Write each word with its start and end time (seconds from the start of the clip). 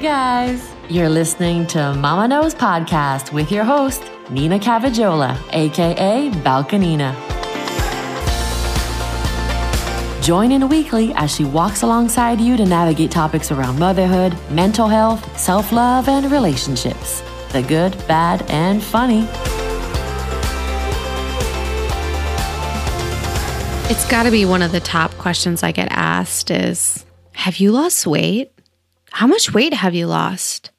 guys, 0.00 0.72
you're 0.88 1.10
listening 1.10 1.66
to 1.66 1.92
Mama 1.92 2.26
Knows 2.26 2.54
Podcast 2.54 3.34
with 3.34 3.52
your 3.52 3.64
host, 3.64 4.02
Nina 4.30 4.58
Cavajola, 4.58 5.36
aka 5.52 6.30
Balkanina. 6.30 7.14
Join 10.22 10.52
in 10.52 10.70
weekly 10.70 11.12
as 11.16 11.34
she 11.34 11.44
walks 11.44 11.82
alongside 11.82 12.40
you 12.40 12.56
to 12.56 12.64
navigate 12.64 13.10
topics 13.10 13.52
around 13.52 13.78
motherhood, 13.78 14.34
mental 14.50 14.88
health, 14.88 15.38
self 15.38 15.70
love, 15.70 16.08
and 16.08 16.32
relationships 16.32 17.22
the 17.50 17.62
good, 17.62 17.92
bad, 18.08 18.42
and 18.48 18.82
funny. 18.82 19.28
It's 23.90 24.08
got 24.08 24.22
to 24.22 24.30
be 24.30 24.46
one 24.46 24.62
of 24.62 24.72
the 24.72 24.80
top 24.80 25.10
questions 25.18 25.62
I 25.62 25.72
get 25.72 25.88
asked 25.90 26.50
is 26.50 27.04
have 27.32 27.58
you 27.58 27.72
lost 27.72 28.06
weight? 28.06 28.52
How 29.12 29.26
much 29.26 29.52
weight 29.52 29.74
have 29.74 29.94
you 29.94 30.06
lost? 30.06 30.70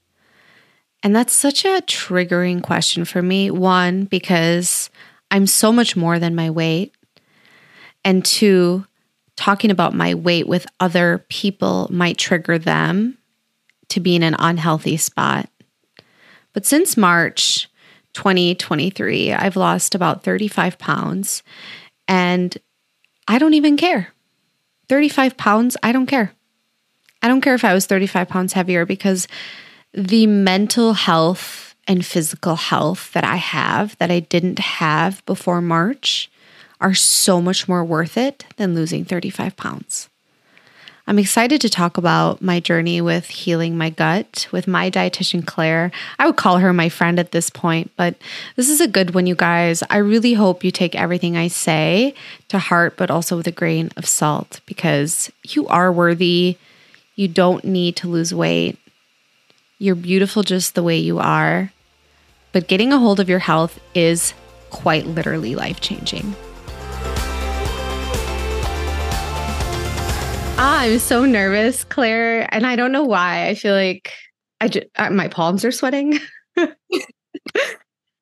And 1.03 1.15
that's 1.15 1.33
such 1.33 1.65
a 1.65 1.81
triggering 1.81 2.61
question 2.61 3.05
for 3.05 3.21
me. 3.21 3.51
One, 3.51 4.05
because 4.05 4.89
I'm 5.31 5.47
so 5.47 5.71
much 5.71 5.95
more 5.95 6.19
than 6.19 6.35
my 6.35 6.49
weight. 6.49 6.93
And 8.03 8.23
two, 8.23 8.85
talking 9.35 9.71
about 9.71 9.93
my 9.93 10.13
weight 10.13 10.47
with 10.47 10.67
other 10.79 11.25
people 11.29 11.87
might 11.91 12.17
trigger 12.17 12.57
them 12.57 13.17
to 13.89 13.99
be 13.99 14.15
in 14.15 14.23
an 14.23 14.35
unhealthy 14.39 14.97
spot. 14.97 15.49
But 16.53 16.65
since 16.65 16.97
March 16.97 17.69
2023, 18.13 19.33
I've 19.33 19.55
lost 19.55 19.95
about 19.95 20.23
35 20.23 20.77
pounds 20.77 21.43
and 22.07 22.57
I 23.27 23.37
don't 23.37 23.53
even 23.53 23.77
care. 23.77 24.09
35 24.89 25.37
pounds, 25.37 25.77
I 25.81 25.91
don't 25.91 26.07
care. 26.07 26.33
I 27.21 27.27
don't 27.27 27.41
care 27.41 27.55
if 27.55 27.63
I 27.63 27.73
was 27.73 27.85
35 27.85 28.27
pounds 28.27 28.53
heavier 28.53 28.85
because 28.85 29.27
the 29.93 30.27
mental 30.27 30.93
health 30.93 31.75
and 31.87 32.05
physical 32.05 32.55
health 32.55 33.11
that 33.13 33.23
I 33.23 33.35
have 33.35 33.97
that 33.97 34.11
I 34.11 34.21
didn't 34.21 34.59
have 34.59 35.25
before 35.25 35.61
March 35.61 36.29
are 36.79 36.93
so 36.93 37.41
much 37.41 37.67
more 37.67 37.83
worth 37.83 38.17
it 38.17 38.45
than 38.57 38.73
losing 38.73 39.05
35 39.05 39.55
pounds. 39.55 40.09
I'm 41.07 41.19
excited 41.19 41.59
to 41.61 41.69
talk 41.69 41.97
about 41.97 42.41
my 42.41 42.59
journey 42.59 43.01
with 43.01 43.27
healing 43.27 43.77
my 43.77 43.89
gut 43.89 44.47
with 44.51 44.67
my 44.67 44.89
dietitian, 44.89 45.45
Claire. 45.45 45.91
I 46.19 46.25
would 46.25 46.37
call 46.37 46.59
her 46.59 46.71
my 46.73 46.89
friend 46.89 47.19
at 47.19 47.31
this 47.31 47.49
point, 47.49 47.91
but 47.97 48.15
this 48.55 48.69
is 48.69 48.79
a 48.79 48.87
good 48.87 49.13
one, 49.13 49.25
you 49.25 49.35
guys. 49.35 49.83
I 49.89 49.97
really 49.97 50.33
hope 50.33 50.63
you 50.63 50.71
take 50.71 50.95
everything 50.95 51.35
I 51.35 51.47
say 51.47 52.13
to 52.49 52.59
heart, 52.59 52.97
but 52.97 53.11
also 53.11 53.35
with 53.35 53.47
a 53.47 53.51
grain 53.51 53.89
of 53.97 54.07
salt 54.07 54.61
because 54.65 55.31
you 55.43 55.67
are 55.67 55.91
worthy. 55.91 56.57
You 57.15 57.27
don't 57.27 57.63
need 57.65 57.97
to 57.97 58.07
lose 58.07 58.33
weight. 58.33 58.77
You're 59.79 59.95
beautiful 59.95 60.43
just 60.43 60.75
the 60.75 60.83
way 60.83 60.97
you 60.97 61.19
are. 61.19 61.71
But 62.51 62.67
getting 62.67 62.93
a 62.93 62.97
hold 62.97 63.19
of 63.19 63.29
your 63.29 63.39
health 63.39 63.79
is 63.93 64.33
quite 64.69 65.05
literally 65.05 65.55
life 65.55 65.81
changing. 65.81 66.35
I'm 70.57 70.99
so 70.99 71.25
nervous, 71.25 71.83
Claire, 71.83 72.47
and 72.53 72.65
I 72.65 72.75
don't 72.75 72.91
know 72.91 73.03
why. 73.03 73.47
I 73.47 73.55
feel 73.55 73.73
like 73.73 74.13
I 74.59 74.67
just, 74.67 74.87
uh, 74.95 75.09
my 75.09 75.27
palms 75.27 75.65
are 75.65 75.71
sweating. 75.71 76.19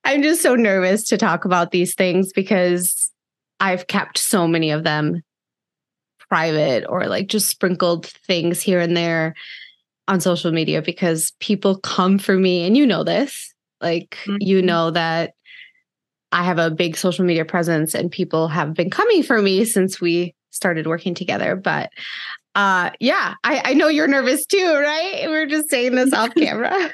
I'm 0.04 0.24
just 0.24 0.42
so 0.42 0.56
nervous 0.56 1.10
to 1.10 1.18
talk 1.18 1.46
about 1.46 1.72
these 1.72 1.96
things 1.96 2.32
because 2.34 3.12
I've 3.60 3.88
kept 3.88 4.18
so 4.18 4.48
many 4.48 4.72
of 4.72 4.84
them 4.84 5.22
private 6.30 6.86
or 6.88 7.08
like 7.08 7.28
just 7.28 7.50
sprinkled 7.50 8.06
things 8.06 8.62
here 8.62 8.80
and 8.80 8.96
there 8.96 9.36
on 10.08 10.22
social 10.22 10.52
media 10.52 10.82
because 10.82 11.34
people 11.40 11.78
come 11.80 12.18
for 12.18 12.38
me 12.38 12.66
and 12.66 12.78
you 12.78 12.86
know 12.86 13.04
this. 13.04 13.54
Like 13.82 14.18
mm-hmm. 14.26 14.38
you 14.40 14.62
know 14.62 14.92
that 14.92 15.34
I 16.32 16.44
have 16.44 16.60
a 16.60 16.70
big 16.72 16.96
social 16.96 17.26
media 17.26 17.46
presence 17.46 17.96
and 17.96 18.12
people 18.12 18.48
have 18.48 18.74
been 18.74 18.90
coming 18.90 19.24
for 19.24 19.42
me 19.42 19.66
since 19.66 20.00
we 20.00 20.36
started 20.52 20.88
working 20.88 21.14
together. 21.14 21.56
But 21.56 21.92
uh 22.56 22.92
yeah, 23.00 23.36
I, 23.44 23.62
I 23.66 23.74
know 23.74 23.88
you're 23.88 24.08
nervous 24.08 24.46
too, 24.46 24.76
right? 24.76 25.26
We're 25.28 25.48
just 25.48 25.70
saying 25.70 25.96
this 25.96 26.14
off 26.14 26.34
camera. 26.38 26.92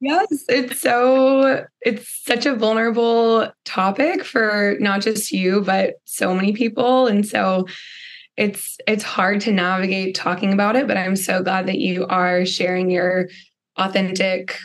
Yes, 0.00 0.44
it's 0.48 0.80
so 0.80 1.66
it's 1.80 2.22
such 2.24 2.46
a 2.46 2.54
vulnerable 2.54 3.50
topic 3.64 4.24
for 4.24 4.76
not 4.78 5.00
just 5.00 5.32
you, 5.32 5.62
but 5.62 5.94
so 6.04 6.34
many 6.34 6.52
people. 6.52 7.08
And 7.08 7.26
so 7.26 7.66
it's 8.38 8.78
it's 8.86 9.02
hard 9.02 9.40
to 9.42 9.52
navigate 9.52 10.14
talking 10.14 10.52
about 10.52 10.76
it, 10.76 10.86
but 10.86 10.96
I'm 10.96 11.16
so 11.16 11.42
glad 11.42 11.66
that 11.66 11.80
you 11.80 12.06
are 12.06 12.46
sharing 12.46 12.88
your 12.88 13.28
authentic, 13.76 14.56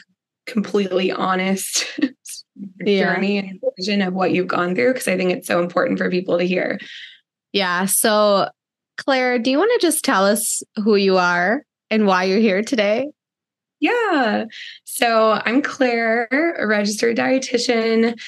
completely 0.46 1.12
honest 1.12 2.00
yeah. 2.80 3.16
journey 3.16 3.40
and 3.40 3.60
vision 3.76 4.04
of 4.04 4.14
what 4.14 4.32
you've 4.32 4.48
gone 4.48 4.76
through 4.76 4.94
because 4.94 5.08
I 5.08 5.18
think 5.18 5.32
it's 5.32 5.48
so 5.48 5.60
important 5.60 5.98
for 5.98 6.12
people 6.12 6.38
to 6.38 6.46
hear. 6.46 6.80
Yeah. 7.52 7.86
So, 7.86 8.50
Claire, 8.98 9.40
do 9.40 9.50
you 9.50 9.58
want 9.58 9.72
to 9.80 9.86
just 9.86 10.06
tell 10.06 10.24
us 10.24 10.62
who 10.76 10.96
you 10.96 11.18
are 11.18 11.64
and 11.90 12.06
why 12.06 12.26
you're 12.26 12.40
here 12.40 12.62
today? 12.62 13.08
Yeah. 13.80 14.46
So, 14.84 15.42
I'm 15.44 15.64
Claire, 15.64 16.28
a 16.60 16.68
registered 16.68 17.18
dietitian 17.18 18.20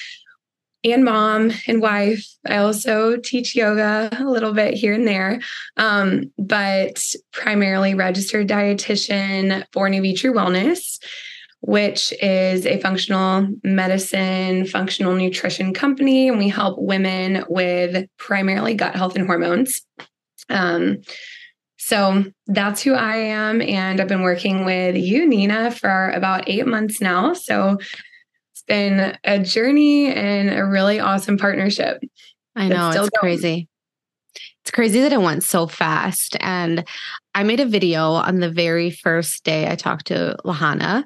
and 0.92 1.04
mom 1.04 1.52
and 1.66 1.80
wife. 1.80 2.26
I 2.46 2.58
also 2.58 3.16
teach 3.16 3.54
yoga 3.54 4.08
a 4.12 4.24
little 4.24 4.52
bit 4.52 4.74
here 4.74 4.94
and 4.94 5.06
there, 5.06 5.40
um, 5.76 6.32
but 6.38 7.02
primarily 7.32 7.94
registered 7.94 8.48
dietitian 8.48 9.64
for 9.72 9.88
Nuvitru 9.88 10.32
Wellness 10.32 10.98
which 11.60 12.12
is 12.22 12.64
a 12.64 12.78
functional 12.78 13.48
medicine, 13.64 14.66
functional 14.66 15.14
nutrition 15.14 15.74
company. 15.74 16.28
And 16.28 16.38
we 16.38 16.48
help 16.48 16.78
women 16.78 17.44
with 17.48 18.06
primarily 18.18 18.74
gut 18.74 18.94
health 18.94 19.16
and 19.16 19.26
hormones. 19.26 19.82
Um, 20.48 20.98
so 21.76 22.24
that's 22.46 22.82
who 22.82 22.94
I 22.94 23.16
am. 23.16 23.60
And 23.60 24.00
I've 24.00 24.08
been 24.08 24.22
working 24.22 24.64
with 24.64 24.96
you, 24.96 25.26
Nina, 25.26 25.70
for 25.70 26.10
about 26.10 26.48
eight 26.48 26.66
months 26.66 27.00
now. 27.00 27.32
So 27.32 27.78
been 28.66 29.16
a 29.24 29.38
journey 29.38 30.12
and 30.12 30.50
a 30.50 30.64
really 30.64 31.00
awesome 31.00 31.38
partnership. 31.38 32.02
I 32.54 32.68
know, 32.68 32.88
it's, 32.88 32.98
it's 32.98 33.18
crazy. 33.18 33.68
It's 34.62 34.70
crazy 34.70 35.00
that 35.00 35.12
it 35.12 35.20
went 35.20 35.44
so 35.44 35.66
fast. 35.66 36.36
And 36.40 36.84
I 37.34 37.42
made 37.42 37.60
a 37.60 37.66
video 37.66 38.12
on 38.12 38.40
the 38.40 38.50
very 38.50 38.90
first 38.90 39.44
day 39.44 39.70
I 39.70 39.76
talked 39.76 40.06
to 40.06 40.36
Lahana 40.44 41.04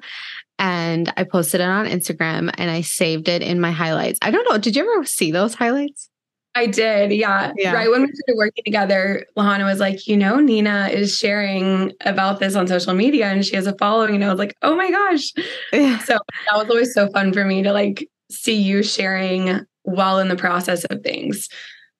and 0.57 1.11
I 1.17 1.23
posted 1.23 1.59
it 1.59 1.65
on 1.65 1.87
Instagram 1.87 2.53
and 2.57 2.69
I 2.69 2.81
saved 2.81 3.27
it 3.27 3.41
in 3.41 3.59
my 3.59 3.71
highlights. 3.71 4.19
I 4.21 4.31
don't 4.31 4.47
know. 4.49 4.57
Did 4.57 4.75
you 4.75 4.83
ever 4.83 5.05
see 5.05 5.31
those 5.31 5.55
highlights? 5.55 6.10
I 6.53 6.67
did. 6.67 7.11
Yeah. 7.13 7.53
yeah. 7.55 7.73
Right 7.73 7.89
when 7.89 8.01
we 8.01 8.07
started 8.07 8.37
working 8.37 8.63
together, 8.65 9.25
Lahana 9.37 9.63
was 9.63 9.79
like, 9.79 10.05
you 10.07 10.17
know, 10.17 10.39
Nina 10.39 10.89
is 10.91 11.17
sharing 11.17 11.93
about 12.01 12.39
this 12.39 12.55
on 12.55 12.67
social 12.67 12.93
media 12.93 13.27
and 13.27 13.45
she 13.45 13.55
has 13.55 13.67
a 13.67 13.77
following. 13.77 14.15
And 14.15 14.23
I 14.25 14.29
was 14.29 14.39
like, 14.39 14.55
oh 14.61 14.75
my 14.75 14.91
gosh. 14.91 15.31
Yeah. 15.71 15.99
So 15.99 16.17
that 16.49 16.57
was 16.57 16.69
always 16.69 16.93
so 16.93 17.09
fun 17.09 17.31
for 17.31 17.45
me 17.45 17.63
to 17.63 17.71
like 17.71 18.07
see 18.29 18.61
you 18.61 18.83
sharing 18.83 19.65
while 19.83 20.19
in 20.19 20.27
the 20.27 20.35
process 20.35 20.83
of 20.85 21.01
things. 21.01 21.47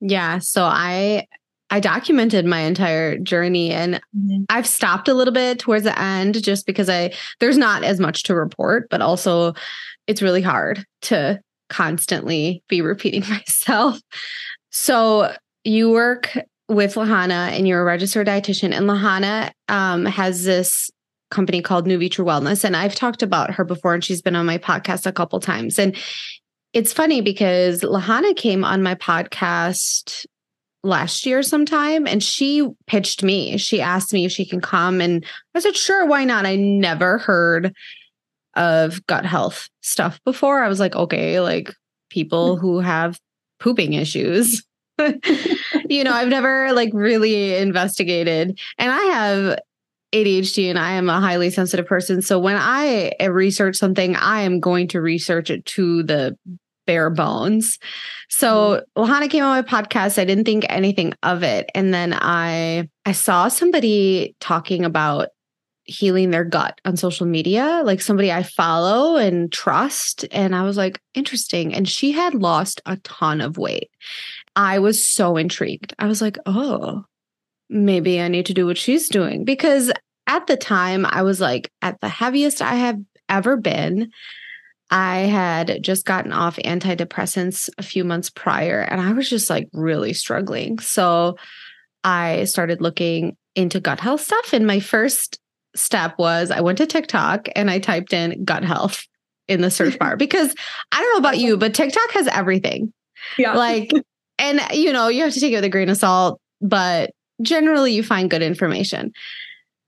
Yeah. 0.02 0.40
So 0.40 0.64
I 0.64 1.28
I 1.70 1.80
documented 1.80 2.46
my 2.46 2.60
entire 2.60 3.18
journey 3.18 3.72
and 3.72 3.96
mm-hmm. 3.96 4.44
I've 4.50 4.68
stopped 4.68 5.08
a 5.08 5.14
little 5.14 5.34
bit 5.34 5.60
towards 5.60 5.86
the 5.86 5.98
end 5.98 6.44
just 6.44 6.66
because 6.66 6.90
I 6.90 7.14
there's 7.40 7.58
not 7.58 7.84
as 7.84 8.00
much 8.00 8.24
to 8.24 8.36
report, 8.36 8.90
but 8.90 9.02
also 9.02 9.54
it's 10.08 10.22
really 10.22 10.42
hard 10.42 10.86
to 11.04 11.40
constantly 11.72 12.64
be 12.68 12.82
repeating 12.82 13.24
myself. 13.30 14.00
So 14.70 15.34
you 15.64 15.90
work 15.90 16.38
with 16.70 16.96
Lahana 16.96 17.52
and 17.52 17.68
you're 17.68 17.82
a 17.82 17.86
registered 17.86 18.28
dietitian 18.28 18.74
and 18.74 18.88
Lahana 18.88 19.52
um, 19.68 20.06
has 20.06 20.44
this 20.44 20.90
company 21.30 21.62
called 21.62 21.88
New 21.88 21.98
Nuvitru 21.98 22.26
Wellness 22.26 22.64
and 22.64 22.76
I've 22.76 22.96
talked 22.96 23.24
about 23.24 23.52
her 23.52 23.64
before 23.64 23.94
and 23.94 24.04
she's 24.04 24.22
been 24.22 24.36
on 24.36 24.46
my 24.46 24.58
podcast 24.58 25.06
a 25.06 25.12
couple 25.12 25.40
times 25.40 25.80
and 25.80 25.98
it's 26.74 26.94
funny 26.94 27.22
because 27.22 27.82
Lahana 27.82 28.36
came 28.36 28.64
on 28.64 28.84
my 28.84 28.96
podcast 28.96 30.26
last 30.84 31.26
year 31.26 31.44
sometime 31.44 32.08
and 32.08 32.24
she 32.24 32.68
pitched 32.88 33.24
me. 33.24 33.58
She 33.58 33.82
asked 33.82 34.14
me 34.14 34.26
if 34.26 34.32
she 34.32 34.46
can 34.46 34.62
come 34.62 35.02
and 35.02 35.26
I 35.54 35.60
said, 35.60 35.76
sure, 35.76 36.06
why 36.06 36.24
not? 36.24 36.46
I 36.46 36.56
never 36.56 37.18
heard 37.18 37.74
of 38.56 39.06
gut 39.08 39.26
health 39.26 39.70
stuff 39.82 40.20
before. 40.26 40.64
I 40.64 40.68
was 40.68 40.80
like, 40.80 40.96
okay, 40.96 41.40
like 41.40 41.74
people 42.10 42.58
who 42.58 42.80
have 42.80 43.20
pooping 43.60 43.94
issues. 43.94 44.64
you 45.90 46.04
know, 46.04 46.14
I've 46.14 46.28
never 46.28 46.74
like 46.74 46.92
really 46.94 47.56
investigated. 47.56 48.60
And 48.78 48.92
I 48.92 49.02
have 49.02 49.60
ADHD 50.14 50.70
and 50.70 50.78
I 50.78 50.92
am 50.92 51.10
a 51.10 51.20
highly 51.20 51.50
sensitive 51.50 51.86
person. 51.86 52.22
So 52.22 52.38
when 52.40 52.58
I 52.58 53.14
research 53.28 53.78
something, 53.78 54.16
I 54.16 54.42
am 54.42 54.60
going 54.60 54.88
to 54.90 55.02
research 55.02 55.50
it 55.50 55.66
to 55.68 56.04
the 56.04 56.38
bare 56.86 57.10
bones. 57.10 57.80
So 58.30 58.84
mm-hmm. 58.98 59.04
Lahana 59.04 59.30
came 59.30 59.44
on 59.44 59.52
my 59.52 59.62
podcast. 59.62 60.20
I 60.20 60.26
didn't 60.26 60.46
think 60.46 60.66
anything 60.70 61.14
of 61.24 61.44
it. 61.44 61.70
And 61.74 61.94
then 61.94 62.14
I 62.14 62.90
I 63.06 63.14
saw 63.14 63.48
somebody 63.48 64.36
talking 64.40 64.84
about 64.84 65.30
healing 65.84 66.30
their 66.30 66.44
gut 66.44 66.80
on 66.86 66.96
social 66.96 67.26
media, 67.26 67.82
like 67.84 68.02
somebody 68.02 68.32
I 68.32 68.44
follow 68.44 69.18
and 69.18 69.52
trust. 69.52 70.26
And 70.32 70.56
I 70.56 70.64
was 70.64 70.78
like, 70.78 71.00
interesting. 71.14 71.74
And 71.74 71.88
she 71.88 72.12
had 72.12 72.34
lost 72.34 72.82
a 72.86 72.98
ton 72.98 73.42
of 73.42 73.58
weight. 73.58 73.90
I 74.56 74.80
was 74.80 75.08
so 75.08 75.38
intrigued. 75.38 75.94
I 75.98 76.08
was 76.08 76.22
like, 76.22 76.38
oh, 76.46 77.04
maybe 77.70 78.22
I 78.22 78.28
need 78.28 78.46
to 78.48 78.54
do 78.54 78.66
what 78.66 78.78
she's 78.78 79.10
doing. 79.10 79.44
Because 79.44 79.92
at 80.28 80.48
the 80.48 80.58
time, 80.58 81.06
I 81.06 81.24
was 81.24 81.42
like 81.42 81.72
at 81.82 82.00
the 82.02 82.10
heaviest 82.10 82.62
I 82.62 82.76
have 82.76 83.00
ever 83.28 83.58
been. 83.58 84.12
I 84.92 85.20
had 85.20 85.82
just 85.82 86.06
gotten 86.06 86.34
off 86.34 86.58
antidepressants 86.58 87.70
a 87.78 87.84
few 87.84 88.04
months 88.04 88.30
prior 88.30 88.82
and 88.82 89.00
I 89.00 89.14
was 89.14 89.30
just 89.30 89.50
like 89.50 89.70
really 89.72 90.12
struggling. 90.12 90.80
So 90.80 91.38
I 92.04 92.44
started 92.44 92.82
looking 92.82 93.38
into 93.56 93.80
gut 93.80 94.02
health 94.02 94.22
stuff. 94.22 94.54
And 94.54 94.68
my 94.68 94.80
first 94.80 95.40
step 95.76 96.18
was 96.18 96.52
I 96.52 96.62
went 96.62 96.78
to 96.80 96.86
TikTok 96.86 97.48
and 97.56 97.70
I 97.70 97.80
typed 97.80 98.14
in 98.14 98.44
gut 98.44 98.64
health 98.64 99.06
in 99.48 99.62
the 99.62 99.72
search 99.72 99.98
bar 100.00 100.16
because 100.18 100.54
I 100.92 101.02
don't 101.02 101.14
know 101.14 101.30
about 101.30 101.40
you, 101.40 101.58
but 101.58 101.74
TikTok 101.74 102.12
has 102.12 102.28
everything. 102.28 102.94
Yeah. 103.38 103.56
Like, 103.56 103.92
and 104.38 104.62
you 104.74 104.92
know, 104.92 105.08
you 105.08 105.24
have 105.24 105.34
to 105.34 105.40
take 105.40 105.54
it 105.54 105.58
with 105.58 105.66
a 105.66 105.70
grain 105.70 105.90
of 105.90 105.98
salt, 105.98 106.40
but 106.62 107.12
generally 107.42 107.94
you 107.94 108.04
find 108.04 108.30
good 108.30 108.42
information 108.42 109.12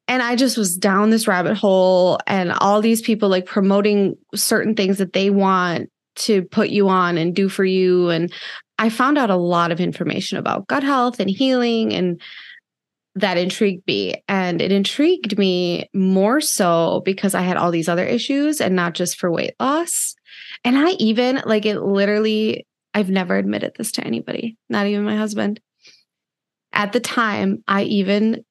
and 0.08 0.22
I 0.22 0.36
just 0.36 0.58
was 0.58 0.76
down 0.76 1.10
this 1.10 1.28
rabbit 1.28 1.56
hole 1.56 2.20
and 2.28 2.52
all 2.52 2.82
these 2.82 3.02
people 3.02 3.30
like 3.30 3.46
promoting 3.46 4.18
certain 4.36 4.76
things 4.76 4.98
that 4.98 5.14
they 5.14 5.30
want 5.30 5.90
to 6.16 6.44
put 6.44 6.70
you 6.70 6.90
on 6.90 7.18
and 7.18 7.36
do 7.36 7.50
for 7.50 7.66
you. 7.66 8.10
And 8.10 8.32
I 8.78 8.90
found 8.90 9.18
out 9.18 9.30
a 9.30 9.36
lot 9.36 9.72
of 9.72 9.80
information 9.80 10.38
about 10.38 10.68
gut 10.68 10.84
health 10.84 11.20
and 11.20 11.30
healing 11.30 11.94
and 11.94 12.22
that 13.16 13.38
intrigued 13.38 13.86
me. 13.88 14.24
And 14.28 14.62
it 14.62 14.72
intrigued 14.72 15.38
me 15.38 15.90
more 15.94 16.42
so 16.42 17.02
because 17.06 17.36
I 17.36 17.42
had 17.42 17.58
all 17.58 17.72
these 17.72 17.90
other 17.90 18.06
issues 18.06 18.60
and 18.60 18.76
not 18.76 18.94
just 18.94 19.18
for 19.18 19.32
weight 19.32 19.54
loss. 19.60 20.16
And 20.64 20.78
I 20.78 20.92
even 20.92 21.42
like 21.46 21.66
it 21.66 21.80
literally, 21.80 22.66
I've 22.94 23.10
never 23.10 23.38
admitted 23.38 23.74
this 23.78 23.92
to 23.94 24.06
anybody, 24.06 24.58
not 24.70 24.88
even 24.88 25.04
my 25.04 25.16
husband. 25.16 25.60
At 26.72 26.92
the 26.92 27.00
time, 27.00 27.64
I 27.68 27.84
even 27.84 28.44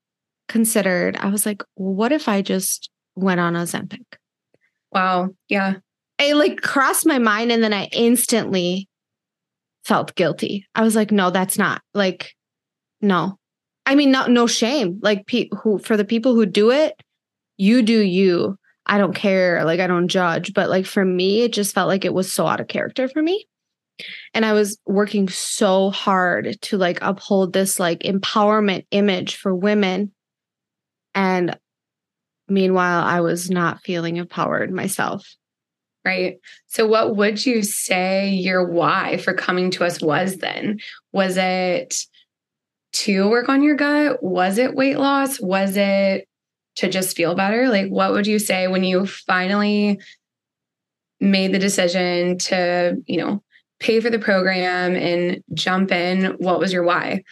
considered, 0.48 1.16
I 1.16 1.28
was 1.28 1.44
like, 1.44 1.62
what 1.74 2.12
if 2.12 2.28
I 2.28 2.42
just 2.42 2.90
went 3.16 3.40
on 3.40 3.54
Ozempic? 3.54 4.04
Wow. 4.92 5.30
Yeah. 5.48 5.76
It 6.18 6.36
like 6.36 6.60
crossed 6.60 7.06
my 7.06 7.18
mind 7.18 7.50
and 7.50 7.64
then 7.64 7.72
I 7.72 7.88
instantly 7.92 8.88
felt 9.84 10.14
guilty. 10.14 10.66
I 10.74 10.82
was 10.82 10.94
like, 10.94 11.10
no, 11.10 11.30
that's 11.30 11.58
not 11.58 11.82
like, 11.94 12.32
no. 13.00 13.38
I 13.86 13.94
mean, 13.94 14.10
not 14.10 14.30
no 14.30 14.46
shame. 14.46 15.00
Like 15.02 15.26
pe- 15.26 15.48
who 15.62 15.78
for 15.78 15.96
the 15.96 16.04
people 16.04 16.34
who 16.34 16.46
do 16.46 16.70
it, 16.70 17.00
you 17.56 17.82
do 17.82 17.98
you. 17.98 18.56
I 18.86 18.98
don't 18.98 19.14
care. 19.14 19.64
Like 19.64 19.80
I 19.80 19.86
don't 19.86 20.08
judge. 20.08 20.54
But 20.54 20.68
like 20.68 20.86
for 20.86 21.04
me, 21.04 21.42
it 21.42 21.52
just 21.52 21.74
felt 21.74 21.88
like 21.88 22.04
it 22.04 22.14
was 22.14 22.32
so 22.32 22.46
out 22.46 22.60
of 22.60 22.68
character 22.68 23.08
for 23.08 23.22
me. 23.22 23.46
And 24.34 24.44
I 24.44 24.52
was 24.52 24.78
working 24.86 25.28
so 25.28 25.90
hard 25.90 26.60
to 26.62 26.78
like 26.78 26.98
uphold 27.02 27.52
this 27.52 27.78
like 27.78 28.00
empowerment 28.00 28.86
image 28.90 29.36
for 29.36 29.54
women 29.54 30.12
and 31.14 31.58
meanwhile, 32.48 33.04
I 33.04 33.20
was 33.20 33.50
not 33.50 33.82
feeling 33.82 34.16
empowered 34.16 34.72
myself. 34.72 35.26
Right. 36.04 36.38
So, 36.66 36.86
what 36.86 37.16
would 37.16 37.44
you 37.46 37.62
say 37.62 38.30
your 38.30 38.66
why 38.66 39.18
for 39.18 39.34
coming 39.34 39.70
to 39.72 39.84
us 39.84 40.00
was 40.00 40.38
then? 40.38 40.80
Was 41.12 41.36
it 41.36 41.94
to 42.92 43.28
work 43.28 43.48
on 43.48 43.62
your 43.62 43.76
gut? 43.76 44.22
Was 44.22 44.58
it 44.58 44.74
weight 44.74 44.98
loss? 44.98 45.40
Was 45.40 45.76
it 45.76 46.28
to 46.76 46.88
just 46.88 47.16
feel 47.16 47.34
better? 47.34 47.68
Like, 47.68 47.88
what 47.88 48.12
would 48.12 48.26
you 48.26 48.38
say 48.38 48.68
when 48.68 48.84
you 48.84 49.06
finally 49.06 50.00
made 51.20 51.52
the 51.52 51.58
decision 51.58 52.38
to, 52.38 52.96
you 53.06 53.18
know, 53.18 53.42
pay 53.78 54.00
for 54.00 54.10
the 54.10 54.18
program 54.18 54.94
and 54.94 55.42
jump 55.54 55.92
in? 55.92 56.36
What 56.38 56.58
was 56.58 56.72
your 56.72 56.82
why? 56.82 57.22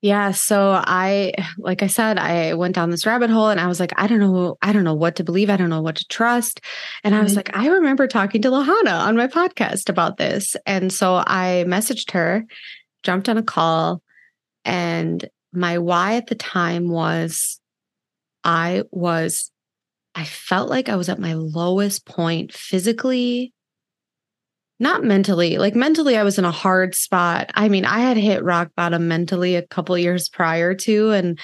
Yeah. 0.00 0.30
So 0.30 0.80
I, 0.84 1.32
like 1.58 1.82
I 1.82 1.88
said, 1.88 2.18
I 2.18 2.54
went 2.54 2.76
down 2.76 2.90
this 2.90 3.04
rabbit 3.04 3.30
hole 3.30 3.48
and 3.48 3.58
I 3.58 3.66
was 3.66 3.80
like, 3.80 3.92
I 3.96 4.06
don't 4.06 4.20
know, 4.20 4.56
I 4.62 4.72
don't 4.72 4.84
know 4.84 4.94
what 4.94 5.16
to 5.16 5.24
believe. 5.24 5.50
I 5.50 5.56
don't 5.56 5.70
know 5.70 5.82
what 5.82 5.96
to 5.96 6.06
trust. 6.06 6.60
And 7.02 7.16
I 7.16 7.22
was 7.22 7.32
mm-hmm. 7.32 7.38
like, 7.38 7.56
I 7.56 7.66
remember 7.66 8.06
talking 8.06 8.40
to 8.42 8.48
Lahana 8.48 9.00
on 9.00 9.16
my 9.16 9.26
podcast 9.26 9.88
about 9.88 10.16
this. 10.16 10.54
And 10.66 10.92
so 10.92 11.24
I 11.26 11.64
messaged 11.66 12.12
her, 12.12 12.44
jumped 13.02 13.28
on 13.28 13.38
a 13.38 13.42
call, 13.42 14.00
and 14.68 15.28
my 15.50 15.78
why 15.78 16.16
at 16.16 16.26
the 16.26 16.34
time 16.34 16.90
was 16.90 17.58
I 18.44 18.84
was, 18.92 19.50
I 20.14 20.24
felt 20.24 20.68
like 20.68 20.90
I 20.90 20.96
was 20.96 21.08
at 21.08 21.18
my 21.18 21.32
lowest 21.32 22.06
point 22.06 22.52
physically, 22.52 23.54
not 24.80 25.02
mentally 25.02 25.58
like 25.58 25.74
mentally 25.74 26.16
i 26.16 26.22
was 26.22 26.38
in 26.38 26.44
a 26.44 26.52
hard 26.52 26.94
spot. 26.94 27.50
I 27.54 27.68
mean 27.68 27.84
i 27.84 27.98
had 27.98 28.16
hit 28.16 28.44
rock 28.44 28.70
bottom 28.76 29.08
mentally 29.08 29.56
a 29.56 29.66
couple 29.66 29.98
years 29.98 30.28
prior 30.28 30.72
to 30.72 31.10
and 31.10 31.36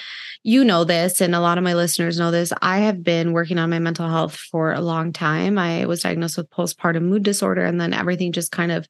you 0.43 0.63
know 0.63 0.85
this 0.85 1.19
and 1.19 1.35
a 1.35 1.41
lot 1.41 1.57
of 1.57 1.63
my 1.65 1.73
listeners 1.73 2.17
know 2.17 2.31
this. 2.31 2.53
I 2.61 2.79
have 2.79 3.03
been 3.03 3.33
working 3.33 3.57
on 3.57 3.69
my 3.69 3.79
mental 3.79 4.07
health 4.07 4.37
for 4.37 4.71
a 4.71 4.79
long 4.79 5.11
time. 5.11 5.57
I 5.57 5.85
was 5.85 6.03
diagnosed 6.03 6.37
with 6.37 6.49
postpartum 6.49 7.01
mood 7.01 7.23
disorder 7.23 7.65
and 7.65 7.81
then 7.81 7.93
everything 7.93 8.31
just 8.31 8.53
kind 8.53 8.71
of 8.71 8.87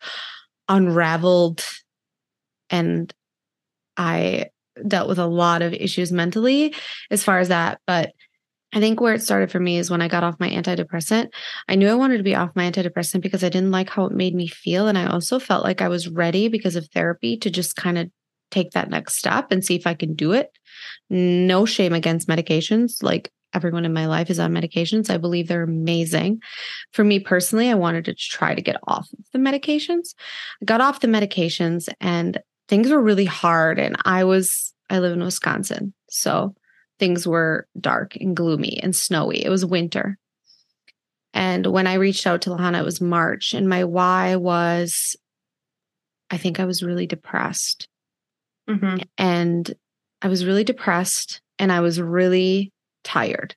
unraveled 0.70 1.66
and 2.70 3.12
i 3.98 4.46
dealt 4.88 5.08
with 5.08 5.20
a 5.20 5.26
lot 5.26 5.62
of 5.62 5.74
issues 5.74 6.12
mentally 6.12 6.74
as 7.10 7.24
far 7.24 7.40
as 7.40 7.50
that 7.50 7.80
but 7.88 8.12
I 8.74 8.82
think 8.82 9.00
where 9.00 9.14
it 9.14 9.24
started 9.24 9.50
for 9.52 9.60
me 9.60 9.78
is 9.78 9.90
when 9.90 10.02
I 10.02 10.10
got 10.10 10.26
off 10.26 10.38
my 10.38 10.50
antidepressant. 10.50 11.30
I 11.70 11.76
knew 11.76 11.88
I 11.88 11.96
wanted 11.96 12.18
to 12.18 12.24
be 12.24 12.36
off 12.36 12.58
my 12.58 12.70
antidepressant 12.70 13.22
because 13.22 13.42
I 13.42 13.48
didn't 13.48 13.72
like 13.72 13.90
how 13.90 14.06
it 14.06 14.12
made 14.12 14.36
me 14.36 14.48
feel. 14.48 14.90
And 14.90 14.98
I 14.98 15.08
also 15.08 15.40
felt 15.40 15.64
like 15.64 15.82
I 15.82 15.88
was 15.88 16.10
ready 16.10 16.50
because 16.50 16.76
of 16.76 16.90
therapy 16.90 17.38
to 17.38 17.50
just 17.50 17.78
kind 17.78 17.98
of 17.98 18.10
take 18.52 18.72
that 18.72 18.90
next 18.90 19.18
step 19.18 19.50
and 19.50 19.64
see 19.64 19.76
if 19.76 19.88
I 19.88 19.94
can 19.94 20.14
do 20.14 20.34
it. 20.34 20.50
No 21.10 21.66
shame 21.66 21.94
against 21.94 22.28
medications. 22.28 23.02
Like 23.02 23.32
everyone 23.54 23.86
in 23.86 23.94
my 23.94 24.08
life 24.08 24.30
is 24.30 24.40
on 24.40 24.54
medications. 24.54 25.10
I 25.10 25.18
believe 25.18 25.48
they're 25.48 25.64
amazing. 25.64 26.42
For 26.92 27.06
me 27.06 27.20
personally, 27.20 27.70
I 27.70 27.76
wanted 27.76 28.06
to 28.06 28.14
try 28.14 28.54
to 28.54 28.62
get 28.62 28.76
off 28.88 29.08
of 29.18 29.26
the 29.32 29.40
medications. 29.40 30.16
I 30.62 30.66
got 30.66 30.82
off 30.82 31.00
the 31.00 31.08
medications 31.08 31.88
and 32.02 32.40
things 32.68 32.90
were 32.90 33.02
really 33.02 33.26
hard. 33.26 33.80
And 33.80 33.96
I 34.06 34.24
was, 34.24 34.74
I 34.90 35.00
live 35.00 35.14
in 35.14 35.24
Wisconsin. 35.24 35.94
So 36.10 36.56
things 37.00 37.28
were 37.28 37.68
dark 37.80 38.16
and 38.16 38.36
gloomy 38.36 38.80
and 38.82 38.96
snowy. 38.96 39.44
It 39.44 39.50
was 39.50 39.66
winter. 39.66 40.18
And 41.34 41.68
when 41.68 41.88
I 41.88 41.96
reached 41.96 42.26
out 42.26 42.42
to 42.44 42.52
Lahana, 42.52 42.80
it 42.80 42.86
was 42.86 43.02
March. 43.02 43.54
And 43.54 43.68
my 43.68 43.84
why 43.84 44.38
was 44.38 45.18
I 46.30 46.38
think 46.38 46.60
I 46.60 46.66
was 46.66 46.82
really 46.82 47.06
depressed. 47.06 47.88
Mm-hmm. 48.70 49.04
And 49.18 49.74
I 50.22 50.28
was 50.28 50.46
really 50.46 50.64
depressed 50.64 51.42
and 51.60 51.72
I 51.72 51.82
was 51.82 52.02
really 52.02 52.72
tired. 53.04 53.56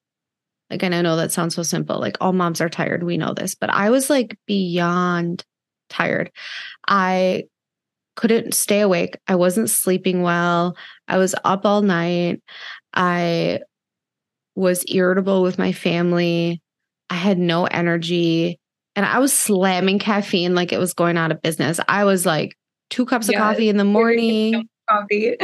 Like, 0.70 0.82
and 0.82 0.94
I 0.94 1.00
know 1.00 1.16
that 1.16 1.32
sounds 1.32 1.54
so 1.54 1.62
simple. 1.62 1.98
Like, 1.98 2.18
all 2.20 2.34
moms 2.34 2.60
are 2.60 2.68
tired. 2.68 3.02
We 3.02 3.16
know 3.16 3.32
this, 3.32 3.54
but 3.54 3.70
I 3.70 3.88
was 3.88 4.10
like 4.10 4.36
beyond 4.46 5.44
tired. 5.88 6.30
I 6.86 7.44
couldn't 8.18 8.52
stay 8.52 8.80
awake. 8.80 9.16
I 9.28 9.36
wasn't 9.36 9.70
sleeping 9.70 10.22
well. 10.22 10.76
I 11.06 11.18
was 11.18 11.36
up 11.44 11.64
all 11.64 11.82
night. 11.82 12.42
I 12.92 13.60
was 14.56 14.84
irritable 14.88 15.40
with 15.44 15.56
my 15.56 15.70
family. 15.70 16.60
I 17.08 17.14
had 17.14 17.38
no 17.38 17.66
energy 17.66 18.58
and 18.96 19.06
I 19.06 19.20
was 19.20 19.32
slamming 19.32 20.00
caffeine 20.00 20.56
like 20.56 20.72
it 20.72 20.80
was 20.80 20.94
going 20.94 21.16
out 21.16 21.30
of 21.30 21.40
business. 21.42 21.78
I 21.86 22.02
was 22.02 22.26
like 22.26 22.58
two 22.90 23.06
cups 23.06 23.30
yeah, 23.30 23.38
of 23.38 23.42
coffee 23.44 23.68
in 23.68 23.76
the 23.76 23.84
morning. 23.84 24.68
Coffee. 24.90 25.36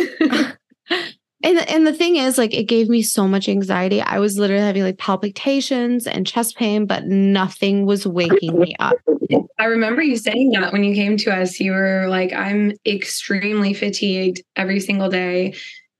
and 1.45 1.59
and 1.69 1.87
the 1.87 1.93
thing 1.93 2.17
is 2.17 2.39
like 2.39 2.55
it 2.55 2.65
gave 2.65 2.89
me 2.89 3.03
so 3.03 3.29
much 3.29 3.49
anxiety. 3.49 4.01
I 4.01 4.19
was 4.19 4.39
literally 4.39 4.65
having 4.65 4.83
like 4.83 4.99
palpitations 4.99 6.07
and 6.07 6.27
chest 6.27 6.57
pain, 6.57 6.87
but 6.87 7.05
nothing 7.05 7.85
was 7.85 8.07
waking 8.07 8.59
me 8.59 8.75
up. 8.81 8.97
I 9.59 9.67
remember 9.67 10.03
you 10.03 10.17
saying 10.17 10.51
that 10.53 10.73
when 10.73 10.83
you 10.83 10.95
came 10.95 11.17
to 11.19 11.33
us. 11.33 11.61
You 11.61 11.73
were 11.73 12.07
like, 12.09 12.33
I'm 12.33 12.73
extremely 12.87 13.75
fatigued 13.75 14.43
every 14.57 14.81
single 14.81 15.09
day 15.09 15.55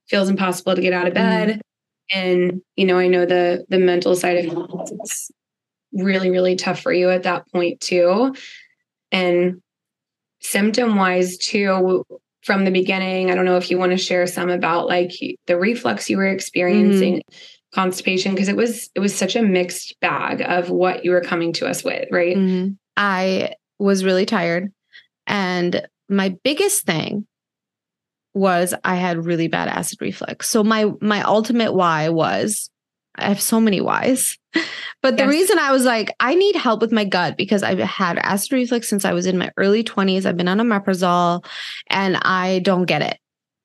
feels 0.09 0.29
impossible 0.29 0.75
to 0.75 0.81
get 0.81 0.93
out 0.93 1.07
of 1.07 1.15
bed. 1.15 1.49
Mm-hmm. 1.49 2.19
And, 2.19 2.63
you 2.77 2.87
know, 2.87 2.99
I 2.99 3.09
know 3.09 3.27
the 3.27 3.65
the 3.69 3.79
mental 3.79 4.17
side 4.17 4.45
of 4.45 4.53
it 4.53 5.01
is 5.05 5.31
really, 5.93 6.31
really 6.31 6.57
tough 6.57 6.81
for 6.81 6.93
you 6.93 7.11
at 7.11 7.23
that 7.25 7.51
point 7.53 7.81
too. 7.81 8.35
And 9.13 9.63
symptom 10.41 10.97
wise 10.97 11.39
too, 11.39 12.05
from 12.45 12.65
the 12.65 12.71
beginning, 12.71 13.31
I 13.31 13.35
don't 13.35 13.45
know 13.45 13.57
if 13.57 13.71
you 13.71 13.79
want 13.79 13.93
to 13.93 13.99
share 13.99 14.27
some 14.27 14.51
about 14.51 14.87
like 14.87 15.13
the 15.47 15.59
reflux 15.59 16.09
you 16.09 16.17
were 16.17 16.27
experiencing. 16.27 17.15
Mm-hmm 17.15 17.37
constipation 17.75 18.31
because 18.31 18.47
it 18.47 18.55
was 18.55 18.89
it 18.95 19.01
was 19.01 19.13
such 19.13 19.35
a 19.35 19.43
mixed 19.43 19.99
bag 19.99 20.41
of 20.43 20.71
what 20.71 21.05
you 21.05 21.11
were 21.11 21.21
coming 21.21 21.53
to 21.53 21.67
us 21.67 21.83
with 21.83 22.07
right 22.13 22.37
mm-hmm. 22.37 22.71
i 22.97 23.53
was 23.81 24.05
really 24.05 24.25
tired 24.25 24.73
and 25.27 25.85
my 26.09 26.37
biggest 26.45 26.85
thing 26.85 27.27
was 28.35 28.75
I 28.83 28.97
had 28.97 29.25
really 29.25 29.49
bad 29.49 29.69
acid 29.69 30.01
reflux. 30.01 30.49
So 30.49 30.65
my 30.65 30.91
my 31.01 31.23
ultimate 31.23 31.73
why 31.73 32.09
was 32.09 32.69
I 33.17 33.29
have 33.29 33.41
so 33.41 33.61
many 33.61 33.81
whys. 33.81 34.39
But 35.03 35.19
the 35.19 35.25
Yes. 35.25 35.31
reason 35.33 35.59
I 35.59 35.71
was 35.71 35.85
like, 35.85 36.15
I 36.19 36.35
need 36.35 36.57
help 36.57 36.81
with 36.81 36.91
my 36.91 37.05
gut 37.05 37.37
because 37.37 37.63
I've 37.63 37.79
had 37.79 38.19
acid 38.19 38.53
reflux 38.53 38.89
since 38.89 39.05
I 39.05 39.13
was 39.13 39.27
in 39.27 39.37
my 39.37 39.51
early 39.59 39.85
20s. 39.85 40.25
I've 40.25 40.37
been 40.39 40.49
on 40.49 40.61
a 40.61 40.65
omeprazole 40.65 41.45
and 41.91 42.17
I 42.17 42.61
don't 42.61 42.87
get 42.87 43.03
it. 43.03 43.19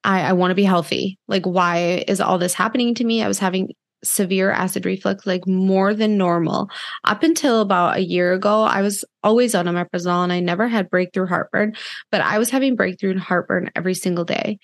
I, 0.03 0.21
I 0.21 0.33
want 0.33 0.51
to 0.51 0.55
be 0.55 0.63
healthy. 0.65 1.17
Like, 1.29 1.45
why 1.45 2.03
is 2.07 2.19
all 2.19 2.37
this 2.37 2.53
happening 2.53 2.93
to 2.95 3.05
me? 3.05 3.23
I 3.23 3.29
was 3.29 3.39
having 3.39 3.69
severe 4.03 4.51
acid 4.51 4.85
reflux, 4.85 5.25
like 5.25 5.47
more 5.47 5.93
than 5.93 6.17
normal. 6.17 6.69
Up 7.05 7.23
until 7.23 7.61
about 7.61 7.97
a 7.97 8.03
year 8.03 8.33
ago, 8.33 8.63
I 8.63 8.81
was 8.81 9.03
always 9.23 9.55
on 9.55 9.67
a 9.67 9.73
omeprazole 9.73 10.23
and 10.23 10.33
I 10.33 10.39
never 10.39 10.67
had 10.67 10.89
breakthrough 10.89 11.27
heartburn, 11.27 11.75
but 12.11 12.21
I 12.21 12.37
was 12.37 12.49
having 12.49 12.75
breakthrough 12.75 13.17
heartburn 13.17 13.71
every 13.75 13.93
single 13.93 14.25
day. 14.25 14.59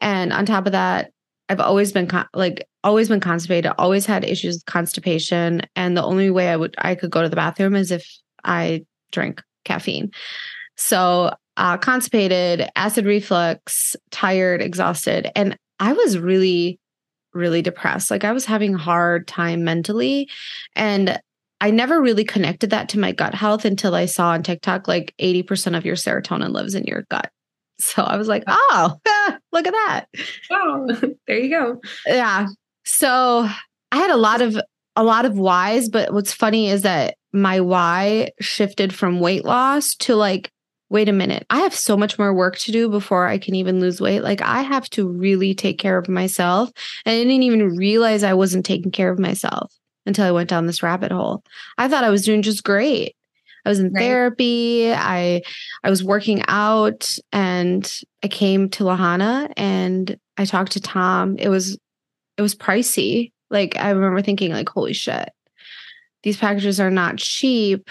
And 0.00 0.32
on 0.32 0.44
top 0.46 0.66
of 0.66 0.72
that, 0.72 1.10
I've 1.48 1.60
always 1.60 1.92
been 1.92 2.06
con- 2.06 2.28
like 2.34 2.66
always 2.82 3.08
been 3.08 3.20
constipated, 3.20 3.72
always 3.78 4.06
had 4.06 4.24
issues 4.24 4.56
with 4.56 4.66
constipation, 4.66 5.62
and 5.76 5.96
the 5.96 6.02
only 6.02 6.30
way 6.30 6.48
I 6.48 6.56
would 6.56 6.74
I 6.78 6.94
could 6.94 7.10
go 7.10 7.22
to 7.22 7.28
the 7.28 7.36
bathroom 7.36 7.74
is 7.74 7.90
if 7.90 8.06
I 8.44 8.84
drink 9.12 9.42
caffeine. 9.64 10.10
So 10.76 11.34
uh, 11.56 11.76
constipated, 11.76 12.68
acid 12.76 13.06
reflux, 13.06 13.94
tired, 14.10 14.62
exhausted, 14.62 15.30
and 15.36 15.56
I 15.80 15.92
was 15.92 16.18
really, 16.18 16.80
really 17.32 17.62
depressed. 17.62 18.10
Like 18.10 18.24
I 18.24 18.32
was 18.32 18.46
having 18.46 18.74
a 18.74 18.78
hard 18.78 19.28
time 19.28 19.64
mentally, 19.64 20.28
and 20.74 21.20
I 21.60 21.70
never 21.70 22.00
really 22.00 22.24
connected 22.24 22.70
that 22.70 22.88
to 22.90 22.98
my 22.98 23.12
gut 23.12 23.34
health 23.34 23.64
until 23.64 23.94
I 23.94 24.06
saw 24.06 24.30
on 24.30 24.42
TikTok 24.42 24.88
like 24.88 25.14
eighty 25.18 25.42
percent 25.42 25.76
of 25.76 25.84
your 25.84 25.96
serotonin 25.96 26.52
lives 26.52 26.74
in 26.74 26.84
your 26.84 27.04
gut. 27.10 27.30
So 27.80 28.02
I 28.02 28.16
was 28.16 28.28
like, 28.28 28.44
oh, 28.46 28.98
look 29.54 29.66
at 29.66 29.72
that. 29.72 30.06
Wow. 30.50 30.86
There 31.26 31.38
you 31.38 31.48
go. 31.48 31.80
Yeah. 32.06 32.48
So 32.84 33.48
I 33.90 33.96
had 33.96 34.10
a 34.10 34.16
lot 34.16 34.42
of 34.42 34.60
a 34.96 35.02
lot 35.02 35.24
of 35.24 35.38
whys, 35.38 35.88
but 35.88 36.12
what's 36.12 36.32
funny 36.32 36.68
is 36.68 36.82
that 36.82 37.16
my 37.32 37.60
why 37.60 38.30
shifted 38.40 38.94
from 38.94 39.20
weight 39.20 39.44
loss 39.44 39.94
to 39.96 40.14
like, 40.14 40.50
wait 40.88 41.08
a 41.08 41.12
minute, 41.12 41.44
I 41.50 41.60
have 41.60 41.74
so 41.74 41.96
much 41.96 42.18
more 42.18 42.32
work 42.32 42.58
to 42.58 42.72
do 42.72 42.88
before 42.88 43.26
I 43.26 43.38
can 43.38 43.54
even 43.54 43.80
lose 43.80 44.00
weight. 44.00 44.20
Like 44.20 44.42
I 44.42 44.62
have 44.62 44.88
to 44.90 45.08
really 45.08 45.54
take 45.54 45.78
care 45.78 45.98
of 45.98 46.08
myself. 46.08 46.70
And 47.04 47.14
I 47.14 47.18
didn't 47.18 47.42
even 47.42 47.76
realize 47.76 48.22
I 48.22 48.34
wasn't 48.34 48.66
taking 48.66 48.92
care 48.92 49.10
of 49.10 49.18
myself 49.18 49.72
until 50.06 50.26
I 50.26 50.32
went 50.32 50.50
down 50.50 50.66
this 50.66 50.82
rabbit 50.82 51.10
hole. 51.10 51.42
I 51.78 51.88
thought 51.88 52.04
I 52.04 52.10
was 52.10 52.24
doing 52.24 52.42
just 52.42 52.62
great. 52.62 53.16
I 53.64 53.68
was 53.68 53.78
in 53.80 53.92
Right. 53.92 54.00
therapy. 54.02 54.92
I 54.92 55.42
I 55.82 55.90
was 55.90 56.04
working 56.04 56.42
out 56.48 57.16
and 57.32 57.90
I 58.22 58.28
came 58.28 58.68
to 58.70 58.84
Lahana 58.84 59.52
and 59.56 60.16
I 60.36 60.44
talked 60.44 60.72
to 60.72 60.80
Tom. 60.80 61.36
It 61.38 61.48
was 61.48 61.78
it 62.36 62.42
was 62.42 62.54
pricey. 62.54 63.32
Like 63.50 63.76
I 63.76 63.90
remember 63.90 64.22
thinking 64.22 64.52
like 64.52 64.68
holy 64.68 64.92
shit. 64.92 65.30
These 66.22 66.36
packages 66.36 66.80
are 66.80 66.90
not 66.90 67.18
cheap. 67.18 67.90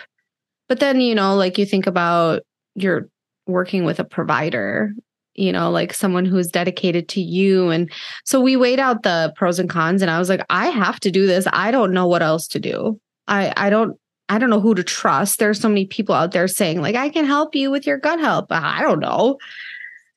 But 0.68 0.80
then, 0.80 1.02
you 1.02 1.14
know, 1.16 1.36
like 1.36 1.58
you 1.58 1.66
think 1.66 1.88
about 1.88 2.42
you're 2.76 3.08
working 3.48 3.84
with 3.86 4.00
a 4.00 4.04
provider, 4.06 4.94
you 5.36 5.52
know, 5.52 5.70
like 5.70 5.94
someone 5.94 6.26
who's 6.26 6.48
dedicated 6.48 7.10
to 7.10 7.22
you 7.22 7.70
and 7.70 7.92
so 8.26 8.40
we 8.42 8.56
weighed 8.56 8.80
out 8.80 9.04
the 9.04 9.34
pros 9.36 9.60
and 9.60 9.70
cons 9.70 10.02
and 10.02 10.10
I 10.12 10.20
was 10.20 10.30
like 10.30 10.46
I 10.50 10.68
have 10.68 11.00
to 11.02 11.12
do 11.12 11.26
this. 11.28 11.48
I 11.52 11.72
don't 11.72 11.94
know 11.94 12.08
what 12.08 12.22
else 12.24 12.48
to 12.50 12.60
do. 12.60 13.00
I 13.28 13.54
I 13.58 13.70
don't 13.70 13.98
I 14.30 14.38
don't 14.38 14.50
know 14.50 14.60
who 14.60 14.76
to 14.76 14.84
trust. 14.84 15.40
There's 15.40 15.60
so 15.60 15.70
many 15.70 15.86
people 15.86 16.16
out 16.16 16.32
there 16.32 16.48
saying 16.48 16.82
like 16.82 16.96
I 16.96 17.10
can 17.10 17.26
help 17.26 17.56
you 17.56 17.70
with 17.70 17.86
your 17.86 17.98
gut 17.98 18.20
health. 18.20 18.48
I 18.50 18.82
don't 18.82 19.00
know. 19.00 19.38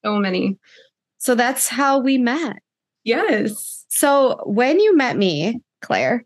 So 0.05 0.17
many. 0.17 0.59
So 1.19 1.35
that's 1.35 1.69
how 1.69 1.99
we 1.99 2.19
met. 2.19 2.57
Yes. 3.05 3.85
So 3.89 4.41
when 4.45 4.81
you 4.81 4.97
met 4.97 5.17
me, 5.17 5.61
Claire, 5.83 6.25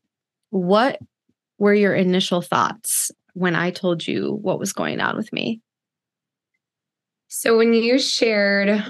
what 0.50 0.98
were 1.58 1.74
your 1.74 1.94
initial 1.94 2.42
thoughts 2.42 3.10
when 3.34 3.54
I 3.54 3.70
told 3.70 4.06
you 4.06 4.38
what 4.42 4.58
was 4.58 4.72
going 4.72 5.00
on 5.00 5.16
with 5.16 5.32
me? 5.32 5.60
So 7.28 7.56
when 7.56 7.72
you 7.72 7.98
shared 7.98 8.84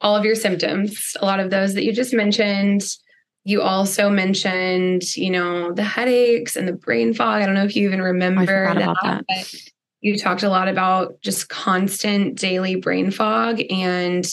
all 0.00 0.16
of 0.16 0.24
your 0.24 0.34
symptoms, 0.34 1.16
a 1.20 1.26
lot 1.26 1.40
of 1.40 1.50
those 1.50 1.74
that 1.74 1.84
you 1.84 1.92
just 1.92 2.14
mentioned, 2.14 2.82
you 3.44 3.60
also 3.60 4.08
mentioned, 4.08 5.16
you 5.16 5.30
know, 5.30 5.72
the 5.72 5.84
headaches 5.84 6.56
and 6.56 6.66
the 6.66 6.72
brain 6.72 7.12
fog. 7.12 7.42
I 7.42 7.46
don't 7.46 7.54
know 7.54 7.64
if 7.64 7.76
you 7.76 7.86
even 7.86 8.00
remember 8.00 8.46
forgot 8.46 8.76
about 8.78 8.96
that. 9.02 9.24
but 9.28 9.54
you 10.00 10.18
talked 10.18 10.42
a 10.42 10.48
lot 10.48 10.68
about 10.68 11.20
just 11.20 11.48
constant 11.48 12.38
daily 12.38 12.76
brain 12.76 13.10
fog 13.10 13.60
and 13.70 14.26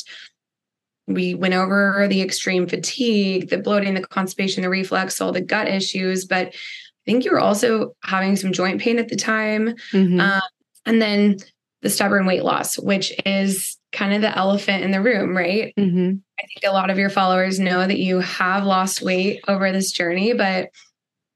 we 1.07 1.33
went 1.33 1.53
over 1.53 2.07
the 2.09 2.21
extreme 2.21 2.67
fatigue, 2.67 3.49
the 3.49 3.57
bloating, 3.57 3.93
the 3.95 4.01
constipation, 4.01 4.63
the 4.63 4.69
reflux, 4.69 5.19
all 5.19 5.33
the 5.33 5.41
gut 5.41 5.67
issues, 5.67 6.25
but 6.25 6.47
I 6.47 7.05
think 7.05 7.25
you 7.25 7.31
were 7.31 7.39
also 7.39 7.95
having 8.03 8.35
some 8.35 8.53
joint 8.53 8.79
pain 8.79 8.97
at 8.97 9.09
the 9.09 9.15
time. 9.15 9.75
Mhm. 9.91 10.21
Um, 10.21 10.41
and 10.85 11.01
then 11.01 11.37
the 11.81 11.89
stubborn 11.89 12.25
weight 12.25 12.43
loss, 12.43 12.77
which 12.77 13.13
is 13.25 13.77
kind 13.91 14.13
of 14.13 14.21
the 14.21 14.37
elephant 14.37 14.83
in 14.83 14.91
the 14.91 15.01
room, 15.01 15.35
right? 15.35 15.73
Mhm. 15.77 16.21
I 16.39 16.43
think 16.47 16.63
a 16.65 16.73
lot 16.73 16.89
of 16.89 16.97
your 16.97 17.09
followers 17.09 17.59
know 17.59 17.85
that 17.85 17.99
you 17.99 18.19
have 18.19 18.65
lost 18.65 19.01
weight 19.01 19.41
over 19.47 19.71
this 19.71 19.91
journey, 19.91 20.33
but 20.33 20.69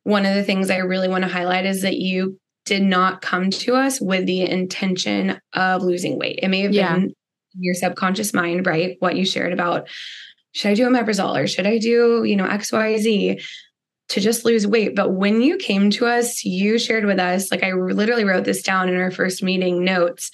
one 0.04 0.26
of 0.26 0.36
the 0.36 0.44
things 0.44 0.70
I 0.70 0.78
really 0.78 1.08
want 1.08 1.24
to 1.24 1.30
highlight 1.30 1.66
is 1.66 1.82
that 1.82 1.98
you 1.98 2.40
did 2.66 2.82
not 2.84 3.22
come 3.22 3.50
to 3.52 3.76
us 3.76 4.00
with 4.02 4.26
the 4.26 4.42
intention 4.50 5.40
of 5.54 5.84
losing 5.84 6.18
weight. 6.18 6.40
It 6.42 6.48
may 6.48 6.62
have 6.62 6.74
Yeah. 6.74 6.96
been 6.96 7.14
your 7.60 7.74
subconscious 7.76 8.34
mind, 8.34 8.66
right? 8.66 8.96
What 9.00 9.16
you 9.16 9.26
shared 9.26 9.54
about 9.54 9.88
should 10.54 10.72
I 10.72 10.74
do 10.74 10.88
a 10.88 10.90
omeprazole 10.90 11.44
or 11.44 11.48
should 11.48 11.68
I 11.68 11.78
do, 11.78 12.24
you 12.24 12.36
know, 12.36 12.46
XYZ 12.46 13.40
to 14.10 14.22
just 14.22 14.46
lose 14.46 14.66
weight. 14.68 14.96
But 14.96 15.12
when 15.14 15.42
you 15.42 15.58
came 15.58 15.90
to 15.92 16.06
us, 16.06 16.46
you 16.46 16.78
shared 16.80 17.06
with 17.06 17.20
us, 17.20 17.52
like 17.52 17.64
I 17.64 17.74
literally 17.74 18.24
wrote 18.24 18.46
this 18.46 18.62
down 18.62 18.88
in 18.88 18.96
our 18.96 19.12
first 19.12 19.44
meeting 19.44 19.84
notes. 19.84 20.32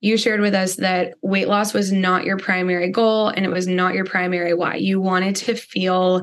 You 0.00 0.16
shared 0.16 0.40
with 0.40 0.54
us 0.54 0.76
that 0.76 1.14
weight 1.22 1.48
loss 1.48 1.72
was 1.72 1.90
not 1.92 2.24
your 2.24 2.36
primary 2.36 2.90
goal 2.90 3.28
and 3.28 3.44
it 3.44 3.50
was 3.50 3.66
not 3.66 3.94
your 3.94 4.04
primary 4.04 4.52
why. 4.54 4.76
You 4.76 5.00
wanted 5.00 5.36
to 5.36 5.54
feel 5.54 6.22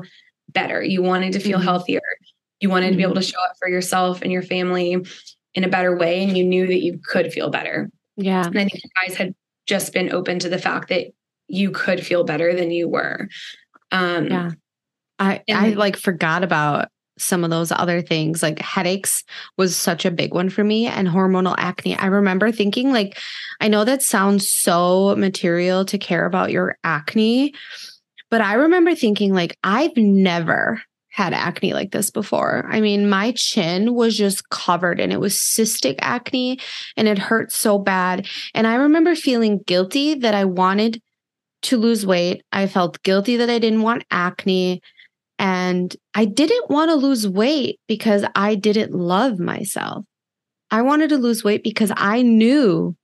better. 0.52 0.82
You 0.82 1.02
wanted 1.02 1.32
to 1.32 1.40
feel 1.40 1.58
Mhm. 1.58 1.64
healthier. 1.64 2.00
You 2.60 2.70
wanted 2.70 2.90
to 2.92 2.96
be 2.96 3.02
able 3.02 3.16
to 3.16 3.22
show 3.22 3.38
up 3.48 3.56
for 3.58 3.68
yourself 3.68 4.22
and 4.22 4.30
your 4.30 4.42
family 4.42 4.96
in 5.54 5.64
a 5.64 5.68
better 5.68 5.96
way. 5.96 6.22
And 6.22 6.36
you 6.38 6.44
knew 6.44 6.66
that 6.66 6.82
you 6.82 7.00
could 7.04 7.32
feel 7.32 7.50
better. 7.50 7.90
Yeah. 8.16 8.46
And 8.46 8.56
I 8.58 8.64
think 8.64 8.74
you 8.74 8.90
guys 9.06 9.16
had 9.16 9.34
just 9.66 9.92
been 9.92 10.12
open 10.12 10.38
to 10.38 10.48
the 10.48 10.58
fact 10.58 10.88
that 10.90 11.08
you 11.48 11.70
could 11.70 12.04
feel 12.04 12.24
better 12.24 12.54
than 12.54 12.70
you 12.70 12.88
were. 12.88 13.28
Um, 13.90 14.28
Yeah. 14.28 14.50
I 15.18 15.42
And- 15.48 15.58
I 15.58 15.68
like 15.70 15.96
forgot 15.96 16.42
about 16.44 16.88
some 17.18 17.44
of 17.44 17.50
those 17.50 17.70
other 17.70 18.02
things 18.02 18.42
like 18.42 18.58
headaches 18.58 19.22
was 19.56 19.76
such 19.76 20.04
a 20.04 20.10
big 20.10 20.34
one 20.34 20.48
for 20.50 20.64
me 20.64 20.86
and 20.86 21.08
hormonal 21.08 21.54
acne. 21.58 21.96
I 21.96 22.06
remember 22.06 22.50
thinking 22.50 22.92
like 22.92 23.18
I 23.60 23.68
know 23.68 23.84
that 23.84 24.02
sounds 24.02 24.48
so 24.48 25.14
material 25.16 25.84
to 25.86 25.98
care 25.98 26.26
about 26.26 26.50
your 26.50 26.76
acne, 26.82 27.54
but 28.30 28.40
I 28.40 28.54
remember 28.54 28.94
thinking 28.94 29.32
like 29.32 29.56
I've 29.62 29.96
never 29.96 30.82
had 31.14 31.32
acne 31.32 31.72
like 31.72 31.92
this 31.92 32.10
before. 32.10 32.66
I 32.68 32.80
mean, 32.80 33.08
my 33.08 33.30
chin 33.36 33.94
was 33.94 34.16
just 34.16 34.48
covered 34.48 34.98
and 34.98 35.12
it 35.12 35.20
was 35.20 35.34
cystic 35.34 35.94
acne 36.00 36.58
and 36.96 37.06
it 37.06 37.18
hurt 37.18 37.52
so 37.52 37.78
bad. 37.78 38.26
And 38.52 38.66
I 38.66 38.74
remember 38.74 39.14
feeling 39.14 39.60
guilty 39.64 40.14
that 40.14 40.34
I 40.34 40.44
wanted 40.44 41.00
to 41.62 41.76
lose 41.76 42.04
weight. 42.04 42.42
I 42.50 42.66
felt 42.66 43.02
guilty 43.04 43.36
that 43.36 43.48
I 43.48 43.60
didn't 43.60 43.82
want 43.82 44.04
acne. 44.10 44.82
And 45.38 45.94
I 46.14 46.24
didn't 46.24 46.70
want 46.70 46.90
to 46.90 46.94
lose 46.94 47.26
weight 47.26 47.80
because 47.88 48.24
I 48.34 48.54
didn't 48.54 48.92
love 48.92 49.38
myself. 49.38 50.04
I 50.70 50.82
wanted 50.82 51.10
to 51.10 51.18
lose 51.18 51.44
weight 51.44 51.62
because 51.62 51.92
I 51.96 52.22
knew 52.22 52.96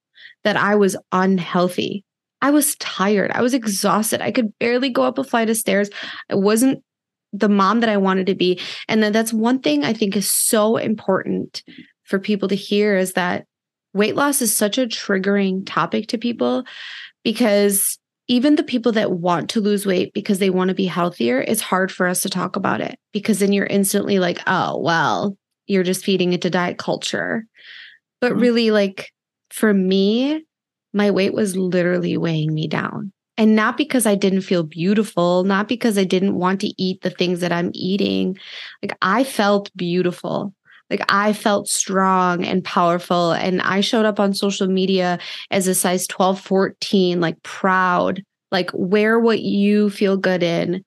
that 0.44 0.56
I 0.56 0.76
was 0.76 0.96
unhealthy. 1.12 2.04
I 2.42 2.50
was 2.50 2.76
tired. 2.76 3.30
I 3.32 3.42
was 3.42 3.54
exhausted. 3.54 4.20
I 4.20 4.30
could 4.30 4.56
barely 4.58 4.90
go 4.90 5.02
up 5.02 5.18
a 5.18 5.25
flight 5.25 5.50
of 5.50 5.56
stairs. 5.56 5.90
I 6.30 6.37
wasn't 6.37 6.82
the 7.32 7.49
mom 7.49 7.80
that 7.80 7.88
I 7.88 7.96
wanted 7.96 8.26
to 8.26 8.34
be. 8.34 8.60
And 8.88 9.02
then 9.02 9.12
that's 9.12 9.32
one 9.32 9.60
thing 9.60 9.84
I 9.84 9.92
think 9.92 10.16
is 10.16 10.30
so 10.30 10.76
important 10.76 11.62
for 12.04 12.18
people 12.18 12.49
to 12.49 12.56
hear 12.56 12.96
is 12.96 13.12
that 13.12 13.44
weight 13.92 14.16
loss 14.16 14.42
is 14.42 14.56
such 14.56 14.78
a 14.78 14.87
triggering 14.87 15.62
topic 15.66 16.08
to 16.08 16.18
people 16.18 16.64
because 17.22 17.99
even 18.30 18.54
the 18.54 18.62
people 18.62 18.92
that 18.92 19.10
want 19.10 19.50
to 19.50 19.60
lose 19.60 19.84
weight 19.84 20.14
because 20.14 20.38
they 20.38 20.50
want 20.50 20.68
to 20.68 20.75
be 20.75 20.87
healthier, 20.87 21.40
it's 21.40 21.60
hard 21.60 21.90
for 21.90 22.06
us 22.06 22.20
to 22.20 22.28
talk 22.30 22.54
about 22.54 22.80
it 22.80 22.96
because 23.12 23.40
then 23.40 23.52
you're 23.52 23.66
instantly 23.66 24.20
like, 24.20 24.38
oh, 24.46 24.78
well, 24.78 25.37
you're 25.66 25.82
just 25.82 26.04
feeding 26.04 26.32
into 26.32 26.49
diet 26.49 26.78
culture. 26.78 27.44
But 28.20 28.32
Mhm. 28.32 28.40
really, 28.40 28.70
like 28.70 29.10
for 29.50 29.75
me, 29.75 30.44
my 30.92 31.10
weight 31.10 31.34
was 31.34 31.56
literally 31.56 32.16
weighing 32.16 32.54
me 32.54 32.68
down. 32.68 33.12
And 33.37 33.56
not 33.56 33.76
because 33.76 34.06
I 34.06 34.14
didn't 34.14 34.42
feel 34.42 34.62
beautiful, 34.62 35.42
not 35.42 35.66
because 35.66 35.99
I 35.99 36.04
didn't 36.04 36.37
want 36.37 36.60
to 36.60 36.72
eat 36.80 37.00
the 37.00 37.10
things 37.10 37.40
that 37.40 37.52
I'm 37.52 37.72
eating. 37.75 38.37
Like 38.82 38.96
I 39.02 39.25
felt 39.25 39.70
beautiful. 39.76 40.54
Like 40.90 41.02
I 41.09 41.32
felt 41.32 41.68
strong 41.68 42.44
and 42.44 42.64
powerful. 42.64 43.32
And 43.32 43.62
I 43.62 43.80
showed 43.80 44.04
up 44.04 44.18
on 44.18 44.35
social 44.35 44.66
media 44.66 45.18
as 45.50 45.68
a 45.68 45.75
size 45.75 46.06
12, 46.09 46.40
14, 46.40 47.20
like 47.20 47.40
proud, 47.42 48.23
like 48.50 48.70
wear 48.75 49.18
what 49.20 49.40
you 49.40 49.88
feel 49.90 50.16
good 50.16 50.42
in, 50.42 50.82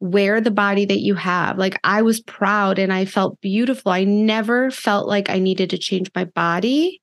wear 0.00 0.40
the 0.40 0.50
body 0.50 0.86
that 0.86 1.00
you 1.00 1.14
have. 1.14 1.58
Like 1.58 1.78
I 1.84 2.02
was 2.02 2.20
proud 2.22 2.78
and 2.78 2.92
I 2.92 3.04
felt 3.04 3.40
beautiful. 3.42 3.92
I 3.92 4.04
never 4.04 4.70
felt 4.70 5.06
like 5.06 5.28
I 5.28 5.38
needed 5.38 5.70
to 5.70 5.78
change 5.78 6.10
my 6.14 6.24
body, 6.24 7.02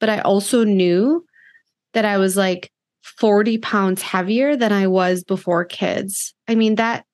but 0.00 0.08
I 0.08 0.20
also 0.20 0.64
knew 0.64 1.24
that 1.92 2.06
I 2.06 2.16
was 2.16 2.36
like 2.36 2.70
40 3.18 3.58
pounds 3.58 4.02
heavier 4.02 4.56
than 4.56 4.72
I 4.72 4.86
was 4.86 5.24
before 5.24 5.64
kids. 5.64 6.34
I 6.48 6.54
mean, 6.54 6.76
that 6.76 7.04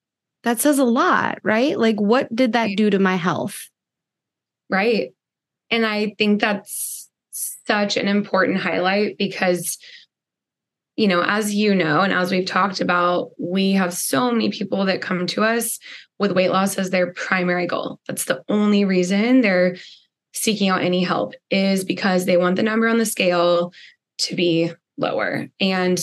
that 0.45 0.61
says 0.61 0.79
a 0.79 0.85
lot, 0.85 1.39
right? 1.43 1.79
Like 1.79 2.01
what 2.01 2.35
did 2.35 2.53
that 2.55 2.71
do 2.77 2.91
to 2.91 2.99
my 2.99 3.17
health? 3.17 3.69
Right. 4.71 5.13
And 5.71 5.87
I 5.87 6.15
think 6.19 6.41
that's 6.41 7.09
such 7.31 7.97
an 7.97 8.09
important 8.09 8.59
highlight 8.59 9.17
because 9.19 9.79
you 10.97 11.09
know, 11.09 11.23
as 11.23 11.55
you 11.55 11.75
know, 11.75 12.01
and 12.01 12.13
as 12.13 12.31
we've 12.31 12.47
talked 12.47 12.81
about, 12.81 13.31
we 13.39 13.73
have 13.73 13.95
so 13.95 14.31
many 14.31 14.51
people 14.51 14.85
that 14.85 15.01
come 15.01 15.27
to 15.29 15.43
us 15.43 15.79
with 16.19 16.33
weight 16.33 16.51
loss 16.51 16.77
as 16.77 16.91
their 16.91 17.13
primary 17.15 17.67
goal. 17.67 17.99
That's 18.07 18.27
the 18.27 18.43
only 18.49 18.85
reason 18.85 19.41
they're 19.41 19.77
seeking 20.35 20.69
out 20.69 20.83
any 20.83 21.03
help 21.03 21.35
is 21.51 21.85
because 21.85 22.25
they 22.25 22.37
want 22.37 22.57
the 22.57 22.63
number 22.63 22.89
on 22.89 22.99
the 22.99 23.07
scale 23.07 23.73
to 24.19 24.37
be 24.37 24.71
lower. 24.99 25.49
And 25.61 25.99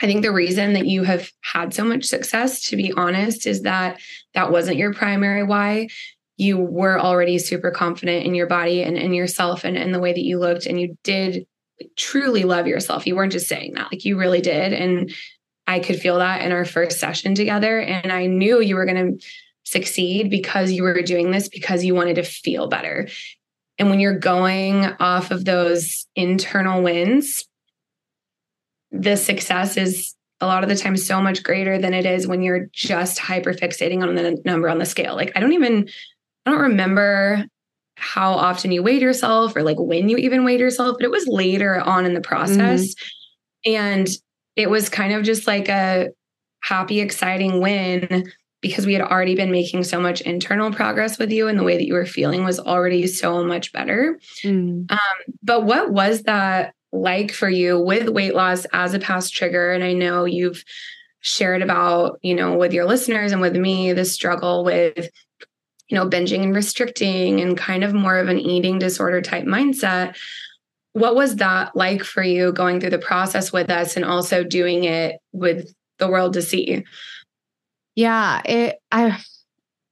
I 0.00 0.06
think 0.06 0.22
the 0.22 0.32
reason 0.32 0.74
that 0.74 0.86
you 0.86 1.04
have 1.04 1.30
had 1.40 1.72
so 1.72 1.84
much 1.84 2.04
success, 2.04 2.68
to 2.68 2.76
be 2.76 2.92
honest, 2.92 3.46
is 3.46 3.62
that 3.62 4.00
that 4.34 4.50
wasn't 4.50 4.76
your 4.76 4.92
primary 4.92 5.42
why. 5.42 5.88
You 6.42 6.58
were 6.58 6.98
already 6.98 7.38
super 7.38 7.70
confident 7.70 8.26
in 8.26 8.34
your 8.34 8.48
body 8.48 8.82
and 8.82 8.98
in 8.98 9.14
yourself 9.14 9.64
and 9.64 9.76
in 9.76 9.92
the 9.92 10.00
way 10.00 10.12
that 10.12 10.24
you 10.24 10.38
looked, 10.38 10.66
and 10.66 10.80
you 10.80 10.96
did 11.04 11.46
truly 11.96 12.44
love 12.44 12.66
yourself. 12.66 13.06
You 13.06 13.16
weren't 13.16 13.32
just 13.32 13.48
saying 13.48 13.74
that, 13.74 13.92
like 13.92 14.04
you 14.04 14.18
really 14.18 14.40
did. 14.40 14.72
And 14.72 15.12
I 15.66 15.78
could 15.78 16.00
feel 16.00 16.18
that 16.18 16.42
in 16.42 16.52
our 16.52 16.64
first 16.64 16.98
session 16.98 17.34
together. 17.34 17.80
And 17.80 18.12
I 18.12 18.26
knew 18.26 18.60
you 18.60 18.74
were 18.74 18.86
going 18.86 19.18
to 19.18 19.26
succeed 19.64 20.30
because 20.30 20.72
you 20.72 20.82
were 20.82 21.02
doing 21.02 21.30
this 21.30 21.48
because 21.48 21.84
you 21.84 21.94
wanted 21.94 22.16
to 22.16 22.22
feel 22.22 22.66
better. 22.68 23.08
And 23.78 23.88
when 23.88 24.00
you're 24.00 24.18
going 24.18 24.84
off 25.00 25.30
of 25.30 25.44
those 25.44 26.06
internal 26.14 26.82
wins, 26.82 27.44
the 28.90 29.16
success 29.16 29.76
is 29.76 30.14
a 30.40 30.46
lot 30.46 30.62
of 30.62 30.68
the 30.68 30.76
time 30.76 30.96
so 30.96 31.20
much 31.20 31.42
greater 31.42 31.78
than 31.78 31.94
it 31.94 32.04
is 32.04 32.26
when 32.26 32.42
you're 32.42 32.66
just 32.72 33.18
hyper 33.18 33.54
fixating 33.54 34.02
on 34.02 34.14
the 34.14 34.42
number 34.44 34.68
on 34.68 34.78
the 34.78 34.84
scale. 34.84 35.14
Like 35.14 35.32
I 35.36 35.40
don't 35.40 35.52
even 35.52 35.88
I 36.44 36.50
don't 36.50 36.60
remember 36.60 37.44
how 37.96 38.32
often 38.32 38.72
you 38.72 38.82
weighed 38.82 39.02
yourself 39.02 39.54
or 39.54 39.62
like 39.62 39.78
when 39.78 40.08
you 40.08 40.16
even 40.16 40.44
weighed 40.44 40.60
yourself, 40.60 40.96
but 40.98 41.04
it 41.04 41.10
was 41.10 41.26
later 41.26 41.80
on 41.80 42.04
in 42.04 42.14
the 42.14 42.20
process. 42.20 42.94
Mm-hmm. 42.94 43.74
And 43.74 44.08
it 44.56 44.68
was 44.68 44.88
kind 44.88 45.12
of 45.12 45.22
just 45.22 45.46
like 45.46 45.68
a 45.68 46.08
happy, 46.62 47.00
exciting 47.00 47.60
win 47.60 48.30
because 48.60 48.86
we 48.86 48.92
had 48.92 49.02
already 49.02 49.34
been 49.34 49.50
making 49.50 49.84
so 49.84 50.00
much 50.00 50.20
internal 50.22 50.72
progress 50.72 51.18
with 51.18 51.30
you 51.30 51.48
and 51.48 51.58
the 51.58 51.64
way 51.64 51.76
that 51.76 51.86
you 51.86 51.94
were 51.94 52.06
feeling 52.06 52.44
was 52.44 52.60
already 52.60 53.06
so 53.06 53.44
much 53.44 53.72
better. 53.72 54.18
Mm. 54.44 54.90
Um, 54.90 54.98
but 55.42 55.64
what 55.64 55.90
was 55.90 56.22
that 56.22 56.74
like 56.92 57.32
for 57.32 57.48
you 57.48 57.80
with 57.80 58.08
weight 58.08 58.34
loss 58.34 58.64
as 58.72 58.94
a 58.94 59.00
past 59.00 59.34
trigger? 59.34 59.72
And 59.72 59.82
I 59.82 59.92
know 59.92 60.24
you've 60.24 60.64
shared 61.20 61.62
about, 61.62 62.18
you 62.22 62.34
know, 62.34 62.56
with 62.56 62.72
your 62.72 62.84
listeners 62.84 63.32
and 63.32 63.40
with 63.40 63.56
me, 63.56 63.92
the 63.92 64.04
struggle 64.04 64.64
with 64.64 65.08
you 65.92 65.98
know, 65.98 66.08
binging 66.08 66.42
and 66.42 66.56
restricting 66.56 67.42
and 67.42 67.54
kind 67.54 67.84
of 67.84 67.92
more 67.92 68.16
of 68.16 68.30
an 68.30 68.38
eating 68.38 68.78
disorder 68.78 69.20
type 69.20 69.44
mindset. 69.44 70.16
What 70.94 71.14
was 71.14 71.36
that 71.36 71.76
like 71.76 72.02
for 72.02 72.22
you 72.22 72.50
going 72.50 72.80
through 72.80 72.88
the 72.88 72.98
process 72.98 73.52
with 73.52 73.68
us 73.68 73.94
and 73.94 74.02
also 74.02 74.42
doing 74.42 74.84
it 74.84 75.16
with 75.32 75.70
the 75.98 76.08
world 76.08 76.32
to 76.32 76.40
see? 76.40 76.82
Yeah, 77.94 78.40
it 78.46 78.78
I 78.90 79.22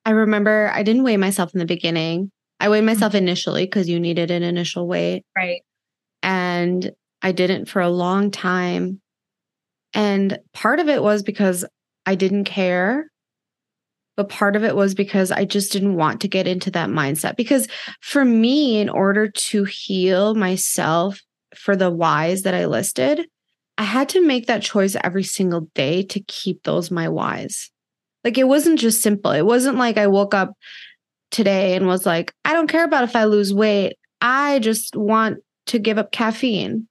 I 0.06 0.12
remember 0.12 0.70
I 0.72 0.82
didn't 0.82 1.02
weigh 1.02 1.18
myself 1.18 1.52
in 1.52 1.58
the 1.58 1.66
beginning. 1.66 2.32
I 2.58 2.70
weighed 2.70 2.78
mm-hmm. 2.78 2.86
myself 2.86 3.14
initially 3.14 3.66
because 3.66 3.86
you 3.86 4.00
needed 4.00 4.30
an 4.30 4.42
initial 4.42 4.88
weight. 4.88 5.26
Right. 5.36 5.60
And 6.22 6.92
I 7.20 7.32
didn't 7.32 7.66
for 7.66 7.82
a 7.82 7.90
long 7.90 8.30
time. 8.30 9.02
And 9.92 10.38
part 10.54 10.80
of 10.80 10.88
it 10.88 11.02
was 11.02 11.22
because 11.22 11.66
I 12.06 12.14
didn't 12.14 12.44
care 12.44 13.09
but 14.20 14.28
part 14.28 14.54
of 14.54 14.64
it 14.64 14.76
was 14.76 14.94
because 14.94 15.32
I 15.32 15.46
just 15.46 15.72
didn't 15.72 15.96
want 15.96 16.20
to 16.20 16.28
get 16.28 16.46
into 16.46 16.70
that 16.72 16.90
mindset. 16.90 17.36
Because 17.36 17.66
for 18.02 18.22
me, 18.22 18.78
in 18.78 18.90
order 18.90 19.30
to 19.30 19.64
heal 19.64 20.34
myself 20.34 21.22
for 21.56 21.74
the 21.74 21.90
whys 21.90 22.42
that 22.42 22.52
I 22.52 22.66
listed, 22.66 23.26
I 23.78 23.84
had 23.84 24.10
to 24.10 24.20
make 24.20 24.46
that 24.46 24.60
choice 24.60 24.94
every 25.02 25.22
single 25.22 25.70
day 25.74 26.02
to 26.02 26.20
keep 26.20 26.64
those 26.64 26.90
my 26.90 27.08
whys. 27.08 27.70
Like 28.22 28.36
it 28.36 28.44
wasn't 28.44 28.78
just 28.78 29.00
simple. 29.00 29.30
It 29.30 29.46
wasn't 29.46 29.78
like 29.78 29.96
I 29.96 30.06
woke 30.06 30.34
up 30.34 30.52
today 31.30 31.74
and 31.74 31.86
was 31.86 32.04
like, 32.04 32.34
I 32.44 32.52
don't 32.52 32.68
care 32.68 32.84
about 32.84 33.04
if 33.04 33.16
I 33.16 33.24
lose 33.24 33.54
weight. 33.54 33.96
I 34.20 34.58
just 34.58 34.96
want 34.96 35.38
to 35.68 35.78
give 35.78 35.96
up 35.96 36.12
caffeine. 36.12 36.88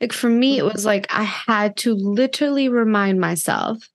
Like 0.00 0.12
for 0.12 0.28
me, 0.28 0.58
it 0.58 0.64
was 0.64 0.84
like 0.84 1.06
I 1.14 1.22
had 1.22 1.76
to 1.76 1.94
literally 1.94 2.68
remind 2.68 3.20
myself 3.20 3.88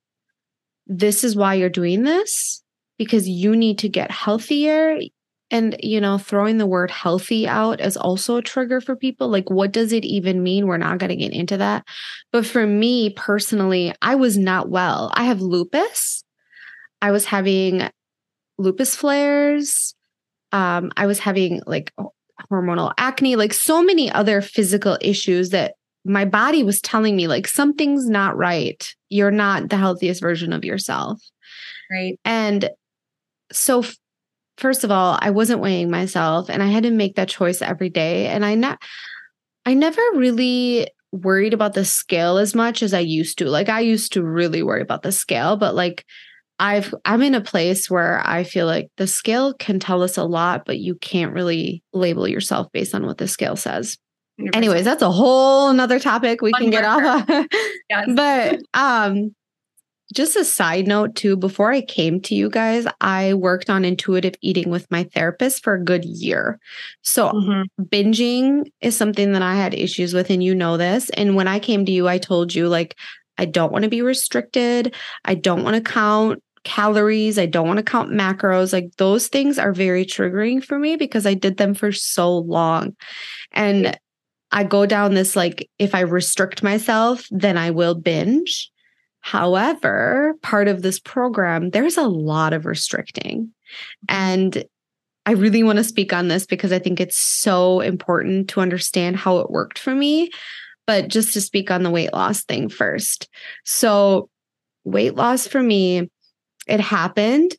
this 0.85 1.25
is 1.25 1.35
why 1.35 1.55
you're 1.55 1.67
doing 1.67 2.03
this 2.03 2.63
because 2.97 3.27
you 3.27 3.55
need 3.55 3.79
to 3.79 3.89
get 3.89 4.11
healthier. 4.11 4.99
And 5.49 5.77
you 5.81 6.01
know 6.01 6.17
throwing 6.17 6.57
the 6.57 6.65
word 6.65 6.91
healthy 6.91 7.47
out 7.47 7.79
is 7.79 7.95
also 7.95 8.35
a 8.35 8.41
trigger 8.41 8.81
for 8.81 8.97
people. 8.97 9.29
Like 9.29 9.49
what 9.49 9.71
does 9.71 9.93
it 9.93 10.03
even 10.03 10.43
mean? 10.43 10.67
We're 10.67 10.75
not 10.75 10.97
going 10.97 11.09
to 11.09 11.15
get 11.15 11.31
into 11.31 11.55
that. 11.55 11.87
But 12.33 12.45
for 12.45 12.67
me 12.67 13.11
personally 13.11 13.93
i 14.01 14.15
was 14.15 14.37
not 14.37 14.69
well. 14.69 15.09
I 15.13 15.23
have 15.23 15.39
lupus. 15.39 16.25
I 17.01 17.11
was 17.11 17.23
having 17.25 17.89
lupus 18.57 18.93
flares. 18.93 19.95
Um 20.51 20.91
i 20.97 21.05
was 21.05 21.19
having 21.19 21.61
like 21.65 21.93
hormonal 22.51 22.93
acne 22.97 23.37
like 23.37 23.53
so 23.53 23.81
many 23.81 24.11
other 24.11 24.41
physical 24.41 24.97
issues 25.01 25.51
that 25.51 25.75
my 26.07 26.25
body 26.25 26.63
was 26.63 26.81
telling 26.81 27.15
me 27.15 27.27
like 27.27 27.47
something's 27.47 28.09
not 28.09 28.35
right. 28.37 28.93
You're 29.09 29.31
not 29.31 29.69
the 29.69 29.77
healthiest 29.77 30.21
version 30.21 30.53
of 30.53 30.65
yourself. 30.65 31.21
Right. 31.91 32.19
And 32.25 32.69
so 33.51 33.83
first 34.57 34.83
of 34.83 34.91
all, 34.91 35.17
I 35.21 35.29
wasn't 35.29 35.61
weighing 35.61 35.89
myself 35.89 36.49
and 36.49 36.61
I 36.61 36.67
had 36.67 36.83
to 36.83 36.91
make 36.91 37.15
that 37.15 37.29
choice 37.29 37.61
every 37.61 37.89
day. 37.89 38.27
And 38.27 38.45
I 38.45 38.55
not 38.55 38.79
I 39.65 39.73
never 39.73 40.01
really 40.15 40.87
worried 41.11 41.53
about 41.53 41.73
the 41.73 41.85
scale 41.85 42.37
as 42.37 42.55
much 42.55 42.83
as 42.83 42.93
I 42.93 42.99
used 42.99 43.37
to. 43.39 43.49
Like 43.49 43.69
I 43.69 43.81
used 43.81 44.13
to 44.13 44.23
really 44.23 44.63
worry 44.63 44.81
about 44.81 45.03
the 45.03 45.11
scale, 45.11 45.57
but 45.57 45.75
like 45.75 46.05
I've 46.59 46.93
I'm 47.05 47.21
in 47.21 47.35
a 47.35 47.41
place 47.41 47.89
where 47.89 48.21
I 48.25 48.43
feel 48.43 48.65
like 48.65 48.89
the 48.97 49.07
scale 49.07 49.53
can 49.53 49.79
tell 49.79 50.01
us 50.01 50.17
a 50.17 50.23
lot, 50.23 50.65
but 50.65 50.79
you 50.79 50.95
can't 50.95 51.33
really 51.33 51.83
label 51.93 52.27
yourself 52.27 52.67
based 52.71 52.95
on 52.95 53.05
what 53.05 53.17
the 53.17 53.27
scale 53.27 53.55
says. 53.55 53.97
100%. 54.39 54.55
Anyways, 54.55 54.85
that's 54.85 55.01
a 55.01 55.11
whole 55.11 55.69
another 55.69 55.99
topic 55.99 56.41
we 56.41 56.51
Fun 56.51 56.61
can 56.61 56.69
get 56.69 56.85
off 56.85 57.29
of. 57.29 57.45
yes. 57.89 58.09
But 58.15 58.59
um 58.73 59.35
just 60.13 60.35
a 60.35 60.45
side 60.45 60.87
note 60.87 61.15
too 61.15 61.35
before 61.35 61.71
i 61.71 61.81
came 61.81 62.21
to 62.21 62.35
you 62.35 62.49
guys 62.49 62.85
i 63.01 63.33
worked 63.33 63.69
on 63.69 63.83
intuitive 63.85 64.35
eating 64.41 64.69
with 64.69 64.89
my 64.89 65.03
therapist 65.03 65.63
for 65.63 65.73
a 65.73 65.83
good 65.83 66.05
year. 66.05 66.59
So 67.01 67.29
mm-hmm. 67.29 67.83
binging 67.83 68.71
is 68.81 68.95
something 68.95 69.33
that 69.33 69.41
i 69.41 69.55
had 69.55 69.73
issues 69.73 70.13
with 70.13 70.29
and 70.29 70.43
you 70.43 70.55
know 70.55 70.77
this 70.77 71.09
and 71.11 71.35
when 71.35 71.47
i 71.47 71.59
came 71.59 71.85
to 71.85 71.91
you 71.91 72.07
i 72.07 72.17
told 72.17 72.53
you 72.53 72.67
like 72.67 72.95
i 73.37 73.45
don't 73.45 73.71
want 73.71 73.83
to 73.83 73.89
be 73.89 74.01
restricted. 74.01 74.95
I 75.25 75.35
don't 75.35 75.63
want 75.63 75.75
to 75.75 75.91
count 75.91 76.41
calories. 76.63 77.39
I 77.39 77.45
don't 77.45 77.67
want 77.67 77.77
to 77.77 77.83
count 77.83 78.11
macros. 78.11 78.73
Like 78.73 78.89
those 78.97 79.29
things 79.29 79.57
are 79.57 79.71
very 79.71 80.05
triggering 80.05 80.63
for 80.63 80.77
me 80.77 80.95
because 80.95 81.25
i 81.25 81.33
did 81.33 81.57
them 81.57 81.73
for 81.73 81.91
so 81.91 82.37
long. 82.37 82.95
And 83.51 83.97
i 84.51 84.63
go 84.63 84.85
down 84.85 85.13
this 85.13 85.35
like 85.35 85.69
if 85.77 85.93
i 85.93 85.99
restrict 85.99 86.63
myself 86.63 87.27
then 87.31 87.57
i 87.57 87.69
will 87.69 87.95
binge 87.95 88.71
However, 89.27 90.35
part 90.41 90.69
of 90.69 90.83
this 90.83 91.01
program, 91.01 91.71
there's 91.71 91.97
a 91.97 92.07
lot 92.07 92.53
of 92.53 92.65
restricting. 92.65 93.51
And 94.07 94.63
I 95.25 95.31
really 95.33 95.63
want 95.63 95.79
to 95.79 95.83
speak 95.83 96.13
on 96.13 96.29
this 96.29 96.45
because 96.45 96.71
I 96.71 96.79
think 96.79 97.01
it's 97.01 97.17
so 97.17 97.81
important 97.81 98.47
to 98.51 98.61
understand 98.61 99.17
how 99.17 99.39
it 99.39 99.51
worked 99.51 99.79
for 99.79 99.93
me. 99.93 100.29
But 100.85 101.09
just 101.09 101.33
to 101.33 101.41
speak 101.41 101.69
on 101.69 101.83
the 101.83 101.89
weight 101.89 102.13
loss 102.13 102.45
thing 102.45 102.69
first. 102.69 103.27
So, 103.65 104.29
weight 104.85 105.15
loss 105.15 105.45
for 105.45 105.61
me, 105.61 106.09
it 106.65 106.79
happened 106.79 107.53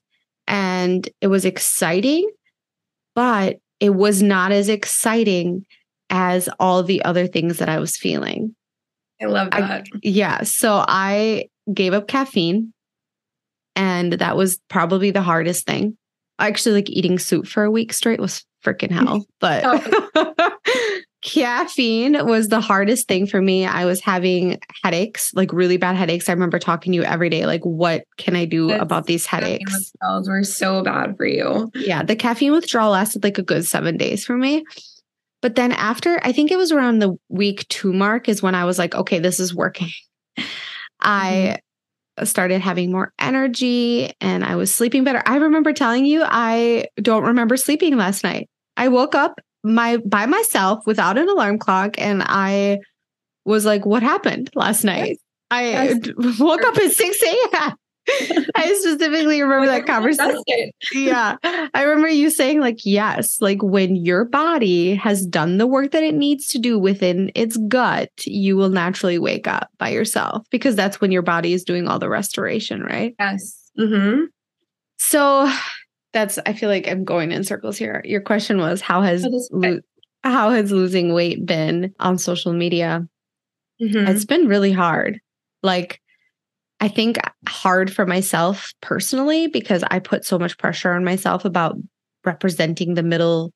and 0.47 1.07
it 1.21 1.27
was 1.27 1.45
exciting, 1.45 2.31
but 3.15 3.59
it 3.79 3.91
was 3.91 4.23
not 4.23 4.53
as 4.53 4.71
exciting 4.71 5.67
as 6.09 6.49
all 6.59 6.83
the 6.83 7.05
other 7.05 7.27
things 7.27 7.59
that 7.59 7.69
I 7.69 7.79
was 7.79 7.95
feeling. 7.95 8.57
I 9.21 9.27
love 9.27 9.51
that. 9.51 9.61
I, 9.61 9.85
yeah. 10.03 10.45
So 10.45 10.83
I 10.89 11.49
gave 11.73 11.93
up 11.93 12.09
caffeine. 12.09 12.73
And 13.77 14.15
that 14.15 14.37
was 14.37 14.59
probably 14.69 15.11
the 15.11 15.23
hardest 15.23 15.67
thing. 15.67 15.97
Actually, 16.39 16.77
like 16.77 16.91
eating 16.91 17.19
soup 17.19 17.47
for 17.47 17.65
a 17.65 17.71
week 17.71 17.93
straight 17.93 18.21
was 18.21 18.45
freaking 18.65 18.91
hell. 18.91 19.25
But 19.41 19.63
oh. 19.65 20.45
caffeine 21.23 22.27
was 22.27 22.49
the 22.49 22.61
hardest 22.61 23.09
thing 23.09 23.27
for 23.27 23.41
me. 23.41 23.67
I 23.67 23.85
was 23.85 24.01
having 24.01 24.59
headaches, 24.83 25.33
like 25.35 25.53
really 25.53 25.77
bad 25.77 25.97
headaches. 25.97 26.29
I 26.29 26.33
remember 26.33 26.59
talking 26.59 26.93
to 26.93 26.97
you 26.97 27.03
every 27.03 27.29
day, 27.29 27.47
like, 27.47 27.63
what 27.63 28.05
can 28.17 28.37
I 28.37 28.45
do 28.45 28.69
That's- 28.69 28.83
about 28.83 29.07
these 29.07 29.27
headaches? 29.27 29.73
Withdrawals 29.73 30.29
were 30.29 30.45
so 30.45 30.83
bad 30.83 31.17
for 31.17 31.27
you. 31.27 31.71
Yeah, 31.75 32.03
the 32.03 32.17
caffeine 32.17 32.53
withdrawal 32.53 32.93
lasted 32.93 33.25
like 33.25 33.39
a 33.39 33.43
good 33.43 33.67
seven 33.67 33.97
days 33.97 34.25
for 34.25 34.37
me. 34.37 34.65
But 35.41 35.55
then 35.55 35.73
after, 35.73 36.19
I 36.25 36.33
think 36.33 36.51
it 36.51 36.57
was 36.57 36.73
around 36.73 36.99
the 36.99 37.17
week 37.29 37.67
two 37.69 37.93
mark, 37.93 38.29
is 38.29 38.43
when 38.43 38.55
I 38.57 38.65
was 38.65 38.79
like, 38.79 38.95
okay, 38.95 39.21
this 39.21 39.39
is 39.39 39.55
working. 39.55 39.91
Mm-hmm. 41.03 41.57
I 42.21 42.25
started 42.25 42.61
having 42.61 42.91
more 42.91 43.13
energy 43.19 44.13
and 44.21 44.45
I 44.45 44.57
was 44.57 44.75
sleeping 44.75 45.05
better. 45.05 45.23
I 45.25 45.37
remember 45.37 45.73
telling 45.73 46.05
you, 46.05 46.23
I 46.25 46.87
don't 47.01 47.25
remember 47.25 47.57
sleeping 47.57 47.97
last 47.97 48.25
night. 48.25 48.49
I 48.77 48.89
woke 48.89 49.15
up 49.15 49.41
my 49.65 49.99
by 49.99 50.27
myself 50.27 50.81
without 50.87 51.19
an 51.19 51.29
alarm 51.29 51.59
clock 51.59 51.95
and 51.99 52.23
I 52.25 52.79
was 53.45 53.65
like, 53.65 53.87
what 53.87 54.03
happened 54.03 54.51
last 54.55 54.85
night? 54.85 55.19
I 55.51 55.99
woke 56.39 56.63
up 56.63 56.77
at 56.77 56.91
6 56.91 57.23
a.m. 57.23 57.73
I 58.55 58.75
specifically 58.81 59.43
remember 59.43 59.67
that 59.67 59.87
conversation 59.87 60.71
yeah. 60.93 61.37
I 61.43 61.83
remember 61.83 62.09
you 62.09 62.31
saying, 62.31 62.61
like, 62.61 62.85
yes, 62.85 63.41
like 63.41 63.63
when 63.63 63.97
your 63.97 64.25
body 64.25 64.95
has 64.95 65.27
done 65.27 65.59
the 65.59 65.67
work 65.67 65.91
that 65.93 66.03
it 66.03 66.15
needs 66.15 66.49
to 66.49 66.59
do 66.59 66.79
within 66.79 67.31
its 67.35 67.57
gut, 67.69 68.11
you 68.25 68.57
will 68.57 68.71
naturally 68.71 69.19
wake 69.19 69.47
up 69.47 69.71
by 69.79 69.91
yourself 69.91 70.47
because 70.51 70.75
that's 70.75 71.01
when 71.01 71.13
your 71.13 71.23
body 71.23 71.53
is 71.53 71.65
doing 71.65 71.89
all 71.89 71.99
the 71.99 72.09
restoration, 72.09 72.83
right? 72.83 73.15
Yes. 73.19 73.71
Mm-hmm. 73.79 74.25
So 74.99 75.53
that's, 76.13 76.39
I 76.47 76.53
feel 76.53 76.69
like 76.69 76.89
I'm 76.89 77.05
going 77.05 77.33
in 77.33 77.45
circles 77.45 77.77
here. 77.77 78.03
Your 78.05 78.21
question 78.21 78.59
was, 78.59 78.81
how 78.81 79.03
has, 79.03 79.27
lo- 79.53 79.81
how 80.25 80.51
has 80.51 80.73
losing 80.73 81.13
weight 81.13 81.45
been 81.45 81.95
on 82.01 82.19
social 82.19 82.53
media? 82.53 83.07
Mm-hmm. 83.81 84.09
It's 84.09 84.25
been 84.25 84.49
really 84.49 84.73
hard. 84.73 85.21
Like, 85.63 86.01
I 86.81 86.89
think 86.89 87.19
hard 87.49 87.93
for 87.93 88.07
myself 88.07 88.73
personally 88.81 89.49
because 89.49 89.83
I 89.91 89.99
put 89.99 90.25
so 90.25 90.39
much 90.39 90.59
pressure 90.59 90.93
on 90.93 91.05
myself 91.05 91.45
about 91.45 91.77
representing 92.25 92.95
the 92.95 93.03
middle 93.03 93.53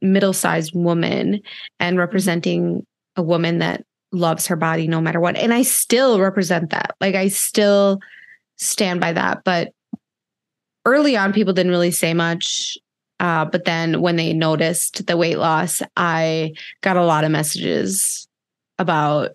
middle-sized 0.00 0.74
woman 0.74 1.40
and 1.80 1.96
representing 1.96 2.84
a 3.16 3.22
woman 3.22 3.58
that 3.60 3.84
loves 4.12 4.46
her 4.46 4.56
body 4.56 4.86
no 4.86 5.00
matter 5.00 5.20
what. 5.20 5.36
And 5.36 5.54
I 5.54 5.62
still 5.62 6.20
represent 6.20 6.70
that. 6.70 6.94
Like 7.00 7.14
I 7.14 7.28
still 7.28 8.00
stand 8.56 9.00
by 9.00 9.12
that, 9.12 9.42
but 9.44 9.72
early 10.84 11.16
on 11.16 11.32
people 11.32 11.54
didn't 11.54 11.72
really 11.72 11.90
say 11.90 12.12
much. 12.12 12.76
Uh, 13.20 13.44
but 13.44 13.64
then 13.64 14.02
when 14.02 14.16
they 14.16 14.32
noticed 14.32 15.06
the 15.06 15.16
weight 15.16 15.38
loss, 15.38 15.80
I 15.96 16.52
got 16.82 16.96
a 16.96 17.04
lot 17.04 17.24
of 17.24 17.30
messages 17.30 18.28
about 18.78 19.30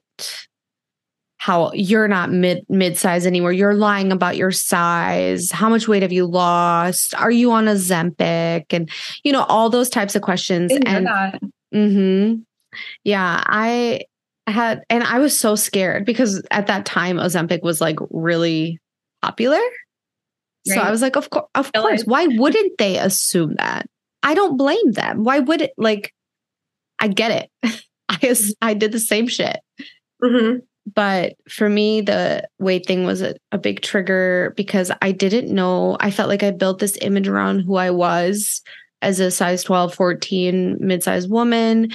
how 1.40 1.72
you're 1.74 2.08
not 2.08 2.32
mid 2.32 2.66
mid 2.70 2.98
size 2.98 3.26
anymore. 3.26 3.54
You're 3.54 3.74
lying 3.74 4.12
about 4.12 4.38
your 4.38 4.52
size. 4.52 5.50
How 5.52 5.70
much 5.70 5.88
weight 5.88 6.04
have 6.04 6.12
you 6.12 6.26
lost? 6.26 7.16
Are 7.16 7.32
you 7.32 7.52
on 7.52 7.66
Ozempic? 7.66 8.66
And 8.72 8.90
you 9.24 9.32
know 9.32 9.44
all 9.44 9.70
those 9.70 9.90
types 9.90 10.16
of 10.16 10.22
questions. 10.22 10.72
And 10.86 11.08
that. 11.08 11.40
hmm 11.74 12.36
yeah, 13.04 13.44
I 13.46 14.02
had, 14.46 14.84
and 14.90 15.04
I 15.04 15.20
was 15.20 15.38
so 15.38 15.56
scared 15.56 16.06
because 16.06 16.44
at 16.52 16.68
that 16.68 16.86
time 16.86 17.18
Ozempic 17.18 17.64
was 17.64 17.82
like 17.82 17.98
really 18.12 18.80
popular. 19.22 19.60
So 20.66 20.80
I 20.80 20.92
was 20.92 21.02
like, 21.02 21.16
of 21.16 21.32
course, 21.32 21.48
of 21.56 21.72
course. 21.74 22.02
it. 22.02 22.08
Why 22.08 22.28
wouldn't 22.28 22.78
they 22.78 23.00
assume 23.00 23.56
that? 23.58 23.88
I 24.22 24.36
don't 24.36 24.56
blame 24.56 24.92
them. 24.92 25.24
Why 25.24 25.40
would 25.40 25.62
it? 25.62 25.72
Like, 25.78 26.14
I 27.00 27.08
get 27.08 27.50
it. 27.64 27.84
I 28.10 28.36
I 28.62 28.74
did 28.76 28.92
the 28.92 29.00
same 29.00 29.28
shit 29.28 29.58
Mm-hmm. 30.24 30.60
But 30.96 31.34
for 31.50 31.70
me 31.70 32.02
the 32.02 32.48
weight 32.60 32.86
thing 32.86 33.04
was 33.06 33.22
a, 33.22 33.36
a 33.52 33.58
big 33.58 33.82
trigger 33.82 34.54
because 34.56 34.92
i 35.02 35.12
didn't 35.12 35.54
know 35.54 35.98
i 36.00 36.12
felt 36.12 36.30
like 36.30 36.44
i 36.44 36.52
built 36.52 36.80
this 36.80 36.98
image 37.02 37.28
around 37.28 37.60
who 37.62 37.76
i 37.76 37.90
was 37.90 38.62
as 39.02 39.20
a 39.20 39.32
size 39.32 39.64
12 39.64 39.94
14 39.94 40.78
mid-sized 40.80 41.30
woman 41.30 41.90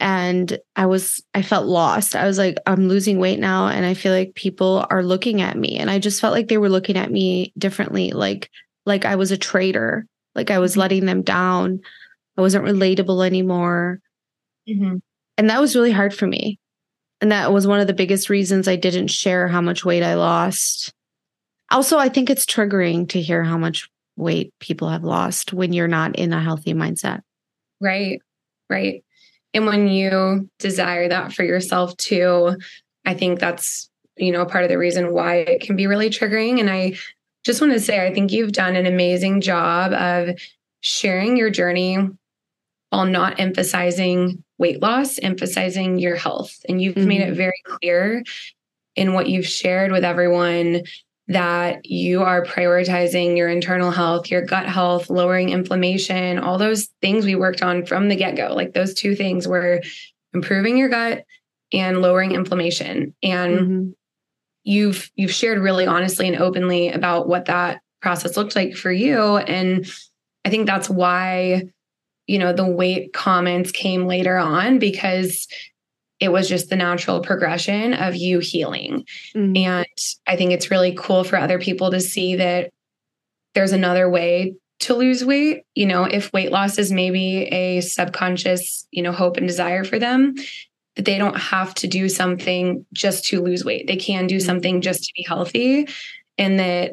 and 0.00 0.58
i 0.76 0.86
was 0.86 1.22
i 1.34 1.42
felt 1.42 1.66
lost 1.66 2.14
i 2.16 2.26
was 2.26 2.38
like 2.38 2.56
i'm 2.66 2.88
losing 2.88 3.18
weight 3.18 3.38
now 3.38 3.68
and 3.68 3.86
i 3.86 3.94
feel 3.94 4.12
like 4.12 4.34
people 4.34 4.86
are 4.90 5.02
looking 5.02 5.40
at 5.40 5.56
me 5.56 5.78
and 5.78 5.90
i 5.90 5.98
just 5.98 6.20
felt 6.20 6.34
like 6.34 6.48
they 6.48 6.58
were 6.58 6.68
looking 6.68 6.96
at 6.96 7.10
me 7.10 7.52
differently 7.56 8.10
like 8.10 8.50
like 8.86 9.04
i 9.04 9.16
was 9.16 9.30
a 9.30 9.38
traitor 9.38 10.06
like 10.34 10.50
i 10.50 10.58
was 10.58 10.74
Mhm. 10.74 10.78
letting 10.78 11.06
them 11.06 11.22
down 11.22 11.80
i 12.36 12.40
wasn't 12.40 12.64
relatable 12.64 13.24
anymore 13.26 14.00
Mm-hmm. 14.68 14.96
and 15.38 15.50
that 15.50 15.60
was 15.60 15.74
really 15.74 15.90
hard 15.90 16.14
for 16.14 16.26
me. 16.28 16.58
And 17.22 17.30
that 17.30 17.52
was 17.52 17.68
one 17.68 17.78
of 17.78 17.86
the 17.86 17.94
biggest 17.94 18.28
reasons 18.28 18.66
I 18.66 18.74
didn't 18.74 19.06
share 19.06 19.46
how 19.46 19.60
much 19.60 19.84
weight 19.84 20.02
I 20.02 20.14
lost. 20.14 20.92
Also, 21.70 21.96
I 21.96 22.08
think 22.08 22.28
it's 22.28 22.44
triggering 22.44 23.08
to 23.10 23.22
hear 23.22 23.44
how 23.44 23.56
much 23.56 23.88
weight 24.16 24.52
people 24.58 24.90
have 24.90 25.04
lost 25.04 25.52
when 25.52 25.72
you're 25.72 25.86
not 25.86 26.16
in 26.16 26.32
a 26.32 26.42
healthy 26.42 26.74
mindset. 26.74 27.20
Right. 27.80 28.20
Right. 28.68 29.04
And 29.54 29.66
when 29.66 29.86
you 29.86 30.50
desire 30.58 31.08
that 31.08 31.32
for 31.32 31.44
yourself 31.44 31.96
too, 31.96 32.56
I 33.06 33.14
think 33.14 33.38
that's, 33.38 33.88
you 34.16 34.32
know, 34.32 34.44
part 34.44 34.64
of 34.64 34.70
the 34.70 34.78
reason 34.78 35.12
why 35.12 35.36
it 35.36 35.62
can 35.62 35.76
be 35.76 35.86
really 35.86 36.10
triggering. 36.10 36.58
And 36.58 36.68
I 36.68 36.96
just 37.44 37.60
want 37.60 37.72
to 37.72 37.80
say, 37.80 38.04
I 38.04 38.12
think 38.12 38.32
you've 38.32 38.52
done 38.52 38.74
an 38.74 38.86
amazing 38.86 39.42
job 39.42 39.92
of 39.92 40.36
sharing 40.80 41.36
your 41.36 41.50
journey 41.50 41.98
while 42.90 43.06
not 43.06 43.38
emphasizing 43.38 44.42
weight 44.62 44.80
loss, 44.80 45.18
emphasizing 45.18 45.98
your 45.98 46.14
health. 46.14 46.56
And 46.68 46.80
you've 46.80 46.96
made 46.96 47.20
it 47.20 47.34
very 47.34 47.60
clear 47.66 48.22
in 48.94 49.12
what 49.12 49.28
you've 49.28 49.46
shared 49.46 49.90
with 49.90 50.04
everyone 50.04 50.82
that 51.28 51.84
you 51.84 52.22
are 52.22 52.44
prioritizing 52.44 53.36
your 53.36 53.48
internal 53.48 53.90
health, 53.90 54.30
your 54.30 54.42
gut 54.42 54.66
health, 54.66 55.10
lowering 55.10 55.48
inflammation, 55.48 56.38
all 56.38 56.58
those 56.58 56.88
things 57.00 57.24
we 57.24 57.34
worked 57.34 57.62
on 57.62 57.84
from 57.84 58.08
the 58.08 58.16
get 58.16 58.36
go. 58.36 58.54
Like 58.54 58.72
those 58.72 58.94
two 58.94 59.16
things 59.16 59.48
were 59.48 59.82
improving 60.32 60.78
your 60.78 60.88
gut 60.88 61.24
and 61.72 62.00
lowering 62.00 62.32
inflammation. 62.32 63.14
And 63.20 63.58
Mhm. 63.58 63.94
you've 64.62 65.10
you've 65.16 65.32
shared 65.32 65.58
really 65.58 65.86
honestly 65.86 66.28
and 66.28 66.36
openly 66.36 66.90
about 66.90 67.28
what 67.28 67.46
that 67.46 67.80
process 68.00 68.36
looked 68.36 68.54
like 68.54 68.76
for 68.76 68.92
you 68.92 69.38
and 69.38 69.86
I 70.44 70.50
think 70.50 70.66
that's 70.66 70.90
why 70.90 71.64
you 72.26 72.38
know 72.38 72.52
the 72.52 72.66
weight 72.66 73.12
comments 73.12 73.70
came 73.72 74.06
later 74.06 74.36
on 74.36 74.78
because 74.78 75.46
it 76.20 76.30
was 76.30 76.48
just 76.48 76.68
the 76.70 76.76
natural 76.76 77.20
progression 77.20 77.94
of 77.94 78.14
you 78.14 78.38
healing 78.38 79.04
Mhm. 79.34 79.56
and 79.58 79.86
I 80.26 80.36
think 80.36 80.52
it's 80.52 80.70
really 80.70 80.94
cool 80.96 81.24
for 81.24 81.36
other 81.36 81.58
people 81.58 81.90
to 81.90 82.00
see 82.00 82.36
that 82.36 82.70
there's 83.54 83.72
another 83.72 84.08
way 84.08 84.54
to 84.80 84.94
lose 84.94 85.24
weight. 85.24 85.62
You 85.74 85.86
know, 85.86 86.04
if 86.04 86.32
weight 86.32 86.50
loss 86.50 86.78
is 86.78 86.90
maybe 86.90 87.44
a 87.44 87.80
subconscious, 87.82 88.86
you 88.90 89.02
know, 89.02 89.12
hope 89.12 89.36
and 89.36 89.46
desire 89.46 89.84
for 89.84 89.98
them, 89.98 90.34
that 90.96 91.04
they 91.04 91.18
don't 91.18 91.36
have 91.38 91.74
to 91.74 91.86
do 91.86 92.08
something 92.08 92.84
just 92.92 93.24
to 93.26 93.40
lose 93.42 93.64
weight. 93.64 93.86
They 93.86 93.96
can 93.96 94.26
do 94.26 94.36
Mhm. 94.38 94.42
something 94.42 94.80
just 94.80 95.04
to 95.04 95.12
be 95.16 95.22
healthy. 95.22 95.86
And 96.38 96.58
that 96.58 96.92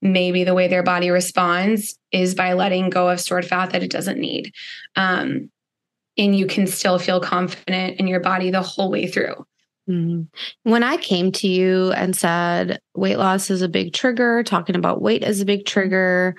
maybe 0.00 0.44
the 0.44 0.54
way 0.54 0.68
their 0.68 0.82
body 0.82 1.10
responds 1.10 1.98
is 2.12 2.34
by 2.34 2.52
letting 2.52 2.90
go 2.90 3.08
of 3.08 3.20
stored 3.20 3.44
fat 3.46 3.70
that 3.70 3.82
it 3.82 3.90
doesn't 3.90 4.18
need. 4.18 4.52
Um, 4.96 5.50
and 6.16 6.36
you 6.36 6.46
can 6.46 6.66
still 6.66 6.98
feel 6.98 7.20
confident 7.20 7.98
in 7.98 8.06
your 8.06 8.20
body 8.20 8.50
the 8.50 8.62
whole 8.62 8.90
way 8.90 9.06
through. 9.06 9.46
Mhm. 9.88 10.26
When 10.64 10.82
I 10.82 10.98
came 10.98 11.32
to 11.32 11.48
you 11.48 11.92
and 11.92 12.14
said 12.14 12.78
weight 12.94 13.18
loss 13.18 13.50
is 13.50 13.62
a 13.62 13.68
big 13.68 13.94
trigger, 13.94 14.42
talking 14.42 14.76
about 14.76 15.00
weight 15.00 15.24
is 15.24 15.40
a 15.40 15.46
big 15.46 15.64
trigger, 15.64 16.34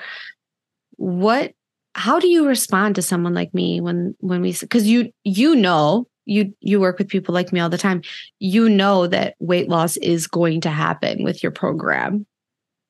what 0.98 1.54
how 1.96 2.20
do 2.20 2.28
you 2.28 2.48
respond 2.48 2.96
to 2.96 3.02
someone 3.02 3.34
like 3.34 3.54
me 3.54 3.82
when 3.82 4.16
when 4.20 4.42
we 4.42 4.54
cuz 4.54 4.86
you 4.86 5.12
you 5.24 5.56
know 5.56 6.08
you 6.26 6.54
you 6.60 6.80
work 6.80 7.00
with 7.00 7.08
people 7.08 7.34
like 7.34 7.52
me 7.52 7.60
all 7.60 7.70
the 7.70 7.78
time. 7.78 8.02
You 8.38 8.70
know 8.70 9.08
that 9.08 9.36
weight 9.40 9.68
loss 9.68 9.98
is 9.98 10.28
going 10.28 10.62
to 10.62 10.70
happen 10.70 11.24
with 11.24 11.42
your 11.42 11.52
program, 11.52 12.28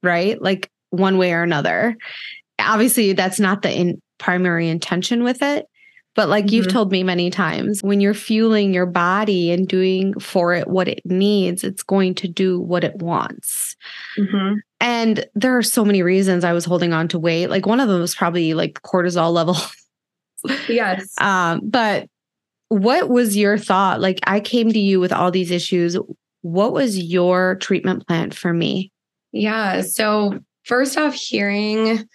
right? 0.03 0.41
Like 0.41 0.69
one 0.91 1.17
way 1.17 1.33
or 1.33 1.43
another. 1.43 1.95
Obviously 2.59 3.13
that's 3.13 3.39
not 3.39 3.61
the 3.61 3.71
in, 3.71 4.01
primary 4.17 4.67
intention 4.67 5.23
with 5.23 5.41
it, 5.41 5.65
but 6.15 6.27
like 6.27 6.51
you've 6.51 6.65
Mhm. 6.67 6.71
told 6.71 6.91
me 6.91 7.03
many 7.03 7.29
times, 7.29 7.81
when 7.81 8.01
you're 8.01 8.13
fueling 8.13 8.73
your 8.73 8.85
body 8.85 9.51
and 9.51 9.67
doing 9.67 10.13
for 10.19 10.53
it 10.53 10.67
what 10.67 10.87
it 10.89 10.99
needs, 11.05 11.63
it's 11.63 11.83
going 11.83 12.15
to 12.15 12.27
do 12.27 12.59
what 12.59 12.83
it 12.83 12.95
wants. 12.97 13.75
And 14.81 15.25
there 15.35 15.57
are 15.57 15.61
so 15.63 15.85
many 15.85 16.01
reasons 16.01 16.43
I 16.43 16.53
was 16.53 16.65
holding 16.65 16.91
on 16.93 17.07
to 17.09 17.19
weight. 17.19 17.47
Like 17.47 17.65
one 17.65 17.79
of 17.79 17.87
them 17.87 18.01
was 18.01 18.15
probably 18.15 18.53
like 18.53 18.81
cortisol 18.81 19.31
level. 19.31 19.55
Yes. 20.69 21.13
um, 21.19 21.59
but 21.65 22.07
what 22.69 23.09
was 23.09 23.35
your 23.35 23.57
thought? 23.57 23.99
Like 23.99 24.19
I 24.25 24.39
came 24.39 24.71
to 24.71 24.79
you 24.79 24.99
with 25.01 25.11
all 25.11 25.31
these 25.31 25.51
issues. 25.51 25.97
What 26.43 26.71
was 26.71 26.97
your 26.97 27.55
treatment 27.55 28.07
plan 28.07 28.31
for 28.31 28.53
me? 28.53 28.89
Yeah. 29.31 29.81
So, 29.81 30.39
first 30.63 30.97
off, 30.97 31.13
hearing 31.13 32.07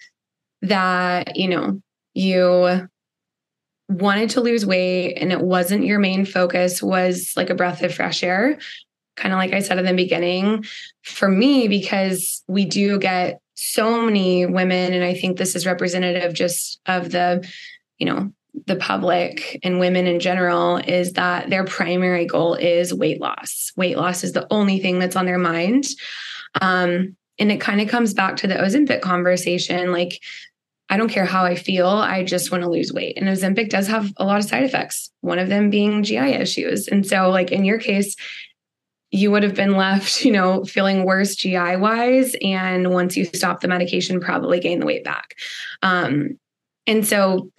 that, 0.61 1.35
you 1.35 1.47
know, 1.47 1.81
you 2.13 2.87
wanted 3.89 4.31
to 4.31 4.41
lose 4.41 4.65
weight 4.65 5.15
and 5.15 5.31
it 5.31 5.41
wasn't 5.41 5.85
your 5.85 5.99
main 5.99 6.25
focus 6.25 6.81
was 6.81 7.33
like 7.35 7.49
a 7.49 7.55
breath 7.55 7.83
of 7.83 7.93
fresh 7.93 8.23
air 8.23 8.57
kind 9.15 9.31
of 9.31 9.37
like 9.37 9.53
i 9.53 9.59
said 9.59 9.77
in 9.77 9.85
the 9.85 9.93
beginning 9.93 10.65
for 11.03 11.29
me 11.29 11.67
because 11.67 12.43
we 12.47 12.65
do 12.65 12.97
get 12.97 13.39
so 13.53 14.01
many 14.01 14.45
women 14.45 14.91
and 14.93 15.03
i 15.03 15.13
think 15.13 15.37
this 15.37 15.55
is 15.55 15.67
representative 15.67 16.33
just 16.33 16.79
of 16.87 17.11
the 17.11 17.47
you 17.99 18.05
know 18.05 18.31
the 18.65 18.75
public 18.75 19.59
and 19.63 19.79
women 19.79 20.07
in 20.07 20.19
general 20.19 20.77
is 20.77 21.13
that 21.13 21.49
their 21.49 21.65
primary 21.65 22.25
goal 22.25 22.55
is 22.55 22.93
weight 22.93 23.21
loss 23.21 23.71
weight 23.77 23.97
loss 23.97 24.23
is 24.23 24.31
the 24.31 24.47
only 24.49 24.79
thing 24.79 24.97
that's 24.97 25.15
on 25.15 25.25
their 25.25 25.37
mind 25.37 25.85
um, 26.61 27.15
and 27.37 27.51
it 27.51 27.59
kind 27.59 27.81
of 27.81 27.87
comes 27.87 28.13
back 28.13 28.37
to 28.37 28.47
the 28.47 28.55
ozempic 28.55 29.01
conversation 29.01 29.91
like 29.91 30.19
I 30.89 30.97
don't 30.97 31.09
care 31.09 31.25
how 31.25 31.45
I 31.45 31.55
feel. 31.55 31.87
I 31.87 32.23
just 32.23 32.51
want 32.51 32.63
to 32.63 32.69
lose 32.69 32.93
weight. 32.93 33.17
And 33.17 33.27
Ozempic 33.27 33.69
does 33.69 33.87
have 33.87 34.13
a 34.17 34.25
lot 34.25 34.37
of 34.37 34.45
side 34.45 34.63
effects, 34.63 35.11
one 35.21 35.39
of 35.39 35.49
them 35.49 35.69
being 35.69 36.03
GI 36.03 36.17
issues. 36.17 36.87
And 36.87 37.05
so, 37.05 37.29
like 37.29 37.51
in 37.51 37.65
your 37.65 37.79
case, 37.79 38.15
you 39.09 39.31
would 39.31 39.43
have 39.43 39.55
been 39.55 39.77
left, 39.77 40.23
you 40.25 40.31
know, 40.31 40.63
feeling 40.63 41.05
worse 41.05 41.35
GI 41.35 41.77
wise. 41.77 42.35
And 42.41 42.91
once 42.91 43.17
you 43.17 43.25
stop 43.25 43.61
the 43.61 43.67
medication, 43.67 44.19
probably 44.19 44.59
gain 44.59 44.79
the 44.79 44.85
weight 44.85 45.03
back. 45.03 45.35
Um, 45.81 46.39
and 46.85 47.05
so, 47.05 47.51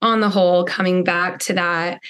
on 0.00 0.20
the 0.20 0.30
whole, 0.30 0.64
coming 0.64 1.04
back 1.04 1.40
to 1.40 1.54
that, 1.54 2.00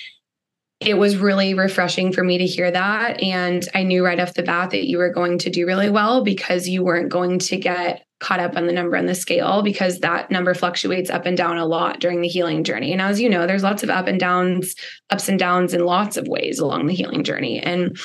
it 0.81 0.99
was 0.99 1.17
really 1.17 1.55
refreshing 1.55 2.13
for 2.13 2.23
me 2.23 2.39
to 2.39 2.47
hear 2.47 2.71
that. 2.71 3.23
And 3.23 3.67
I 3.75 3.83
knew 3.83 4.05
right 4.05 4.21
off 4.21 4.35
the 4.35 4.43
bat 4.43 4.71
that 4.71 4.87
you 4.87 4.99
were 4.99 5.11
going 5.13 5.39
to 5.39 5.51
do 5.51 5.67
really 5.67 5.89
well 5.89 6.23
because 6.23 6.69
you 6.69 6.85
weren't 6.85 7.09
going 7.11 7.39
to 7.41 7.57
get 7.57 8.07
caught 8.21 8.41
up 8.41 8.57
on 8.57 8.67
the 8.67 8.73
number 8.73 8.97
on 8.97 9.07
the 9.07 9.15
scale 9.15 9.63
because 9.63 10.01
that 10.01 10.31
number 10.31 10.55
fluctuates 10.55 11.11
up 11.11 11.27
and 11.27 11.37
down 11.37 11.59
a 11.59 11.67
lot 11.67 12.01
during 12.01 12.21
the 12.21 12.29
healing 12.29 12.65
journey. 12.65 12.93
And 12.93 13.01
as 13.01 13.21
you 13.21 13.29
know, 13.29 13.47
there's 13.47 13.63
lots 13.63 13.83
of 13.83 13.91
up 13.91 14.07
and 14.07 14.21
downs, 14.21 14.75
ups 15.11 15.29
and 15.29 15.39
downs 15.39 15.75
in 15.75 15.85
lots 15.85 16.17
of 16.17 16.29
ways 16.29 16.59
along 16.59 16.87
the 16.87 16.95
healing 16.95 17.25
journey. 17.25 17.61
And 17.61 17.99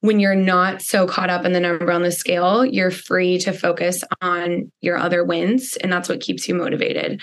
when 0.00 0.18
you're 0.18 0.34
not 0.34 0.82
so 0.82 1.06
caught 1.06 1.30
up 1.30 1.44
in 1.44 1.52
the 1.52 1.60
number 1.60 1.90
on 1.90 2.02
the 2.02 2.10
scale, 2.10 2.64
you're 2.64 2.90
free 2.90 3.38
to 3.38 3.52
focus 3.52 4.02
on 4.20 4.70
your 4.80 4.96
other 4.96 5.24
wins. 5.24 5.76
And 5.76 5.92
that's 5.92 6.08
what 6.08 6.20
keeps 6.20 6.48
you 6.48 6.54
motivated. 6.54 7.20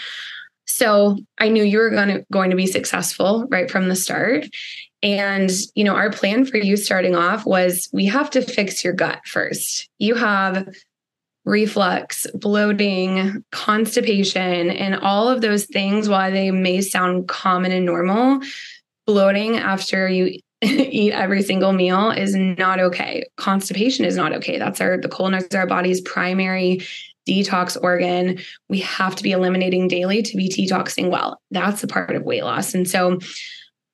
So 0.70 1.18
I 1.40 1.50
knew 1.50 1.64
you 1.64 1.80
were 1.80 1.90
going 1.90 2.10
to, 2.10 2.26
going 2.32 2.52
to 2.52 2.56
be 2.56 2.68
successful 2.68 3.48
right 3.50 3.70
from 3.70 3.90
the 3.90 3.96
start. 3.96 4.46
And, 5.02 5.50
you 5.76 5.84
know, 5.84 5.96
our 5.96 6.12
plan 6.12 6.46
for 6.46 6.58
you 6.58 6.78
starting 6.78 7.16
off 7.16 7.46
was 7.46 7.90
we 7.92 8.06
have 8.06 8.30
to 8.32 8.42
fix 8.42 8.84
your 8.84 8.94
gut 8.94 9.22
first. 9.26 9.90
You 9.98 10.16
have 10.16 10.68
reflux, 11.46 12.28
bloating, 12.34 13.44
constipation, 13.52 14.70
and 14.70 14.96
all 14.96 15.30
of 15.30 15.42
those 15.42 15.66
things, 15.66 16.08
while 16.08 16.32
they 16.32 16.52
may 16.52 16.82
sound 16.82 17.28
common 17.28 17.72
and 17.72 17.86
normal, 17.86 18.42
bloating 19.08 19.58
after 19.58 20.08
you 20.08 20.40
eat 20.62 21.14
every 21.14 21.42
single 21.42 21.72
meal 21.72 22.12
is 22.12 22.36
not 22.36 22.80
okay. 22.80 23.24
Constipation 23.38 24.06
is 24.06 24.18
not 24.18 24.34
okay. 24.34 24.60
That's 24.60 24.82
our 24.82 24.98
the 24.98 25.08
colon 25.08 25.34
is 25.34 25.48
our 25.56 25.66
body's 25.66 26.02
primary 26.02 26.82
detox 27.30 27.78
organ. 27.82 28.40
We 28.70 28.80
have 28.80 29.16
to 29.16 29.24
be 29.24 29.32
eliminating 29.32 29.88
daily 29.88 30.22
to 30.22 30.38
be 30.38 30.50
detoxing 30.50 31.10
well. 31.10 31.42
That's 31.52 31.84
a 31.84 31.88
part 31.88 32.16
of 32.16 32.24
weight 32.24 32.44
loss. 32.44 32.74
And 32.74 32.90
so 32.90 33.20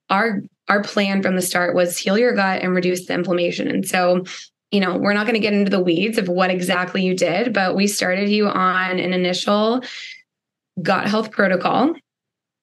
our 0.09 0.41
our 0.67 0.81
plan 0.81 1.21
from 1.21 1.35
the 1.35 1.41
start 1.41 1.75
was 1.75 1.97
heal 1.97 2.17
your 2.17 2.33
gut 2.33 2.63
and 2.63 2.73
reduce 2.73 3.05
the 3.05 3.13
inflammation. 3.13 3.67
And 3.67 3.87
so 3.87 4.23
you 4.71 4.79
know, 4.79 4.97
we're 4.97 5.13
not 5.13 5.25
going 5.25 5.35
to 5.35 5.39
get 5.39 5.53
into 5.53 5.69
the 5.69 5.79
weeds 5.79 6.17
of 6.17 6.27
what 6.27 6.49
exactly 6.49 7.03
you 7.03 7.15
did, 7.15 7.53
but 7.53 7.75
we 7.75 7.87
started 7.87 8.29
you 8.29 8.47
on 8.47 8.99
an 8.99 9.13
initial 9.13 9.81
gut 10.81 11.07
health 11.07 11.31
protocol. 11.31 11.93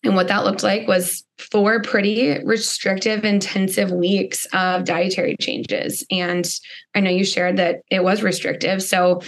And 0.05 0.17
what 0.17 0.29
that 0.29 0.45
looked 0.45 0.63
like 0.65 0.89
was 0.89 1.25
four 1.39 1.81
pretty 1.81 2.39
restrictive, 2.45 3.25
intensive 3.25 3.93
weeks 3.93 4.47
of 4.53 4.85
dietary 4.85 5.37
changes. 5.41 6.05
And 6.11 6.47
I 6.95 7.01
know 7.01 7.11
you 7.11 7.25
shared 7.25 7.57
that 7.59 7.83
it 7.89 8.03
was 8.03 8.23
restrictive. 8.23 8.83
So, 8.83 9.23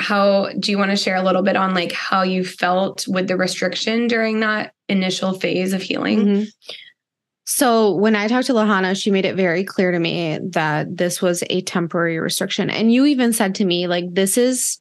how 0.00 0.50
do 0.58 0.70
you 0.70 0.78
want 0.78 0.90
to 0.90 0.96
share 0.96 1.16
a 1.16 1.22
little 1.22 1.42
bit 1.42 1.56
on 1.56 1.74
like 1.74 1.92
how 1.92 2.22
you 2.22 2.44
felt 2.44 3.06
with 3.06 3.28
the 3.28 3.36
restriction 3.36 4.06
during 4.08 4.40
that 4.40 4.72
initial 4.88 5.38
phase 5.38 5.72
of 5.72 5.82
healing? 5.82 6.18
Mm-hmm. 6.18 6.42
So 7.44 7.94
when 7.96 8.14
I 8.14 8.28
talked 8.28 8.46
to 8.46 8.52
Lahana, 8.52 9.00
she 9.00 9.10
made 9.10 9.24
it 9.24 9.34
very 9.34 9.64
clear 9.64 9.90
to 9.90 9.98
me 9.98 10.38
that 10.50 10.96
this 10.96 11.20
was 11.20 11.42
a 11.50 11.62
temporary 11.62 12.18
restriction. 12.18 12.70
And 12.70 12.92
you 12.92 13.06
even 13.06 13.32
said 13.32 13.56
to 13.56 13.64
me, 13.64 13.88
like, 13.88 14.04
this 14.12 14.38
is 14.38 14.80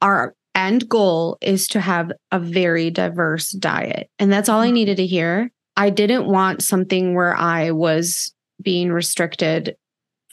our 0.00 0.34
end 0.54 0.88
goal 0.88 1.36
is 1.40 1.68
to 1.68 1.80
have 1.80 2.10
a 2.32 2.40
very 2.40 2.90
diverse 2.90 3.50
diet. 3.50 4.08
And 4.18 4.32
that's 4.32 4.48
all 4.48 4.60
I 4.60 4.66
mm-hmm. 4.66 4.74
needed 4.74 4.96
to 4.96 5.06
hear. 5.06 5.50
I 5.76 5.90
didn't 5.90 6.26
want 6.26 6.62
something 6.62 7.14
where 7.14 7.36
I 7.36 7.70
was 7.70 8.34
being 8.60 8.90
restricted 8.92 9.76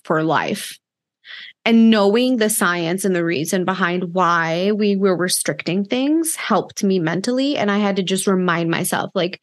for 0.03 0.23
life. 0.23 0.79
And 1.67 1.89
knowing 1.89 2.37
the 2.37 2.49
science 2.49 3.03
and 3.03 3.13
the 3.13 3.25
reason 3.25 3.65
behind 3.65 4.13
why 4.13 4.71
we 4.71 4.95
were 4.95 5.17
restricting 5.17 5.83
things 5.83 6.33
helped 6.33 6.81
me 6.81 6.97
mentally. 6.97 7.57
And 7.57 7.69
I 7.69 7.77
had 7.79 7.97
to 7.97 8.03
just 8.03 8.25
remind 8.25 8.71
myself, 8.71 9.11
like, 9.13 9.41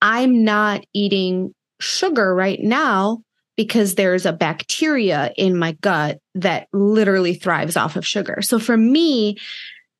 I'm 0.00 0.42
not 0.42 0.84
eating 0.92 1.54
sugar 1.78 2.34
right 2.34 2.58
now 2.60 3.18
because 3.56 3.94
there's 3.94 4.26
a 4.26 4.32
bacteria 4.32 5.32
in 5.36 5.56
my 5.56 5.76
gut 5.82 6.18
that 6.34 6.66
literally 6.72 7.34
thrives 7.34 7.76
off 7.76 7.94
of 7.94 8.04
sugar. 8.04 8.38
So 8.42 8.58
for 8.58 8.76
me, 8.76 9.36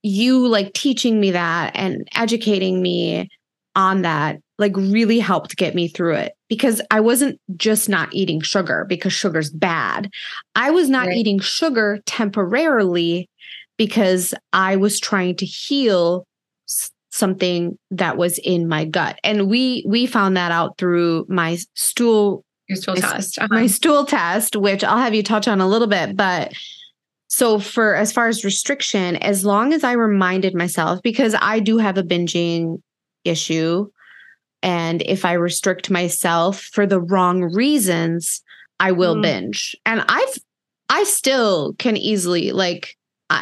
you 0.03 0.49
like 0.49 0.73
teaching 0.73 1.21
me 1.21 1.31
that 1.31 1.77
and 1.77 2.09
educating 2.17 2.83
me 2.83 3.29
on 3.75 4.03
that 4.03 4.39
like 4.59 4.77
really 4.77 5.19
helped 5.19 5.57
get 5.57 5.75
me 5.75 5.89
through 5.89 6.15
it 6.15 6.33
because 6.49 6.81
I 6.91 7.01
wasn't 7.01 7.41
just 7.57 7.89
not 7.89 8.13
eating 8.13 8.41
sugar 8.41 8.87
because 8.89 9.13
sugar's 9.13 9.51
bad. 9.51 10.11
I 10.55 10.71
was 10.71 10.89
not 10.89 11.09
right. 11.09 11.17
eating 11.17 11.41
sugar 11.41 12.01
temporarily 12.07 13.29
because 13.77 14.35
I 14.53 14.77
was 14.77 15.01
trying 15.01 15.37
to 15.37 15.47
heal 15.47 16.27
something 17.11 17.79
that 17.91 18.17
was 18.17 18.39
in 18.39 18.69
my 18.69 18.85
gut. 18.85 19.19
And 19.25 19.49
we 19.49 19.85
we 19.87 20.07
found 20.07 20.37
that 20.37 20.53
out 20.53 20.79
through 20.79 21.27
my 21.29 21.59
stool 21.75 22.45
your 22.69 22.77
stool 22.77 22.95
my, 22.95 23.01
test. 23.01 23.39
Uh-huh. 23.39 23.49
My 23.51 23.67
stool 23.67 24.05
test, 24.05 24.57
which 24.57 24.85
I'll 24.85 24.99
have 24.99 25.15
you 25.15 25.23
touch 25.23 25.49
on 25.49 25.61
a 25.61 25.69
little 25.69 25.89
bit, 25.89 26.17
but 26.17 26.53
so 27.29 27.59
for 27.59 27.95
as 27.95 28.13
far 28.13 28.29
as 28.29 28.45
restriction, 28.45 29.17
as 29.17 29.45
long 29.45 29.73
as 29.73 29.85
I 29.85 29.93
reminded 29.93 30.55
myself 30.55 31.03
because 31.03 31.35
I 31.41 31.61
do 31.61 31.79
have 31.79 31.97
a 31.97 32.03
binging 32.03 32.83
issue 33.25 33.89
and 34.63 35.03
if 35.03 35.25
I 35.25 35.33
restrict 35.33 35.91
myself 35.91 36.61
for 36.61 36.87
the 36.87 37.01
wrong 37.01 37.43
reasons, 37.43 38.43
I 38.79 38.93
will 38.93 39.17
mm. 39.17 39.23
binge. 39.23 39.77
And 39.85 40.05
I've 40.09 40.39
I 40.89 41.05
still 41.05 41.75
can 41.79 41.97
easily 41.97 42.53
like 42.53 42.97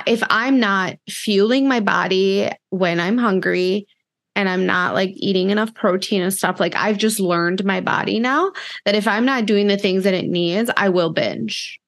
if 0.07 0.23
I'm 0.31 0.61
not 0.61 0.97
fueling 1.09 1.69
my 1.69 1.81
body 1.81 2.49
when 2.71 3.01
I'm 3.01 3.19
hungry 3.19 3.89
and 4.37 4.49
I'm 4.49 4.65
not 4.65 4.95
like 4.95 5.11
eating 5.15 5.51
enough 5.51 5.75
protein 5.75 6.23
and 6.23 6.33
stuff, 6.33 6.61
like 6.61 6.77
I've 6.77 6.97
just 6.97 7.19
learned 7.19 7.65
my 7.65 7.81
body 7.81 8.21
now 8.21 8.53
that 8.85 8.95
if 8.95 9.09
I'm 9.09 9.25
not 9.25 9.47
doing 9.47 9.67
the 9.67 9.77
things 9.77 10.05
that 10.05 10.15
it 10.15 10.27
needs, 10.27 10.71
I 10.77 10.91
will 10.91 11.13
binge. 11.13 11.81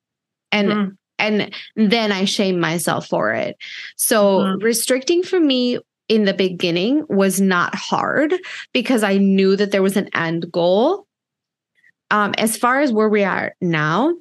And 0.50 0.68
mm. 0.68 0.96
and 1.18 1.54
then 1.76 2.12
I 2.12 2.24
shame 2.24 2.58
myself 2.60 3.06
for 3.06 3.32
it. 3.32 3.56
So 3.96 4.40
mm. 4.40 4.62
restricting 4.62 5.22
for 5.22 5.38
me 5.38 5.78
in 6.08 6.24
the 6.24 6.34
beginning 6.34 7.04
was 7.08 7.40
not 7.40 7.74
hard 7.74 8.34
because 8.72 9.02
I 9.02 9.18
knew 9.18 9.56
that 9.56 9.70
there 9.70 9.82
was 9.82 9.96
an 9.96 10.08
end 10.14 10.50
goal. 10.50 11.06
Um, 12.10 12.34
as 12.36 12.56
far 12.56 12.80
as 12.80 12.92
where 12.92 13.08
we 13.08 13.24
are 13.24 13.54
now, 13.60 14.14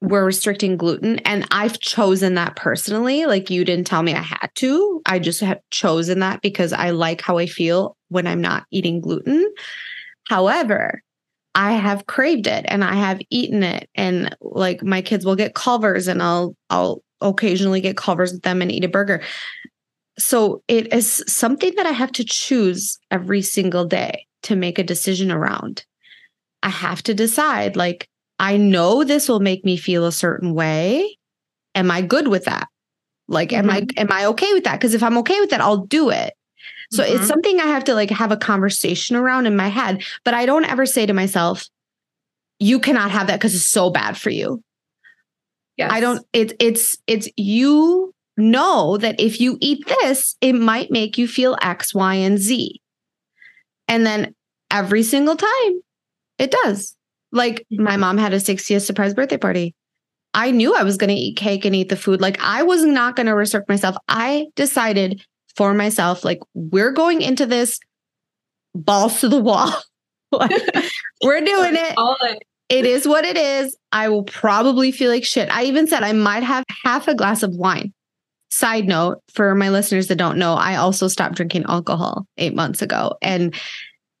we're 0.00 0.24
restricting 0.24 0.76
gluten 0.76 1.18
and 1.20 1.46
I've 1.50 1.78
chosen 1.78 2.34
that 2.34 2.56
personally. 2.56 3.26
Like 3.26 3.50
you 3.50 3.64
didn't 3.64 3.86
tell 3.86 4.02
me 4.02 4.14
I 4.14 4.22
had 4.22 4.48
to. 4.56 5.02
I 5.06 5.18
just 5.18 5.40
have 5.40 5.60
chosen 5.70 6.20
that 6.20 6.40
because 6.40 6.72
I 6.72 6.90
like 6.90 7.20
how 7.20 7.38
I 7.38 7.46
feel 7.46 7.96
when 8.08 8.26
I'm 8.26 8.40
not 8.40 8.64
eating 8.70 9.00
gluten. 9.00 9.46
However, 10.28 11.02
I 11.54 11.72
have 11.72 12.06
craved 12.06 12.46
it 12.46 12.64
and 12.68 12.82
I 12.82 12.94
have 12.94 13.20
eaten 13.28 13.62
it 13.62 13.90
and 13.94 14.34
like 14.40 14.82
my 14.82 15.02
kids 15.02 15.24
will 15.24 15.36
get 15.36 15.54
Culver's 15.54 16.08
and 16.08 16.22
I'll 16.22 16.56
I'll 16.70 17.02
occasionally 17.20 17.80
get 17.80 17.96
Culver's 17.96 18.32
with 18.32 18.42
them 18.42 18.62
and 18.62 18.72
eat 18.72 18.84
a 18.84 18.88
burger. 18.88 19.22
So 20.18 20.62
it 20.68 20.92
is 20.92 21.22
something 21.26 21.74
that 21.76 21.86
I 21.86 21.92
have 21.92 22.12
to 22.12 22.24
choose 22.24 22.98
every 23.10 23.42
single 23.42 23.84
day 23.84 24.26
to 24.42 24.56
make 24.56 24.78
a 24.78 24.84
decision 24.84 25.30
around. 25.30 25.84
I 26.62 26.68
have 26.68 27.02
to 27.04 27.14
decide 27.14 27.76
like 27.76 28.08
I 28.38 28.56
know 28.56 29.04
this 29.04 29.28
will 29.28 29.40
make 29.40 29.64
me 29.64 29.76
feel 29.76 30.06
a 30.06 30.12
certain 30.12 30.54
way. 30.54 31.18
Am 31.74 31.90
I 31.90 32.00
good 32.00 32.28
with 32.28 32.46
that? 32.46 32.68
Like, 33.28 33.50
mm-hmm. 33.50 33.68
am 33.68 33.70
I 33.70 33.80
mm-hmm. 33.82 33.98
am 34.00 34.08
I 34.10 34.26
okay 34.26 34.52
with 34.52 34.64
that? 34.64 34.80
Because 34.80 34.94
if 34.94 35.02
I'm 35.02 35.18
okay 35.18 35.38
with 35.40 35.50
that, 35.50 35.60
I'll 35.60 35.86
do 35.86 36.10
it. 36.10 36.34
So 36.90 37.04
mm-hmm. 37.04 37.16
it's 37.16 37.28
something 37.28 37.60
I 37.60 37.66
have 37.66 37.84
to 37.84 37.94
like 37.94 38.10
have 38.10 38.32
a 38.32 38.36
conversation 38.36 39.14
around 39.14 39.46
in 39.46 39.56
my 39.56 39.68
head. 39.68 40.02
But 40.24 40.34
I 40.34 40.46
don't 40.46 40.64
ever 40.64 40.86
say 40.86 41.06
to 41.06 41.12
myself, 41.12 41.66
you 42.58 42.80
cannot 42.80 43.10
have 43.10 43.28
that 43.28 43.38
because 43.38 43.54
it's 43.54 43.66
so 43.66 43.90
bad 43.90 44.16
for 44.16 44.30
you. 44.30 44.62
Yes. 45.76 45.92
I 45.92 46.00
don't, 46.00 46.26
it's 46.32 46.52
it's 46.58 46.98
it's 47.06 47.28
you 47.36 48.14
know 48.40 48.96
that 48.96 49.20
if 49.20 49.40
you 49.40 49.58
eat 49.60 49.86
this, 49.86 50.36
it 50.40 50.54
might 50.54 50.90
make 50.90 51.18
you 51.18 51.28
feel 51.28 51.56
X, 51.62 51.94
Y, 51.94 52.14
and 52.14 52.38
Z. 52.38 52.80
And 53.88 54.06
then 54.06 54.34
every 54.70 55.02
single 55.02 55.36
time 55.36 55.80
it 56.38 56.50
does. 56.50 56.96
Like 57.32 57.66
mm-hmm. 57.72 57.84
my 57.84 57.96
mom 57.96 58.18
had 58.18 58.32
a 58.32 58.36
60th 58.36 58.82
surprise 58.82 59.14
birthday 59.14 59.36
party. 59.36 59.74
I 60.32 60.52
knew 60.52 60.74
I 60.74 60.84
was 60.84 60.96
going 60.96 61.08
to 61.08 61.14
eat 61.14 61.36
cake 61.36 61.64
and 61.64 61.74
eat 61.74 61.88
the 61.88 61.96
food. 61.96 62.20
Like 62.20 62.40
I 62.40 62.62
was 62.62 62.84
not 62.84 63.16
going 63.16 63.26
to 63.26 63.34
restrict 63.34 63.68
myself. 63.68 63.96
I 64.08 64.46
decided 64.56 65.24
for 65.56 65.74
myself, 65.74 66.24
like, 66.24 66.38
we're 66.54 66.92
going 66.92 67.20
into 67.20 67.46
this 67.46 67.78
balls 68.74 69.20
to 69.20 69.28
the 69.28 69.40
wall. 69.40 69.72
like, 70.32 70.50
we're 71.22 71.40
doing 71.40 71.74
it. 71.76 72.38
It 72.68 72.86
is 72.86 73.06
what 73.06 73.24
it 73.24 73.36
is. 73.36 73.76
I 73.90 74.08
will 74.08 74.22
probably 74.22 74.92
feel 74.92 75.10
like 75.10 75.24
shit. 75.24 75.50
I 75.50 75.64
even 75.64 75.88
said 75.88 76.04
I 76.04 76.12
might 76.12 76.44
have 76.44 76.64
half 76.84 77.08
a 77.08 77.16
glass 77.16 77.42
of 77.42 77.50
wine. 77.52 77.92
Side 78.50 78.86
note 78.86 79.22
for 79.32 79.54
my 79.54 79.70
listeners 79.70 80.08
that 80.08 80.16
don't 80.16 80.38
know, 80.38 80.54
I 80.54 80.76
also 80.76 81.08
stopped 81.08 81.36
drinking 81.36 81.64
alcohol 81.68 82.26
eight 82.36 82.54
months 82.54 82.82
ago. 82.82 83.14
And 83.22 83.54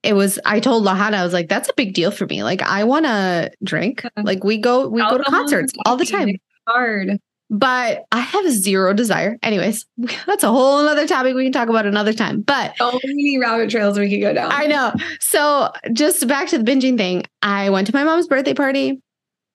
it 0.02 0.14
was 0.14 0.38
I 0.44 0.60
told 0.60 0.84
Lahana, 0.84 1.14
I 1.14 1.24
was 1.24 1.32
like, 1.32 1.48
that's 1.48 1.68
a 1.68 1.74
big 1.76 1.94
deal 1.94 2.10
for 2.10 2.26
me. 2.26 2.42
Like 2.42 2.62
I 2.62 2.84
wanna 2.84 3.50
drink. 3.62 4.06
Like 4.16 4.44
we 4.44 4.58
go 4.58 4.88
we 4.88 5.00
go 5.00 5.18
to 5.18 5.24
concerts 5.24 5.72
all 5.84 5.96
the 5.96 6.06
time. 6.06 6.30
Hard. 6.66 7.18
But 7.52 8.04
I 8.12 8.20
have 8.20 8.48
zero 8.50 8.94
desire. 8.94 9.36
Anyways, 9.42 9.84
that's 10.26 10.44
a 10.44 10.48
whole 10.48 10.86
other 10.86 11.06
topic 11.06 11.34
we 11.34 11.44
can 11.44 11.52
talk 11.52 11.68
about 11.68 11.84
another 11.84 12.12
time. 12.12 12.42
But 12.42 12.76
so 12.78 12.98
many 13.04 13.38
rabbit 13.38 13.70
trails 13.70 13.98
we 13.98 14.08
could 14.08 14.20
go 14.20 14.32
down. 14.32 14.52
I 14.52 14.66
know. 14.66 14.92
So 15.18 15.70
just 15.92 16.26
back 16.28 16.48
to 16.48 16.58
the 16.58 16.64
binging 16.64 16.96
thing. 16.96 17.24
I 17.42 17.70
went 17.70 17.88
to 17.88 17.94
my 17.94 18.04
mom's 18.04 18.28
birthday 18.28 18.54
party. 18.54 19.02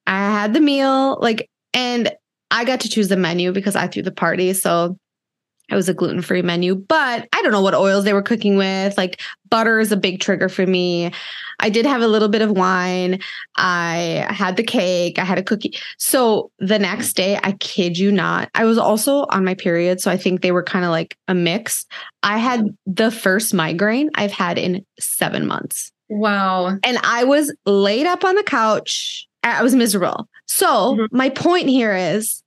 I 0.05 0.19
had 0.19 0.53
the 0.53 0.59
meal, 0.59 1.17
like, 1.21 1.49
and 1.73 2.11
I 2.51 2.65
got 2.65 2.79
to 2.81 2.89
choose 2.89 3.07
the 3.07 3.17
menu 3.17 3.51
because 3.51 3.75
I 3.75 3.87
threw 3.87 4.03
the 4.03 4.11
party. 4.11 4.53
So 4.53 4.97
it 5.69 5.75
was 5.75 5.89
a 5.89 5.93
gluten 5.93 6.21
free 6.21 6.43
menu, 6.43 6.75
but 6.75 7.27
I 7.33 7.41
don't 7.41 7.51
know 7.51 7.61
what 7.61 7.73
oils 7.73 8.03
they 8.03 8.13
were 8.13 8.21
cooking 8.21 8.55
with. 8.55 8.95
Like 8.97 9.19
butter 9.49 9.79
is 9.79 9.91
a 9.91 9.97
big 9.97 10.19
trigger 10.19 10.47
for 10.47 10.65
me. 10.65 11.11
I 11.59 11.69
did 11.69 11.85
have 11.87 12.01
a 12.01 12.07
little 12.07 12.27
bit 12.27 12.43
of 12.43 12.51
wine. 12.51 13.19
I 13.55 14.27
had 14.29 14.57
the 14.57 14.63
cake. 14.63 15.17
I 15.17 15.23
had 15.23 15.39
a 15.39 15.43
cookie. 15.43 15.73
So 15.97 16.51
the 16.59 16.77
next 16.77 17.13
day, 17.13 17.39
I 17.41 17.53
kid 17.53 17.97
you 17.97 18.11
not, 18.11 18.49
I 18.53 18.65
was 18.65 18.77
also 18.77 19.25
on 19.29 19.43
my 19.43 19.55
period. 19.55 20.01
So 20.01 20.11
I 20.11 20.17
think 20.17 20.41
they 20.41 20.51
were 20.51 20.63
kind 20.63 20.85
of 20.85 20.91
like 20.91 21.17
a 21.27 21.33
mix. 21.33 21.85
I 22.21 22.37
had 22.37 22.67
the 22.85 23.09
first 23.09 23.53
migraine 23.53 24.11
I've 24.15 24.31
had 24.31 24.59
in 24.59 24.85
seven 24.99 25.47
months. 25.47 25.91
Wow. 26.09 26.77
And 26.83 26.99
I 27.01 27.23
was 27.23 27.51
laid 27.65 28.05
up 28.05 28.23
on 28.23 28.35
the 28.35 28.43
couch. 28.43 29.27
I 29.41 29.63
was 29.63 29.73
miserable. 29.73 30.27
So 30.47 30.95
mm-hmm. 30.95 31.17
my 31.17 31.29
point 31.29 31.69
here 31.69 31.95
is 31.95 32.41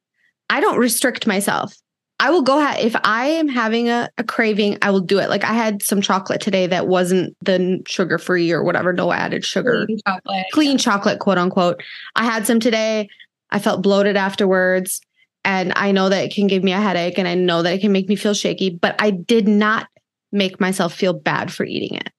I 0.50 0.60
don't 0.60 0.78
restrict 0.78 1.26
myself. 1.26 1.74
I 2.20 2.30
will 2.30 2.42
go 2.42 2.58
ahead 2.58 2.84
if 2.84 2.96
I 3.04 3.26
am 3.26 3.46
having 3.46 3.88
a, 3.88 4.10
a, 4.18 4.24
craving, 4.24 4.78
I 4.82 4.90
will 4.90 5.00
do 5.00 5.20
it. 5.20 5.28
Like 5.28 5.44
I 5.44 5.52
had 5.52 5.82
some 5.82 6.00
chocolate 6.00 6.40
today 6.40 6.66
that 6.66 6.88
wasn't 6.88 7.36
the 7.44 7.80
sugar 7.86 8.18
free 8.18 8.50
or 8.50 8.64
whatever, 8.64 8.92
no 8.92 9.12
added 9.12 9.44
sugar, 9.44 9.86
clean 9.86 10.00
chocolate, 10.04 10.44
clean 10.52 10.78
chocolate, 10.78 11.20
quote 11.20 11.38
unquote. 11.38 11.80
I 12.16 12.24
had 12.24 12.44
some 12.44 12.58
today. 12.58 13.08
I 13.50 13.60
felt 13.60 13.82
bloated 13.82 14.16
afterwards, 14.16 15.00
and 15.44 15.72
I 15.76 15.92
know 15.92 16.08
that 16.08 16.24
it 16.24 16.34
can 16.34 16.48
give 16.48 16.64
me 16.64 16.72
a 16.72 16.80
headache, 16.80 17.18
and 17.18 17.28
I 17.28 17.34
know 17.34 17.62
that 17.62 17.72
it 17.72 17.80
can 17.80 17.92
make 17.92 18.08
me 18.08 18.16
feel 18.16 18.34
shaky. 18.34 18.68
But 18.70 18.96
I 18.98 19.10
did 19.10 19.46
not 19.46 19.86
make 20.32 20.60
myself 20.60 20.92
feel 20.92 21.14
bad 21.14 21.52
for 21.52 21.64
eating 21.64 21.96
it. 21.96 22.10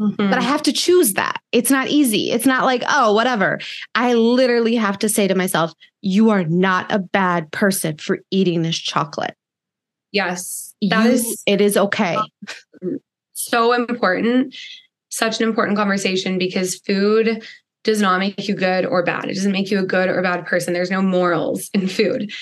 Mm-hmm. 0.00 0.28
But 0.28 0.38
I 0.38 0.42
have 0.42 0.62
to 0.64 0.72
choose 0.72 1.14
that. 1.14 1.40
It's 1.52 1.70
not 1.70 1.88
easy. 1.88 2.30
It's 2.30 2.46
not 2.46 2.64
like, 2.64 2.82
oh, 2.88 3.12
whatever. 3.12 3.60
I 3.94 4.14
literally 4.14 4.74
have 4.74 4.98
to 5.00 5.08
say 5.08 5.28
to 5.28 5.34
myself, 5.34 5.72
you 6.02 6.30
are 6.30 6.44
not 6.44 6.90
a 6.90 6.98
bad 6.98 7.52
person 7.52 7.98
for 7.98 8.18
eating 8.30 8.62
this 8.62 8.76
chocolate. 8.76 9.36
Yes. 10.10 10.74
that 10.82 11.04
you, 11.04 11.10
is. 11.10 11.42
it 11.46 11.60
is 11.60 11.76
okay. 11.76 12.16
So 13.34 13.72
important. 13.72 14.54
Such 15.10 15.40
an 15.40 15.48
important 15.48 15.76
conversation 15.76 16.38
because 16.38 16.76
food 16.76 17.44
does 17.82 18.00
not 18.00 18.18
make 18.18 18.48
you 18.48 18.54
good 18.54 18.86
or 18.86 19.02
bad. 19.04 19.26
It 19.26 19.34
doesn't 19.34 19.52
make 19.52 19.70
you 19.70 19.78
a 19.80 19.84
good 19.84 20.08
or 20.08 20.22
bad 20.22 20.46
person. 20.46 20.72
There's 20.72 20.90
no 20.90 21.02
morals 21.02 21.68
in 21.74 21.86
food. 21.86 22.32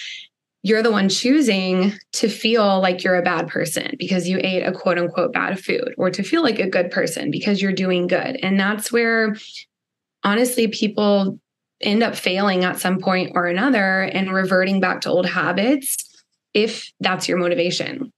You're 0.63 0.83
the 0.83 0.93
one 0.93 1.09
choosing 1.09 1.93
to 2.13 2.29
feel 2.29 2.81
like 2.81 3.03
you're 3.03 3.17
a 3.17 3.23
bad 3.23 3.49
person 3.49 3.97
because 3.99 4.29
you 4.29 4.39
ate 4.43 4.63
a 4.63 4.73
quote 4.73 4.99
unquote 4.99 5.33
bad 5.33 5.59
food 5.59 5.95
or 5.99 6.11
to 6.11 6.23
feel 6.23 6.43
like 6.43 6.61
a 6.61 6.69
good 6.69 6.91
person 6.91 7.31
because 7.31 7.61
you're 7.61 7.73
doing 7.73 8.07
good. 8.07 8.39
And 8.43 8.59
that's 8.59 8.93
where 8.93 9.37
honestly 10.23 10.69
people 10.69 11.39
end 11.81 12.03
up 12.03 12.15
failing 12.15 12.65
at 12.65 12.79
some 12.79 13.01
point 13.01 13.33
or 13.35 13.47
another 13.47 14.03
and 14.03 14.33
reverting 14.33 14.79
back 14.81 15.01
to 15.01 15.11
old 15.11 15.27
habits 15.27 15.97
if 16.55 16.93
that's 17.01 17.29
your 17.29 17.39
motivation. 17.39 18.13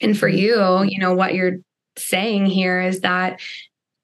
And 0.00 0.16
for 0.16 0.28
you, 0.28 0.82
you 0.84 0.98
know, 0.98 1.14
what 1.14 1.34
you're 1.34 1.58
saying 1.98 2.46
here 2.46 2.80
is 2.80 3.00
that 3.00 3.40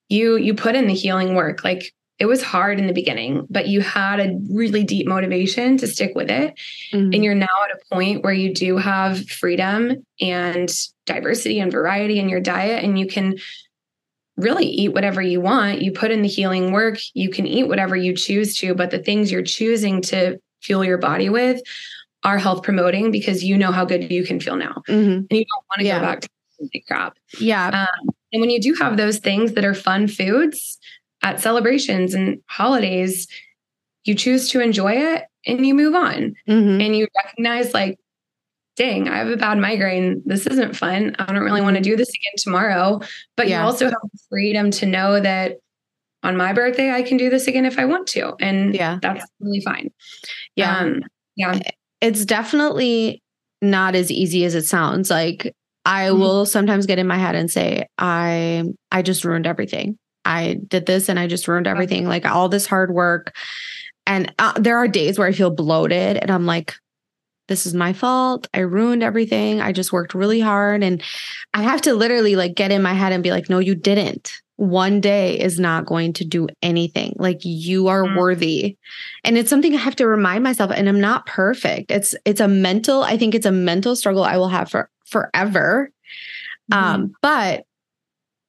you 0.09 0.37
you 0.37 0.55
put 0.55 0.75
in 0.75 0.87
the 0.87 0.95
healing 0.95 1.35
work. 1.35 1.65
Like 1.65 1.93
it 2.19 2.27
was 2.27 2.43
hard 2.43 2.79
in 2.79 2.87
the 2.87 2.93
beginning, 2.93 3.47
but 3.51 3.69
you 3.69 3.81
had 3.83 4.21
a 4.21 4.39
really 4.51 4.85
deep 4.85 5.07
motivation 5.07 5.77
to 5.79 5.87
stick 5.87 6.13
with 6.15 6.31
it. 6.31 6.59
Mm-hmm. 6.93 7.13
And 7.13 7.25
you're 7.25 7.35
now 7.35 7.47
at 7.65 7.77
a 7.77 7.95
point 7.95 8.25
where 8.25 8.33
you 8.33 8.55
do 8.55 8.79
have 8.79 9.29
freedom 9.29 10.07
and 10.21 10.73
diversity 11.05 11.61
and 11.61 11.71
variety 11.71 12.19
in 12.19 12.29
your 12.29 12.41
diet 12.41 12.83
and 12.83 12.99
you 12.99 13.07
can 13.07 13.37
really 14.37 14.67
eat 14.67 14.95
whatever 14.95 15.21
you 15.21 15.41
want. 15.41 15.83
You 15.83 15.93
put 15.93 16.11
in 16.11 16.23
the 16.23 16.29
healing 16.29 16.73
work, 16.73 16.99
you 17.15 17.31
can 17.31 17.47
eat 17.47 17.69
whatever 17.69 17.97
you 17.97 18.15
choose 18.15 18.57
to, 18.59 18.75
but 18.75 18.91
the 18.91 18.99
things 18.99 19.31
you're 19.31 19.43
choosing 19.43 20.01
to 20.03 20.39
fuel 20.63 20.85
your 20.85 20.99
body 20.99 21.29
with 21.29 21.61
are 22.25 22.39
health 22.39 22.63
promoting 22.63 23.11
because 23.11 23.45
you 23.45 23.57
know 23.57 23.73
how 23.73 23.85
good 23.85 24.11
you 24.11 24.25
can 24.25 24.41
feel 24.41 24.57
now 24.57 24.83
mm-hmm. 24.89 25.11
and 25.13 25.29
you 25.31 25.45
don't 25.45 25.65
want 25.69 25.81
to 25.81 25.85
yeah. 25.85 26.01
go 26.01 26.07
back 26.07 26.21
to 26.23 26.81
crap. 26.89 27.17
Yeah. 27.39 27.69
Um, 27.69 28.11
and 28.33 28.41
when 28.41 28.51
you 28.51 28.61
do 28.61 28.75
have 28.75 28.97
those 28.97 29.19
things 29.19 29.53
that 29.53 29.65
are 29.65 29.75
fun 29.75 30.09
foods 30.09 30.79
at 31.27 31.41
celebrations 31.41 32.15
and 32.15 32.41
holidays, 32.47 33.27
you 34.05 34.15
choose 34.15 34.49
to 34.51 34.61
enjoy 34.61 34.93
it 34.93 35.25
and 35.45 35.67
you 35.67 35.75
move 35.75 35.95
on 35.95 36.35
mm-hmm. 36.49 36.81
and 36.81 36.97
you 36.97 37.09
recognize 37.17 37.75
like, 37.75 37.99
dang, 38.77 39.09
I 39.09 39.19
have 39.19 39.29
a 39.29 39.37
bad 39.37 39.59
migraine. 39.59 40.23
This 40.25 40.47
isn't 40.47 40.77
fun. 40.77 41.17
I 41.19 41.27
don't 41.27 41.43
really 41.43 41.63
want 41.63 41.77
to 41.77 41.83
do 41.83 41.97
this 41.97 42.09
again 42.09 42.35
tomorrow. 42.39 43.01
But 43.37 43.49
yeah. 43.49 43.61
you 43.61 43.67
also 43.67 43.87
have 43.87 43.95
the 44.13 44.19
freedom 44.31 44.71
to 44.73 44.87
know 44.87 45.19
that 45.19 45.57
on 46.23 46.37
my 46.37 46.53
birthday, 46.53 46.93
I 46.93 47.03
can 47.03 47.17
do 47.17 47.29
this 47.29 47.49
again 47.49 47.65
if 47.65 47.79
I 47.79 47.87
want 47.87 48.07
to. 48.09 48.35
And 48.39 48.75
yeah, 48.75 48.99
that's 49.03 49.25
really 49.41 49.61
fine. 49.61 49.91
Yeah. 50.55 50.79
Um, 50.79 51.03
yeah 51.35 51.59
it's 52.01 52.25
definitely 52.25 53.23
not 53.63 53.95
as 53.95 54.11
easy 54.11 54.45
as 54.45 54.55
it 54.55 54.67
sounds. 54.67 55.11
Like 55.11 55.55
I 55.85 56.07
mm-hmm. 56.07 56.21
will 56.21 56.47
sometimes 56.47 56.87
get 56.87 56.99
in 56.99 57.07
my 57.07 57.19
head 57.19 57.35
and 57.35 57.51
say, 57.51 57.87
I 57.99 58.65
I 58.93 59.03
just 59.03 59.25
ruined 59.25 59.47
everything. 59.47 59.99
I 60.27 60.55
did 60.67 60.87
this 60.87 61.09
and 61.09 61.19
I 61.19 61.27
just 61.27 61.49
ruined 61.49 61.67
everything. 61.67 62.07
Like 62.07 62.27
all 62.27 62.49
this 62.49 62.67
hard 62.67 62.93
work. 62.93 63.35
And 64.07 64.33
uh, 64.39 64.53
there 64.59 64.79
are 64.79 64.89
days 64.89 65.19
where 65.19 65.29
I 65.29 65.33
feel 65.33 65.51
bloated 65.51 66.17
and 66.17 66.31
I'm 66.31 66.47
like, 66.47 66.75
this 67.49 67.67
is 67.67 67.75
my 67.75 67.93
fault. 67.93 68.49
I 68.53 68.61
ruined 68.61 69.03
everything. 69.03 69.61
I 69.61 69.73
just 69.73 69.93
worked 69.93 70.15
really 70.15 70.41
hard. 70.41 70.83
And 70.83 71.03
I 71.55 71.63
have 71.63 71.81
to 71.83 71.95
literally 71.95 72.35
like 72.35 72.55
get 72.55 72.73
in 72.73 72.83
my 72.83 72.93
head 72.93 73.13
and 73.13 73.23
be 73.23 73.31
like, 73.31 73.49
no, 73.49 73.61
you 73.61 73.75
didn't 73.75 74.33
one 74.57 75.01
day 75.01 75.39
is 75.39 75.61
not 75.61 75.87
going 75.87 76.15
to 76.15 76.25
do 76.25 76.49
anything. 76.63 77.15
Like 77.19 77.41
you 77.45 77.89
are 77.89 78.05
mm. 78.05 78.17
worthy. 78.17 78.77
And 79.23 79.37
it's 79.37 79.51
something 79.51 79.75
I 79.75 79.79
have 79.79 79.97
to 79.97 80.07
remind 80.07 80.43
myself 80.43 80.71
and 80.75 80.89
I'm 80.89 81.01
not 81.01 81.27
perfect. 81.27 81.91
It's 81.91 82.15
it's 82.25 82.41
a 82.41 82.49
mental 82.49 83.03
I 83.03 83.17
think 83.19 83.35
it's 83.35 83.47
a 83.47 83.53
mental 83.53 83.95
struggle 83.95 84.25
I 84.25 84.39
will 84.39 84.49
have 84.49 84.71
for 84.71 84.91
forever. 85.05 85.91
Mm. 86.73 86.77
Um 86.77 87.15
but 87.21 87.67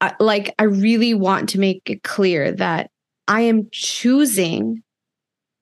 I, 0.02 0.14
like 0.20 0.54
I 0.60 0.64
really 0.64 1.14
want 1.14 1.50
to 1.50 1.60
make 1.60 1.82
it 1.90 2.04
clear 2.04 2.52
that 2.54 2.92
I 3.28 3.42
am 3.42 3.68
choosing 3.72 4.84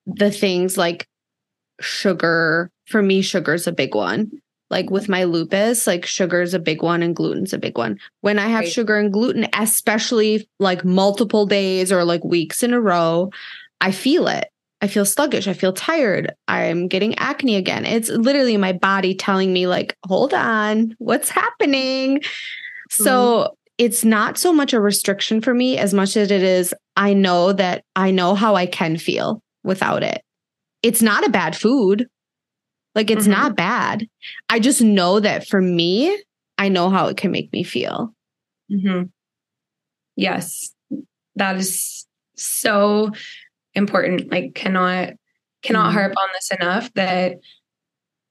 the 0.05 0.31
things 0.31 0.77
like 0.77 1.07
sugar. 1.79 2.69
For 2.87 3.01
me 3.01 3.23
sugar 3.23 3.55
is 3.55 3.65
a 3.65 3.71
big 3.71 3.95
one 3.95 4.31
like 4.69 4.89
with 4.89 5.07
my 5.07 5.23
lupus, 5.25 5.85
like 5.87 6.05
sugar 6.05 6.41
is 6.41 6.53
a 6.53 6.59
big 6.59 6.81
one 6.81 7.03
and 7.03 7.15
gluten's 7.15 7.53
a 7.53 7.57
big 7.57 7.77
one. 7.77 7.99
When 8.21 8.39
I 8.39 8.47
have 8.47 8.61
right. 8.61 8.71
sugar 8.71 8.97
and 8.97 9.13
gluten, 9.13 9.47
especially 9.53 10.49
like 10.59 10.83
multiple 10.83 11.45
days 11.45 11.91
or 11.91 12.03
like 12.03 12.23
weeks 12.23 12.63
in 12.63 12.73
a 12.73 12.81
row, 12.81 13.29
I 13.81 13.91
feel 13.91 14.27
it. 14.27 14.49
I 14.81 14.87
feel 14.87 15.05
sluggish. 15.05 15.47
I 15.47 15.53
feel 15.53 15.73
tired. 15.73 16.33
I'm 16.47 16.87
getting 16.87 17.15
acne 17.17 17.55
again. 17.55 17.85
It's 17.85 18.09
literally 18.09 18.57
my 18.57 18.73
body 18.73 19.15
telling 19.15 19.53
me, 19.53 19.67
like, 19.67 19.95
hold 20.05 20.33
on, 20.33 20.95
what's 20.97 21.29
happening? 21.29 22.17
Mm-hmm. 22.17 23.03
So 23.03 23.55
it's 23.77 24.05
not 24.05 24.37
so 24.37 24.53
much 24.53 24.73
a 24.73 24.79
restriction 24.79 25.41
for 25.41 25.53
me 25.53 25.77
as 25.77 25.93
much 25.93 26.15
as 26.15 26.31
it 26.31 26.43
is, 26.43 26.73
I 26.95 27.13
know 27.13 27.51
that 27.53 27.83
I 27.95 28.11
know 28.11 28.35
how 28.35 28.55
I 28.55 28.65
can 28.65 28.97
feel 28.97 29.41
without 29.63 30.03
it. 30.03 30.21
It's 30.81 31.01
not 31.01 31.25
a 31.25 31.31
bad 31.31 31.55
food. 31.55 32.07
Like 32.93 33.11
it's 33.11 33.23
mm-hmm. 33.23 33.31
not 33.31 33.57
bad. 33.57 34.07
I 34.49 34.59
just 34.59 34.81
know 34.81 35.19
that 35.19 35.47
for 35.47 35.61
me, 35.61 36.17
I 36.57 36.69
know 36.69 36.89
how 36.89 37.07
it 37.07 37.17
can 37.17 37.31
make 37.31 37.51
me 37.51 37.63
feel. 37.63 38.13
Mm-hmm. 38.71 39.03
Yes, 40.15 40.71
that 41.35 41.57
is 41.57 42.07
so 42.35 43.11
important. 43.73 44.31
Like 44.31 44.55
cannot 44.55 45.13
cannot 45.61 45.87
mm-hmm. 45.87 45.97
harp 45.97 46.13
on 46.17 46.29
this 46.33 46.51
enough 46.51 46.93
that 46.93 47.37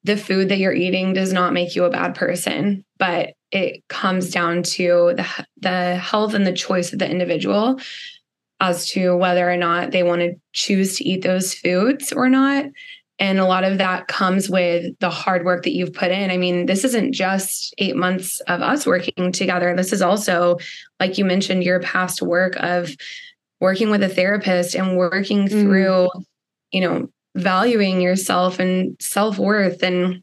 the 0.04 0.16
food 0.16 0.50
that 0.50 0.58
you're 0.58 0.74
eating 0.74 1.14
does 1.14 1.32
not 1.32 1.52
make 1.52 1.74
you 1.74 1.84
a 1.84 1.90
bad 1.90 2.14
person, 2.14 2.84
but 2.98 3.30
it 3.50 3.86
comes 3.88 4.30
down 4.30 4.62
to 4.62 5.14
the 5.16 5.26
the 5.60 5.96
health 5.96 6.34
and 6.34 6.46
the 6.46 6.52
choice 6.52 6.92
of 6.92 6.98
the 6.98 7.10
individual 7.10 7.80
as 8.60 8.88
to 8.90 9.16
whether 9.16 9.50
or 9.50 9.56
not 9.56 9.90
they 9.90 10.02
want 10.02 10.20
to 10.20 10.34
choose 10.52 10.96
to 10.96 11.04
eat 11.04 11.22
those 11.22 11.54
foods 11.54 12.12
or 12.12 12.28
not. 12.28 12.66
And 13.18 13.38
a 13.38 13.46
lot 13.46 13.64
of 13.64 13.78
that 13.78 14.08
comes 14.08 14.50
with 14.50 14.98
the 14.98 15.10
hard 15.10 15.44
work 15.44 15.62
that 15.64 15.72
you've 15.72 15.92
put 15.92 16.10
in. 16.10 16.30
I 16.30 16.36
mean, 16.36 16.66
this 16.66 16.84
isn't 16.84 17.12
just 17.12 17.72
eight 17.78 17.94
months 17.94 18.40
of 18.40 18.60
us 18.60 18.86
working 18.86 19.30
together. 19.30 19.74
This 19.76 19.92
is 19.92 20.02
also, 20.02 20.58
like 20.98 21.16
you 21.16 21.24
mentioned, 21.24 21.62
your 21.62 21.80
past 21.80 22.22
work 22.22 22.56
of 22.56 22.90
working 23.60 23.90
with 23.90 24.02
a 24.02 24.08
therapist 24.08 24.74
and 24.74 24.96
working 24.96 25.46
mm. 25.46 25.50
through, 25.50 26.08
you 26.72 26.80
know, 26.80 27.08
valuing 27.34 28.00
yourself 28.00 28.58
and 28.58 28.96
self 29.00 29.38
worth 29.38 29.82
and, 29.82 30.22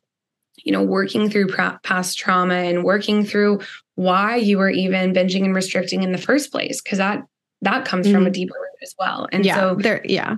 you 0.57 0.71
know, 0.71 0.83
working 0.83 1.29
through 1.29 1.47
past 1.83 2.17
trauma 2.17 2.55
and 2.55 2.83
working 2.83 3.25
through 3.25 3.59
why 3.95 4.35
you 4.35 4.57
were 4.57 4.69
even 4.69 5.13
binging 5.13 5.43
and 5.43 5.55
restricting 5.55 6.03
in 6.03 6.11
the 6.11 6.17
first 6.17 6.51
place. 6.51 6.81
Cause 6.81 6.97
that 6.97 7.23
that 7.61 7.85
comes 7.85 8.07
mm 8.07 8.13
from 8.13 8.23
a 8.23 8.25
mm-hmm. 8.25 8.33
deeper 8.33 8.55
root 8.59 8.79
as 8.81 8.95
well. 8.97 9.27
And 9.31 9.45
yeah, 9.45 9.55
so 9.55 9.75
there, 9.75 10.01
yeah, 10.05 10.35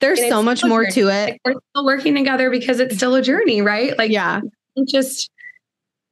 there's 0.00 0.20
so 0.28 0.42
much 0.42 0.64
more 0.64 0.84
to 0.84 1.00
it. 1.08 1.30
Like 1.30 1.40
we're 1.44 1.54
still 1.70 1.84
working 1.84 2.14
together 2.14 2.50
because 2.50 2.80
it's 2.80 2.96
still 2.96 3.14
a 3.14 3.22
journey, 3.22 3.62
right? 3.62 3.96
Like, 3.96 4.10
yeah, 4.10 4.40
just, 4.88 5.30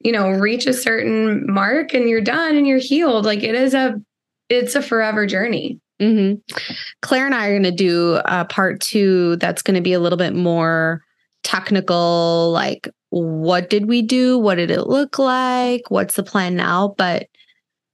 you 0.00 0.12
know, 0.12 0.30
reach 0.30 0.66
a 0.66 0.72
certain 0.72 1.52
mark 1.52 1.94
and 1.94 2.08
you're 2.08 2.20
done 2.20 2.56
and 2.56 2.66
you're 2.66 2.78
healed. 2.78 3.24
Like 3.24 3.42
it 3.42 3.54
is 3.54 3.74
a, 3.74 4.00
it's 4.48 4.74
a 4.74 4.82
forever 4.82 5.26
journey. 5.26 5.80
Mm-hmm. 6.03 6.57
Claire 7.00 7.26
and 7.26 7.34
I 7.34 7.46
are 7.46 7.53
going 7.53 7.62
to 7.62 7.70
do 7.70 8.20
a 8.24 8.44
part 8.44 8.80
two 8.80 9.36
that's 9.36 9.62
going 9.62 9.76
to 9.76 9.80
be 9.80 9.92
a 9.92 10.00
little 10.00 10.18
bit 10.18 10.34
more 10.34 11.03
technical, 11.42 12.50
like 12.53 12.88
what 13.11 13.68
did 13.68 13.86
we 13.86 14.03
do? 14.03 14.38
What 14.38 14.57
did 14.57 14.70
it 14.70 14.86
look 14.86 15.18
like? 15.18 15.82
What's 15.90 16.16
the 16.16 16.22
plan 16.22 16.57
now? 16.57 16.94
But 16.96 17.26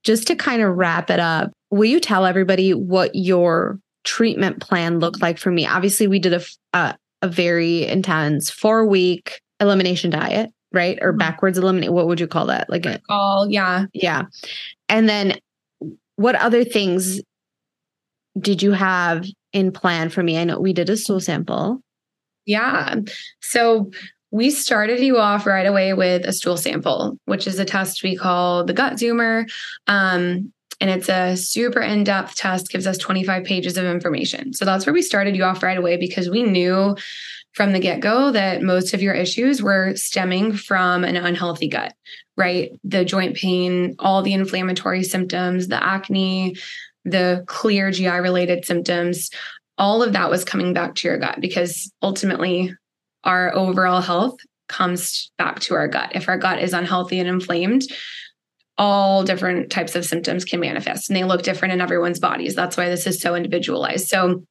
just 0.03 0.27
to 0.27 0.35
kind 0.35 0.61
of 0.61 0.75
wrap 0.75 1.09
it 1.09 1.19
up, 1.19 1.51
will 1.69 1.85
you 1.85 1.99
tell 1.99 2.25
everybody 2.25 2.73
what 2.73 3.11
your 3.13 3.79
treatment 4.03 4.61
plan 4.61 4.99
looked 4.99 5.21
like 5.21 5.37
for 5.37 5.51
me? 5.51 5.67
Obviously, 5.67 6.07
we 6.07 6.19
did 6.19 6.33
a, 6.33 6.41
a, 6.73 6.95
a 7.21 7.27
very 7.27 7.85
intense 7.85 8.49
four 8.49 8.87
week 8.87 9.41
elimination 9.59 10.09
diet, 10.09 10.51
right? 10.71 10.97
Or 11.01 11.11
mm-hmm. 11.11 11.19
backwards 11.19 11.57
eliminate. 11.57 11.91
What 11.91 12.07
would 12.07 12.19
you 12.19 12.27
call 12.27 12.45
that? 12.47 12.69
Like 12.69 12.85
a 12.85 12.99
call, 13.07 13.47
yeah. 13.49 13.85
Yeah. 13.93 14.23
And 14.87 15.09
then 15.09 15.37
what 16.15 16.35
other 16.35 16.63
things 16.63 17.21
did 18.37 18.61
you 18.61 18.71
have 18.71 19.25
in 19.53 19.71
plan 19.71 20.09
for 20.09 20.23
me? 20.23 20.37
I 20.37 20.43
know 20.43 20.59
we 20.59 20.73
did 20.73 20.89
a 20.89 20.97
stool 20.97 21.19
sample. 21.19 21.81
Yeah. 22.45 22.95
So 23.41 23.91
we 24.31 24.51
started 24.51 24.99
you 24.99 25.17
off 25.17 25.45
right 25.45 25.65
away 25.65 25.93
with 25.93 26.25
a 26.25 26.33
stool 26.33 26.57
sample, 26.57 27.17
which 27.25 27.47
is 27.47 27.59
a 27.59 27.65
test 27.65 28.03
we 28.03 28.15
call 28.15 28.63
the 28.63 28.73
gut 28.73 28.93
zoomer. 28.93 29.49
Um, 29.87 30.53
and 30.81 30.89
it's 30.89 31.09
a 31.09 31.35
super 31.35 31.81
in 31.81 32.03
depth 32.03 32.35
test, 32.35 32.71
gives 32.71 32.87
us 32.87 32.97
25 32.97 33.43
pages 33.43 33.77
of 33.77 33.85
information. 33.85 34.53
So 34.53 34.65
that's 34.65 34.85
where 34.85 34.93
we 34.93 35.01
started 35.01 35.35
you 35.35 35.43
off 35.43 35.63
right 35.63 35.77
away 35.77 35.97
because 35.97 36.29
we 36.29 36.43
knew 36.43 36.95
from 37.53 37.73
the 37.73 37.79
get 37.79 37.99
go 37.99 38.31
that 38.31 38.61
most 38.61 38.93
of 38.93 39.01
your 39.01 39.13
issues 39.13 39.61
were 39.61 39.95
stemming 39.95 40.53
from 40.53 41.03
an 41.03 41.17
unhealthy 41.17 41.67
gut, 41.67 41.93
right? 42.37 42.71
The 42.83 43.03
joint 43.03 43.35
pain, 43.35 43.95
all 43.99 44.21
the 44.21 44.33
inflammatory 44.33 45.03
symptoms, 45.03 45.67
the 45.67 45.83
acne, 45.83 46.55
the 47.05 47.43
clear 47.47 47.91
GI 47.91 48.07
related 48.07 48.65
symptoms, 48.65 49.29
all 49.77 50.03
of 50.03 50.13
that 50.13 50.29
was 50.29 50.43
coming 50.43 50.73
back 50.73 50.95
to 50.95 51.07
your 51.07 51.17
gut 51.17 51.39
because 51.39 51.91
ultimately 52.01 52.75
our 53.23 53.55
overall 53.55 54.01
health 54.01 54.37
comes 54.67 55.31
back 55.37 55.59
to 55.61 55.73
our 55.73 55.87
gut. 55.87 56.11
If 56.15 56.27
our 56.27 56.37
gut 56.37 56.61
is 56.61 56.73
unhealthy 56.73 57.19
and 57.19 57.27
inflamed, 57.27 57.83
all 58.77 59.23
different 59.23 59.69
types 59.71 59.95
of 59.95 60.05
symptoms 60.05 60.45
can 60.45 60.59
manifest 60.59 61.09
and 61.09 61.17
they 61.17 61.23
look 61.23 61.41
different 61.41 61.73
in 61.73 61.81
everyone's 61.81 62.19
bodies. 62.19 62.55
That's 62.55 62.77
why 62.77 62.89
this 62.89 63.07
is 63.07 63.19
so 63.19 63.35
individualized. 63.35 64.07
So 64.07 64.43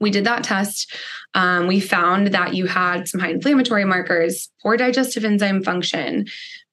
we 0.00 0.10
did 0.10 0.24
that 0.24 0.44
test. 0.44 0.94
Um, 1.34 1.66
we 1.66 1.80
found 1.80 2.28
that 2.28 2.54
you 2.54 2.66
had 2.66 3.08
some 3.08 3.20
high 3.20 3.30
inflammatory 3.30 3.84
markers, 3.84 4.50
poor 4.62 4.76
digestive 4.76 5.24
enzyme 5.24 5.62
function, 5.62 6.26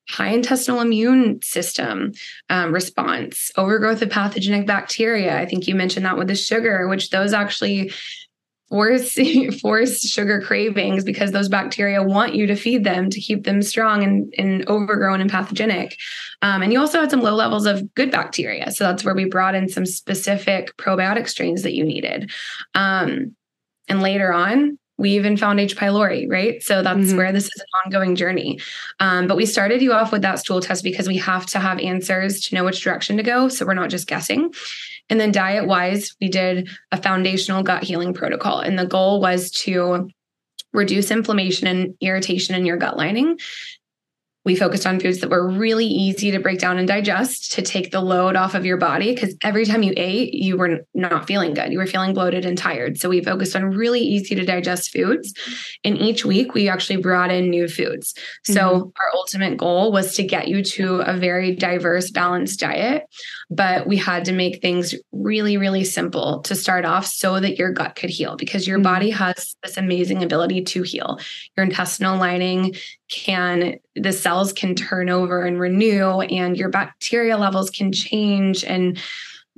high 0.10 0.30
intestinal 0.30 0.82
immune 0.82 1.42
system 1.42 2.12
um, 2.50 2.74
response, 2.74 3.52
overgrowth 3.58 4.02
of 4.02 4.10
pathogenic 4.10 4.68
bacteria. 4.68 5.38
I 5.38 5.46
think 5.46 5.68
you 5.68 5.76
mentioned 5.76 6.06
that 6.06 6.18
with 6.18 6.28
the 6.28 6.36
sugar, 6.36 6.88
which 6.88 7.10
those 7.10 7.34
actually 7.34 7.92
force 8.70 9.18
force 9.62 10.02
sugar 10.02 10.42
cravings 10.42 11.04
because 11.04 11.32
those 11.32 11.48
bacteria 11.48 12.02
want 12.02 12.34
you 12.34 12.48
to 12.48 12.56
feed 12.56 12.84
them 12.84 13.10
to 13.10 13.20
keep 13.20 13.44
them 13.44 13.62
strong 13.62 14.04
and, 14.04 14.34
and 14.38 14.68
overgrown 14.68 15.22
and 15.22 15.30
pathogenic. 15.30 15.96
Um, 16.42 16.64
and 16.64 16.74
you 16.74 16.80
also 16.80 17.00
had 17.00 17.12
some 17.12 17.22
low 17.22 17.36
levels 17.36 17.66
of 17.66 17.94
good 17.94 18.12
bacteria. 18.12 18.72
So 18.72 18.86
that's 18.86 19.06
where 19.06 19.16
we 19.16 19.26
brought 19.26 19.56
in 19.56 19.70
some 19.70 19.86
specific 19.86 20.76
probiotic 20.78 21.30
strains 21.30 21.62
that 21.64 21.74
you 21.74 21.84
needed. 21.84 22.32
Um, 22.74 23.36
and 23.88 24.02
later 24.02 24.34
on, 24.34 24.80
we 25.04 25.12
even 25.12 25.36
found 25.36 25.60
H. 25.60 25.76
pylori, 25.76 26.32
right? 26.32 26.64
So 26.64 26.82
that's 26.82 26.98
mm-hmm. 26.98 27.18
where 27.18 27.34
this 27.34 27.44
is 27.44 27.60
an 27.60 27.66
ongoing 27.86 28.16
journey. 28.16 28.62
Um, 29.02 29.28
but 29.28 29.36
we 29.36 29.46
started 29.46 29.82
you 29.82 29.92
off 29.92 30.14
with 30.14 30.22
that 30.22 30.40
stool 30.40 30.62
test 30.62 30.82
because 30.82 31.10
we 31.10 31.18
have 31.18 31.46
to 31.48 31.60
have 31.60 31.78
answers 31.80 32.40
to 32.46 32.56
know 32.56 32.64
which 32.64 32.82
direction 32.82 33.18
to 33.18 33.24
go. 33.24 33.50
So 33.50 33.66
we're 33.66 33.74
not 33.74 33.90
just 33.90 34.08
guessing. 34.08 34.54
And 35.10 35.20
then 35.20 35.34
diet 35.34 35.68
wise, 35.68 36.16
we 36.22 36.30
did 36.30 36.70
a 36.94 37.02
foundational 37.02 37.64
gut 37.64 37.84
healing 37.84 38.14
protocol. 38.14 38.62
And 38.62 38.80
the 38.80 38.86
goal 38.86 39.20
was 39.20 39.52
to 39.52 40.10
reduce 40.72 41.12
inflammation 41.12 41.68
and 41.68 41.96
irritation 42.00 42.56
in 42.56 42.66
your 42.66 42.78
gut 42.78 42.96
lining 42.96 43.38
we 44.46 44.56
focused 44.56 44.86
on 44.86 45.00
foods 45.00 45.20
that 45.20 45.30
were 45.30 45.50
really 45.50 45.86
easy 45.86 46.32
to 46.32 46.40
break 46.40 46.60
down 46.60 46.78
and 46.78 46.88
digest 46.88 47.54
to 47.54 47.62
take 47.62 47.92
the 47.92 48.02
load 48.02 48.36
off 48.36 48.56
of 48.56 48.66
your 48.66 48.78
body 48.78 49.14
because 49.14 49.36
every 49.42 49.66
time 49.66 49.84
you 49.84 49.94
ate, 49.96 50.34
you 50.34 50.58
were 50.58 50.86
not 50.94 51.28
feeling 51.28 51.54
good. 51.54 51.72
You 51.72 51.78
were 51.78 51.88
feeling 51.88 52.14
bloated 52.14 52.46
and 52.46 52.58
tired. 52.58 52.98
So 52.98 53.10
we 53.10 53.24
focused 53.24 53.56
on 53.56 53.64
really 53.64 54.02
easy 54.02 54.36
to 54.36 54.44
digest 54.44 54.92
foods. 54.92 55.34
And 55.84 55.98
each 55.98 56.26
week, 56.26 56.54
we 56.54 56.68
actually 56.68 56.98
brought 56.98 57.32
in 57.32 57.50
new 57.50 57.68
foods. 57.68 58.14
So 58.44 58.54
mm-hmm. 58.54 58.88
our 58.88 59.16
ultimate 59.16 59.58
goal 59.58 59.92
was 59.92 60.16
to 60.16 60.24
get 60.24 60.48
you 60.48 60.64
to 60.64 60.98
a 61.02 61.14
very 61.14 61.56
diverse, 61.56 62.12
balanced 62.12 62.60
diet. 62.60 63.04
But 63.56 63.88
we 63.88 63.98
had 63.98 64.26
to 64.26 64.32
make 64.32 64.62
things 64.62 64.96
really, 65.12 65.58
really 65.58 65.84
simple 65.84 66.42
to 66.42 66.56
start 66.56 66.86
off 66.86 67.06
so 67.06 67.40
that 67.40 67.58
your 67.58 67.72
gut 67.72 67.96
could 67.96 68.10
heal 68.10 68.36
because 68.36 68.68
your 68.68 68.78
mm-hmm. 68.78 68.84
body 68.84 69.10
has 69.10 69.56
this 69.64 69.78
amazing 69.78 70.24
ability 70.24 70.64
to 70.64 70.84
heal. 70.84 71.20
Your 71.56 71.66
intestinal 71.66 72.18
lining 72.18 72.76
can 73.10 73.76
the 73.96 74.12
cells 74.12 74.54
can 74.54 74.76
turn 74.76 75.10
over 75.10 75.44
and 75.44 75.60
renew 75.60 76.22
and 76.22 76.58
your 76.58 76.70
bacteria 76.70 77.38
levels 77.38 77.70
can 77.70 77.92
change 77.92 78.64
and 78.64 79.00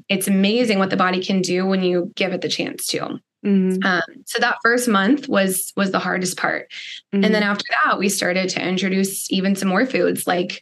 it's 0.09 0.27
amazing 0.27 0.77
what 0.77 0.89
the 0.89 0.97
body 0.97 1.23
can 1.23 1.41
do 1.41 1.65
when 1.65 1.81
you 1.81 2.11
give 2.15 2.33
it 2.33 2.41
the 2.41 2.49
chance 2.49 2.85
to 2.87 3.19
mm-hmm. 3.45 3.77
um, 3.83 4.01
so 4.25 4.39
that 4.39 4.57
first 4.61 4.89
month 4.89 5.29
was 5.29 5.71
was 5.77 5.91
the 5.91 5.99
hardest 5.99 6.37
part 6.37 6.69
mm-hmm. 7.13 7.23
and 7.23 7.33
then 7.33 7.43
after 7.43 7.65
that 7.83 7.97
we 7.97 8.09
started 8.09 8.49
to 8.49 8.61
introduce 8.61 9.31
even 9.31 9.55
some 9.55 9.69
more 9.69 9.85
foods 9.85 10.27
like 10.27 10.61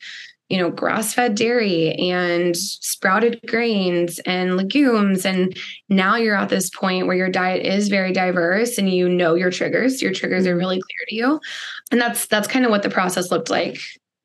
you 0.54 0.60
know 0.60 0.70
grass 0.70 1.14
fed 1.14 1.34
dairy 1.34 1.94
and 1.94 2.56
sprouted 2.56 3.40
grains 3.48 4.20
and 4.20 4.56
legumes 4.56 5.26
and 5.26 5.58
now 5.90 6.16
you're 6.16 6.36
at 6.36 6.50
this 6.50 6.70
point 6.70 7.08
where 7.08 7.16
your 7.16 7.30
diet 7.30 7.66
is 7.66 7.90
very 7.90 8.14
diverse 8.14 8.78
and 8.78 8.90
you 8.90 9.10
know 9.10 9.34
your 9.34 9.50
triggers 9.50 10.02
your 10.02 10.14
triggers 10.14 10.46
are 10.46 10.52
mm-hmm. 10.52 10.60
really 10.60 10.76
clear 10.80 11.06
to 11.08 11.16
you 11.16 11.40
and 11.92 12.00
that's 12.00 12.28
that's 12.28 12.48
kind 12.48 12.66
of 12.66 12.72
what 12.72 12.84
the 12.84 12.90
process 12.90 13.32
looked 13.32 13.50
like 13.50 13.80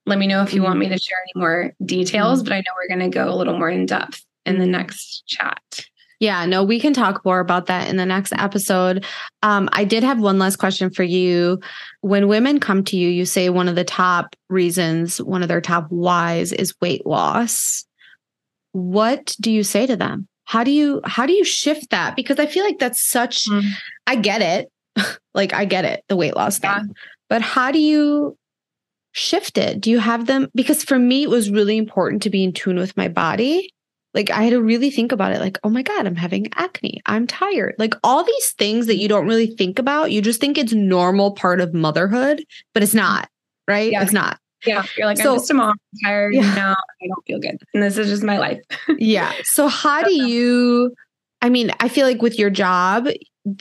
let 0.08 0.18
me 0.18 0.26
know 0.26 0.42
if 0.42 0.54
you 0.54 0.62
want 0.62 0.78
me 0.78 0.88
to 0.88 0.98
share 0.98 1.18
any 1.22 1.40
more 1.40 1.74
details, 1.84 2.40
mm-hmm. 2.40 2.48
but 2.48 2.54
I 2.54 2.58
know 2.58 2.72
we're 2.76 2.96
going 2.96 3.10
to 3.10 3.14
go 3.14 3.32
a 3.32 3.36
little 3.36 3.58
more 3.58 3.68
in 3.68 3.86
depth 3.86 4.24
in 4.46 4.58
the 4.58 4.66
next 4.66 5.24
chat. 5.26 5.84
Yeah, 6.20 6.46
no, 6.46 6.64
we 6.64 6.80
can 6.80 6.92
talk 6.92 7.24
more 7.24 7.38
about 7.38 7.66
that 7.66 7.88
in 7.88 7.96
the 7.96 8.06
next 8.06 8.32
episode. 8.32 9.04
Um, 9.42 9.68
I 9.72 9.84
did 9.84 10.02
have 10.02 10.20
one 10.20 10.38
last 10.38 10.56
question 10.56 10.90
for 10.90 11.04
you. 11.04 11.60
When 12.00 12.26
women 12.26 12.58
come 12.58 12.82
to 12.84 12.96
you, 12.96 13.08
you 13.08 13.24
say 13.24 13.50
one 13.50 13.68
of 13.68 13.76
the 13.76 13.84
top 13.84 14.34
reasons, 14.48 15.22
one 15.22 15.42
of 15.42 15.48
their 15.48 15.60
top 15.60 15.88
whys 15.90 16.52
is 16.52 16.74
weight 16.80 17.06
loss. 17.06 17.84
What 18.72 19.36
do 19.40 19.52
you 19.52 19.62
say 19.62 19.86
to 19.86 19.96
them? 19.96 20.26
How 20.44 20.64
do 20.64 20.70
you 20.70 21.00
how 21.04 21.26
do 21.26 21.32
you 21.32 21.44
shift 21.44 21.90
that? 21.90 22.16
Because 22.16 22.38
I 22.38 22.46
feel 22.46 22.64
like 22.64 22.78
that's 22.78 23.06
such 23.06 23.44
mm-hmm. 23.48 23.68
I 24.06 24.16
get 24.16 24.42
it. 24.42 24.72
like 25.34 25.52
I 25.52 25.66
get 25.66 25.84
it, 25.84 26.02
the 26.08 26.16
weight 26.16 26.34
loss 26.34 26.58
thing. 26.58 26.94
But 27.28 27.42
how 27.42 27.70
do 27.70 27.78
you 27.78 28.36
shift 29.12 29.58
it? 29.58 29.80
Do 29.80 29.90
you 29.90 29.98
have 29.98 30.26
them? 30.26 30.48
Because 30.54 30.82
for 30.82 30.98
me, 30.98 31.24
it 31.24 31.30
was 31.30 31.50
really 31.50 31.76
important 31.76 32.22
to 32.22 32.30
be 32.30 32.42
in 32.42 32.52
tune 32.52 32.78
with 32.78 32.96
my 32.96 33.08
body. 33.08 33.70
Like 34.18 34.30
I 34.30 34.42
had 34.42 34.50
to 34.50 34.60
really 34.60 34.90
think 34.90 35.12
about 35.12 35.30
it 35.30 35.38
like, 35.38 35.60
oh 35.62 35.70
my 35.70 35.82
God, 35.82 36.04
I'm 36.04 36.16
having 36.16 36.48
acne. 36.56 37.00
I'm 37.06 37.28
tired. 37.28 37.76
Like 37.78 37.94
all 38.02 38.24
these 38.24 38.50
things 38.58 38.86
that 38.88 38.96
you 38.96 39.06
don't 39.06 39.28
really 39.28 39.46
think 39.46 39.78
about. 39.78 40.10
You 40.10 40.20
just 40.20 40.40
think 40.40 40.58
it's 40.58 40.72
normal 40.72 41.34
part 41.34 41.60
of 41.60 41.72
motherhood, 41.72 42.44
but 42.74 42.82
it's 42.82 42.94
not, 42.94 43.28
right? 43.68 43.92
Yeah. 43.92 44.02
It's 44.02 44.12
not. 44.12 44.40
Yeah. 44.66 44.84
You're 44.96 45.06
like, 45.06 45.18
so, 45.18 45.34
I'm 45.34 45.38
just 45.38 45.52
a 45.52 45.54
mom, 45.54 45.70
I'm 45.70 45.98
tired 46.04 46.34
yeah. 46.34 46.52
now. 46.52 46.72
I 46.72 47.06
don't 47.06 47.24
feel 47.28 47.38
good. 47.38 47.62
And 47.72 47.80
this 47.80 47.96
is 47.96 48.08
just 48.08 48.24
my 48.24 48.38
life. 48.38 48.58
yeah. 48.98 49.32
So 49.44 49.68
how 49.68 50.02
do 50.02 50.12
you 50.12 50.92
I 51.40 51.48
mean, 51.48 51.70
I 51.78 51.88
feel 51.88 52.04
like 52.04 52.20
with 52.20 52.36
your 52.36 52.50
job, 52.50 53.06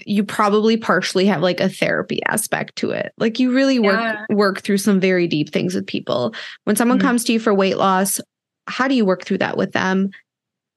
you 0.04 0.24
probably 0.24 0.76
partially 0.76 1.28
have 1.28 1.44
like 1.44 1.60
a 1.60 1.70
therapy 1.70 2.20
aspect 2.26 2.78
to 2.78 2.90
it. 2.90 3.14
Like 3.20 3.40
you 3.40 3.54
really 3.54 3.78
work 3.78 4.00
yeah. 4.00 4.26
work 4.32 4.62
through 4.62 4.80
some 4.80 5.00
very 5.00 5.28
deep 5.28 5.52
things 5.52 5.76
with 5.76 5.86
people. 5.86 6.34
When 6.64 6.76
someone 6.76 6.98
mm-hmm. 6.98 7.08
comes 7.10 7.24
to 7.26 7.34
you 7.34 7.40
for 7.40 7.54
weight 7.54 7.78
loss, 7.78 8.20
how 8.66 8.88
do 8.88 8.96
you 8.96 9.06
work 9.06 9.24
through 9.24 9.38
that 9.38 9.56
with 9.56 9.74
them 9.74 10.10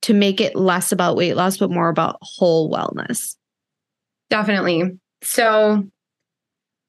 to 0.03 0.15
make 0.15 0.41
it 0.41 0.57
less 0.57 0.93
about 0.93 1.17
weight 1.17 1.35
loss 1.35 1.59
but 1.59 1.71
more 1.71 1.89
about 1.89 2.17
whole 2.21 2.71
wellness? 2.71 3.37
Definitely. 4.31 4.99
So 5.23 5.85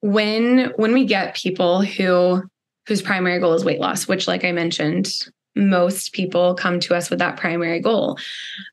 when 0.02 0.72
when 0.76 0.94
we 0.94 1.06
get 1.06 1.36
people 1.36 1.82
who 1.82 2.44
whose 2.88 3.02
primary 3.02 3.40
goal 3.40 3.54
is 3.54 3.66
weight 3.66 3.80
loss, 3.80 4.08
which 4.08 4.28
like 4.28 4.44
I 4.44 4.52
mentioned, 4.52 5.12
most 5.56 6.14
people 6.14 6.56
come 6.56 6.80
to 6.82 6.96
us 6.96 7.10
with 7.10 7.20
that 7.20 7.38
primary 7.38 7.80
goal. 7.80 8.18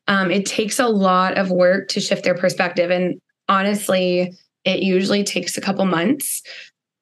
Um, 0.07 0.31
it 0.31 0.45
takes 0.45 0.79
a 0.79 0.87
lot 0.87 1.37
of 1.37 1.51
work 1.51 1.89
to 1.89 1.99
shift 1.99 2.23
their 2.23 2.35
perspective. 2.35 2.89
And 2.89 3.19
honestly, 3.47 4.33
it 4.65 4.81
usually 4.81 5.23
takes 5.23 5.57
a 5.57 5.61
couple 5.61 5.85
months. 5.85 6.41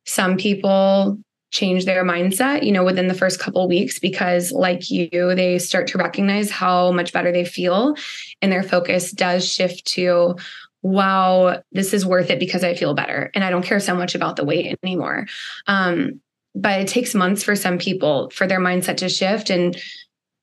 Some 0.06 0.38
people 0.38 1.20
change 1.52 1.86
their 1.86 2.04
mindset, 2.04 2.64
you 2.64 2.72
know, 2.72 2.84
within 2.84 3.08
the 3.08 3.14
first 3.14 3.40
couple 3.40 3.68
weeks 3.68 4.00
because 4.00 4.52
like 4.52 4.90
you, 4.92 5.10
they 5.12 5.58
start 5.60 5.88
to 5.88 5.98
recognize 5.98 6.52
how 6.52 6.92
much 6.92 7.14
better 7.14 7.32
they 7.32 7.46
feel 7.46 7.96
and 8.42 8.52
their 8.52 8.64
focus 8.64 9.12
does 9.12 9.48
shift 9.48 9.86
to 9.86 10.36
wow, 10.84 11.62
this 11.72 11.94
is 11.94 12.06
worth 12.06 12.30
it 12.30 12.40
because 12.40 12.64
I 12.64 12.76
feel 12.76 12.94
better 12.94 13.32
and 13.34 13.44
I 13.44 13.50
don't 13.50 13.66
care 13.66 13.80
so 13.80 13.96
much 13.96 14.16
about 14.16 14.36
the 14.36 14.46
weight 14.46 14.78
anymore. 14.84 15.26
Um, 15.66 16.22
but 16.54 16.82
it 16.82 16.88
takes 16.88 17.16
months 17.16 17.44
for 17.44 17.56
some 17.56 17.78
people 17.78 18.30
for 18.30 18.48
their 18.48 18.60
mindset 18.60 18.98
to 18.98 19.10
shift 19.10 19.50
and 19.50 19.76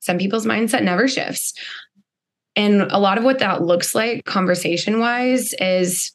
some 0.00 0.18
people's 0.18 0.44
mindset 0.44 0.82
never 0.82 1.08
shifts 1.08 1.54
and 2.56 2.82
a 2.82 2.98
lot 2.98 3.18
of 3.18 3.24
what 3.24 3.40
that 3.40 3.62
looks 3.62 3.94
like 3.94 4.24
conversation 4.24 5.00
wise 5.00 5.54
is 5.54 6.12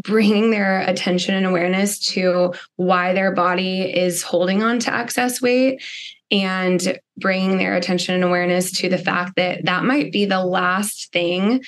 bringing 0.00 0.50
their 0.50 0.80
attention 0.80 1.34
and 1.34 1.46
awareness 1.46 1.98
to 1.98 2.54
why 2.76 3.12
their 3.12 3.32
body 3.32 3.82
is 3.82 4.22
holding 4.22 4.62
on 4.62 4.78
to 4.80 4.94
excess 4.94 5.40
weight 5.40 5.82
and 6.30 6.98
bringing 7.18 7.58
their 7.58 7.76
attention 7.76 8.14
and 8.14 8.24
awareness 8.24 8.72
to 8.72 8.88
the 8.88 8.98
fact 8.98 9.34
that 9.36 9.64
that 9.64 9.84
might 9.84 10.12
be 10.12 10.24
the 10.24 10.44
last 10.44 11.12
thing 11.12 11.62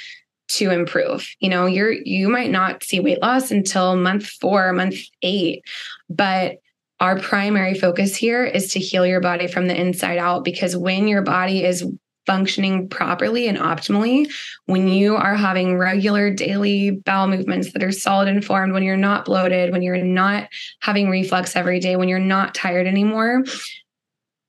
to 0.49 0.71
improve. 0.71 1.29
You 1.41 1.51
know, 1.51 1.67
you're 1.67 1.93
you 1.93 2.29
might 2.29 2.51
not 2.51 2.83
see 2.83 3.01
weight 3.01 3.21
loss 3.21 3.51
until 3.51 3.97
month 3.97 4.27
4, 4.27 4.73
month 4.73 4.97
8, 5.23 5.63
but 6.09 6.57
our 7.01 7.19
primary 7.19 7.75
focus 7.75 8.17
here 8.17 8.45
is 8.45 8.73
to 8.73 8.79
heal 8.79 9.07
your 9.07 9.21
body 9.21 9.47
from 9.47 9.67
the 9.67 9.79
inside 9.79 10.19
out 10.19 10.45
because 10.45 10.77
when 10.77 11.09
your 11.09 11.23
body 11.23 11.65
is 11.65 11.85
functioning 12.27 12.89
properly 12.89 13.49
and 13.49 13.59
optimally, 13.59 14.31
when 14.67 14.89
you 14.89 15.17
are 15.17 15.35
having 15.35 15.77
regular 15.77 16.31
daily 16.31 16.91
bowel 16.91 17.27
movements 17.27 17.73
that 17.73 17.83
are 17.83 17.93
solid 17.93 18.29
and 18.29 18.45
formed, 18.45 18.73
when 18.73 18.83
you're 18.83 18.97
not 18.97 19.25
bloated, 19.25 19.73
when 19.73 19.83
you're 19.83 20.03
not 20.03 20.49
having 20.81 21.11
reflux 21.11 21.57
every 21.57 21.81
day, 21.81 21.97
when 21.97 22.09
you're 22.09 22.19
not 22.19 22.55
tired 22.55 22.87
anymore, 22.87 23.45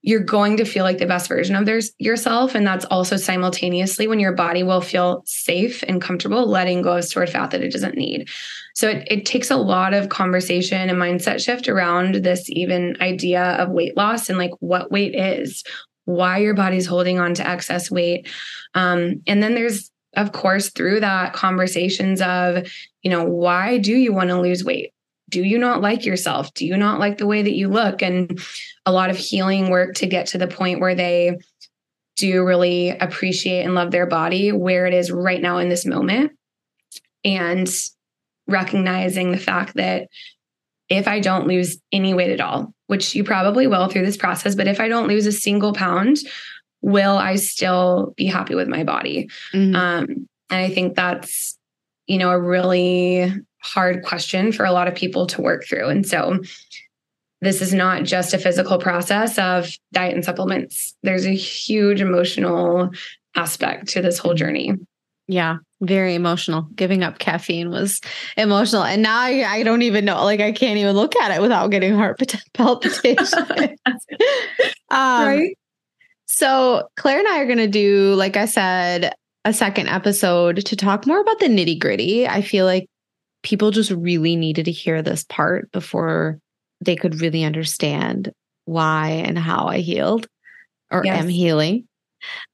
you're 0.06 0.20
going 0.20 0.56
to 0.56 0.64
feel 0.64 0.84
like 0.84 0.98
the 0.98 1.06
best 1.06 1.26
version 1.26 1.56
of 1.56 1.68
yourself. 1.98 2.54
And 2.54 2.64
that's 2.64 2.84
also 2.84 3.16
simultaneously 3.16 4.06
when 4.06 4.20
your 4.20 4.32
body 4.32 4.62
will 4.62 4.80
feel 4.80 5.22
safe 5.26 5.82
and 5.88 6.00
comfortable 6.00 6.48
letting 6.48 6.80
go 6.80 6.96
of 6.96 7.04
stored 7.04 7.28
fat 7.28 7.50
that 7.50 7.62
it 7.62 7.72
doesn't 7.72 7.96
need. 7.96 8.28
So 8.76 8.88
it, 8.88 9.08
it 9.10 9.26
takes 9.26 9.50
a 9.50 9.56
lot 9.56 9.94
of 9.94 10.08
conversation 10.08 10.88
and 10.88 10.98
mindset 10.98 11.44
shift 11.44 11.68
around 11.68 12.16
this 12.16 12.48
even 12.48 12.96
idea 13.00 13.42
of 13.42 13.70
weight 13.70 13.96
loss 13.96 14.28
and 14.28 14.38
like 14.38 14.52
what 14.60 14.92
weight 14.92 15.16
is, 15.16 15.64
why 16.06 16.38
your 16.38 16.54
body's 16.54 16.86
holding 16.86 17.18
on 17.18 17.34
to 17.34 17.46
excess 17.46 17.90
weight. 17.90 18.28
Um, 18.74 19.22
and 19.26 19.42
then 19.42 19.54
there's, 19.54 19.90
of 20.16 20.32
course, 20.32 20.70
through 20.70 21.00
that 21.00 21.34
conversations 21.34 22.22
of, 22.22 22.66
you 23.02 23.10
know, 23.10 23.24
why 23.24 23.78
do 23.78 23.94
you 23.94 24.12
want 24.12 24.30
to 24.30 24.40
lose 24.40 24.64
weight? 24.64 24.92
Do 25.28 25.42
you 25.42 25.58
not 25.58 25.82
like 25.82 26.06
yourself? 26.06 26.54
Do 26.54 26.64
you 26.64 26.76
not 26.76 27.00
like 27.00 27.18
the 27.18 27.26
way 27.26 27.42
that 27.42 27.54
you 27.54 27.68
look? 27.68 28.00
And 28.00 28.40
a 28.86 28.92
lot 28.92 29.10
of 29.10 29.16
healing 29.16 29.68
work 29.68 29.94
to 29.96 30.06
get 30.06 30.28
to 30.28 30.38
the 30.38 30.46
point 30.46 30.80
where 30.80 30.94
they 30.94 31.38
do 32.16 32.44
really 32.44 32.90
appreciate 32.90 33.64
and 33.64 33.74
love 33.74 33.90
their 33.90 34.06
body 34.06 34.52
where 34.52 34.86
it 34.86 34.94
is 34.94 35.10
right 35.10 35.42
now 35.42 35.58
in 35.58 35.68
this 35.68 35.84
moment. 35.84 36.32
And 37.24 37.68
recognizing 38.46 39.32
the 39.32 39.38
fact 39.38 39.74
that 39.74 40.08
if 40.88 41.08
I 41.08 41.20
don't 41.20 41.46
lose 41.46 41.78
any 41.92 42.14
weight 42.14 42.30
at 42.30 42.40
all, 42.40 42.72
which 42.86 43.14
you 43.14 43.24
probably 43.24 43.66
will 43.66 43.88
through 43.88 44.04
this 44.04 44.16
process, 44.16 44.54
but 44.54 44.68
if 44.68 44.80
I 44.80 44.88
don't 44.88 45.08
lose 45.08 45.26
a 45.26 45.32
single 45.32 45.72
pound, 45.72 46.18
will 46.80 47.16
I 47.16 47.36
still 47.36 48.14
be 48.16 48.26
happy 48.26 48.54
with 48.54 48.68
my 48.68 48.84
body? 48.84 49.28
Mm-hmm. 49.52 49.74
Um, 49.74 50.28
and 50.50 50.60
I 50.60 50.70
think 50.70 50.94
that's, 50.94 51.58
you 52.06 52.18
know, 52.18 52.30
a 52.30 52.40
really 52.40 53.32
hard 53.60 54.04
question 54.04 54.52
for 54.52 54.64
a 54.64 54.72
lot 54.72 54.86
of 54.86 54.94
people 54.94 55.26
to 55.26 55.42
work 55.42 55.64
through. 55.66 55.88
And 55.88 56.06
so 56.06 56.38
this 57.40 57.60
is 57.60 57.74
not 57.74 58.04
just 58.04 58.32
a 58.32 58.38
physical 58.38 58.78
process 58.78 59.38
of 59.38 59.68
diet 59.92 60.14
and 60.14 60.24
supplements. 60.24 60.94
There's 61.02 61.26
a 61.26 61.34
huge 61.34 62.00
emotional 62.00 62.90
aspect 63.34 63.88
to 63.88 64.02
this 64.02 64.18
whole 64.18 64.34
journey. 64.34 64.72
Yeah, 65.28 65.56
very 65.80 66.14
emotional. 66.14 66.68
Giving 66.74 67.02
up 67.02 67.18
caffeine 67.18 67.70
was 67.70 68.00
emotional. 68.36 68.84
And 68.84 69.02
now 69.02 69.18
I, 69.18 69.44
I 69.44 69.62
don't 69.62 69.82
even 69.82 70.04
know, 70.04 70.24
like, 70.24 70.40
I 70.40 70.52
can't 70.52 70.78
even 70.78 70.94
look 70.94 71.16
at 71.16 71.36
it 71.36 71.42
without 71.42 71.70
getting 71.70 71.94
heart 71.94 72.20
palpitations. 72.54 73.34
um, 74.90 75.26
right. 75.26 75.58
So, 76.26 76.88
Claire 76.96 77.20
and 77.20 77.28
I 77.28 77.40
are 77.40 77.46
going 77.46 77.58
to 77.58 77.68
do, 77.68 78.14
like 78.14 78.36
I 78.36 78.46
said, 78.46 79.14
a 79.44 79.52
second 79.52 79.88
episode 79.88 80.64
to 80.66 80.76
talk 80.76 81.06
more 81.06 81.20
about 81.20 81.38
the 81.38 81.46
nitty 81.46 81.78
gritty. 81.78 82.26
I 82.26 82.42
feel 82.42 82.64
like 82.64 82.88
people 83.42 83.70
just 83.70 83.90
really 83.92 84.36
needed 84.36 84.64
to 84.64 84.72
hear 84.72 85.02
this 85.02 85.24
part 85.24 85.70
before 85.72 86.40
they 86.80 86.96
could 86.96 87.20
really 87.20 87.44
understand 87.44 88.32
why 88.64 89.10
and 89.10 89.38
how 89.38 89.66
I 89.66 89.78
healed 89.78 90.26
or 90.90 91.04
yes. 91.04 91.22
am 91.22 91.28
healing. 91.28 91.86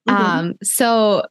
Mm-hmm. 0.09 0.23
Um, 0.23 0.55
so 0.63 1.23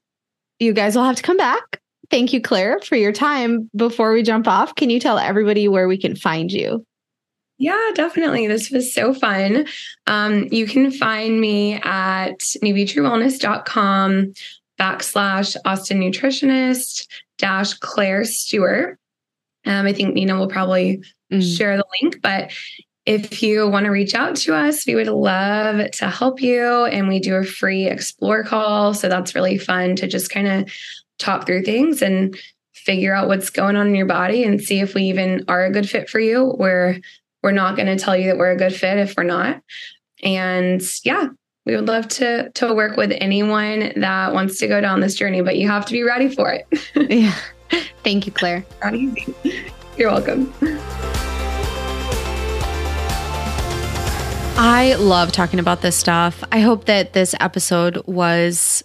you 0.61 0.73
guys 0.73 0.95
will 0.95 1.03
have 1.03 1.15
to 1.15 1.23
come 1.23 1.37
back. 1.37 1.81
Thank 2.09 2.33
you, 2.33 2.41
Claire, 2.41 2.79
for 2.81 2.95
your 2.95 3.11
time. 3.11 3.69
Before 3.75 4.13
we 4.13 4.21
jump 4.21 4.47
off, 4.47 4.75
can 4.75 4.89
you 4.89 4.99
tell 4.99 5.17
everybody 5.17 5.67
where 5.67 5.87
we 5.87 5.97
can 5.97 6.15
find 6.15 6.51
you? 6.51 6.85
Yeah, 7.57 7.91
definitely. 7.95 8.47
This 8.47 8.69
was 8.69 8.93
so 8.93 9.13
fun. 9.13 9.65
Um, 10.07 10.47
you 10.51 10.65
can 10.65 10.91
find 10.91 11.39
me 11.39 11.75
at 11.75 12.39
nuvitruwellness.com 12.63 14.33
backslash 14.79 15.55
Austin 15.65 15.99
nutritionist 15.99 17.07
dash 17.37 17.73
Claire 17.75 18.25
Stewart. 18.25 18.97
Um, 19.65 19.85
I 19.85 19.93
think 19.93 20.13
Nina 20.13 20.37
will 20.37 20.47
probably 20.47 21.03
mm. 21.31 21.57
share 21.57 21.77
the 21.77 21.85
link, 22.01 22.21
but 22.21 22.51
if 23.11 23.43
you 23.43 23.67
want 23.67 23.85
to 23.85 23.91
reach 23.91 24.15
out 24.15 24.37
to 24.37 24.55
us, 24.55 24.85
we 24.87 24.95
would 24.95 25.07
love 25.07 25.91
to 25.91 26.09
help 26.09 26.41
you. 26.41 26.85
And 26.85 27.09
we 27.09 27.19
do 27.19 27.35
a 27.35 27.43
free 27.43 27.87
explore 27.87 28.43
call. 28.43 28.93
So 28.93 29.09
that's 29.09 29.35
really 29.35 29.57
fun 29.57 29.97
to 29.97 30.07
just 30.07 30.29
kind 30.29 30.47
of 30.47 30.71
talk 31.19 31.45
through 31.45 31.63
things 31.63 32.01
and 32.01 32.37
figure 32.73 33.13
out 33.13 33.27
what's 33.27 33.49
going 33.49 33.75
on 33.75 33.87
in 33.87 33.95
your 33.95 34.05
body 34.05 34.43
and 34.43 34.61
see 34.61 34.79
if 34.79 34.95
we 34.95 35.03
even 35.03 35.43
are 35.47 35.65
a 35.65 35.71
good 35.71 35.89
fit 35.89 36.09
for 36.09 36.19
you. 36.19 36.55
We're 36.57 36.99
we're 37.43 37.51
not 37.51 37.75
going 37.75 37.87
to 37.87 38.01
tell 38.01 38.15
you 38.15 38.27
that 38.27 38.37
we're 38.37 38.51
a 38.51 38.57
good 38.57 38.73
fit 38.73 38.97
if 38.97 39.15
we're 39.17 39.23
not. 39.23 39.61
And 40.23 40.81
yeah, 41.03 41.27
we 41.65 41.75
would 41.75 41.87
love 41.87 42.07
to 42.09 42.49
to 42.51 42.73
work 42.73 42.95
with 42.95 43.11
anyone 43.19 43.91
that 43.97 44.33
wants 44.33 44.57
to 44.59 44.67
go 44.67 44.79
down 44.79 45.01
this 45.01 45.15
journey, 45.15 45.41
but 45.41 45.57
you 45.57 45.67
have 45.67 45.85
to 45.87 45.91
be 45.91 46.03
ready 46.03 46.33
for 46.33 46.51
it. 46.51 46.67
yeah. 47.11 47.35
Thank 48.03 48.25
you, 48.25 48.31
Claire. 48.31 48.65
You're 49.97 50.09
welcome. 50.09 50.53
I 54.57 54.95
love 54.99 55.31
talking 55.31 55.59
about 55.59 55.81
this 55.81 55.95
stuff. 55.95 56.43
I 56.51 56.59
hope 56.59 56.85
that 56.85 57.13
this 57.13 57.33
episode 57.39 58.05
was 58.05 58.83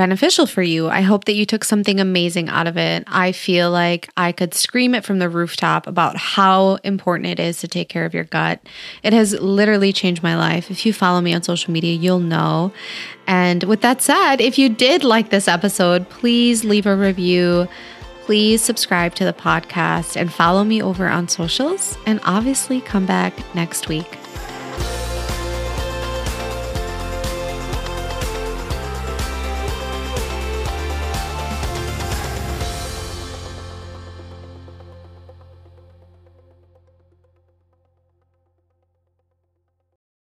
beneficial 0.00 0.46
for 0.46 0.62
you. 0.62 0.88
I 0.88 1.02
hope 1.02 1.26
that 1.26 1.34
you 1.34 1.44
took 1.44 1.62
something 1.62 2.00
amazing 2.00 2.48
out 2.48 2.66
of 2.66 2.78
it. 2.78 3.04
I 3.06 3.32
feel 3.32 3.70
like 3.70 4.08
I 4.16 4.32
could 4.32 4.54
scream 4.54 4.94
it 4.94 5.04
from 5.04 5.18
the 5.18 5.28
rooftop 5.28 5.86
about 5.86 6.16
how 6.16 6.76
important 6.76 7.26
it 7.26 7.38
is 7.38 7.58
to 7.58 7.68
take 7.68 7.90
care 7.90 8.06
of 8.06 8.14
your 8.14 8.24
gut. 8.24 8.60
It 9.02 9.12
has 9.12 9.34
literally 9.34 9.92
changed 9.92 10.22
my 10.22 10.36
life. 10.36 10.70
If 10.70 10.86
you 10.86 10.94
follow 10.94 11.20
me 11.20 11.34
on 11.34 11.42
social 11.42 11.70
media, 11.70 11.92
you'll 11.94 12.18
know. 12.18 12.72
And 13.26 13.64
with 13.64 13.82
that 13.82 14.00
said, 14.00 14.40
if 14.40 14.58
you 14.58 14.70
did 14.70 15.04
like 15.04 15.28
this 15.28 15.48
episode, 15.48 16.08
please 16.08 16.64
leave 16.64 16.86
a 16.86 16.96
review. 16.96 17.68
Please 18.22 18.62
subscribe 18.62 19.14
to 19.16 19.24
the 19.24 19.32
podcast 19.34 20.16
and 20.16 20.32
follow 20.32 20.64
me 20.64 20.82
over 20.82 21.08
on 21.08 21.28
socials. 21.28 21.98
And 22.06 22.20
obviously, 22.24 22.80
come 22.80 23.04
back 23.04 23.34
next 23.54 23.88
week. 23.88 24.19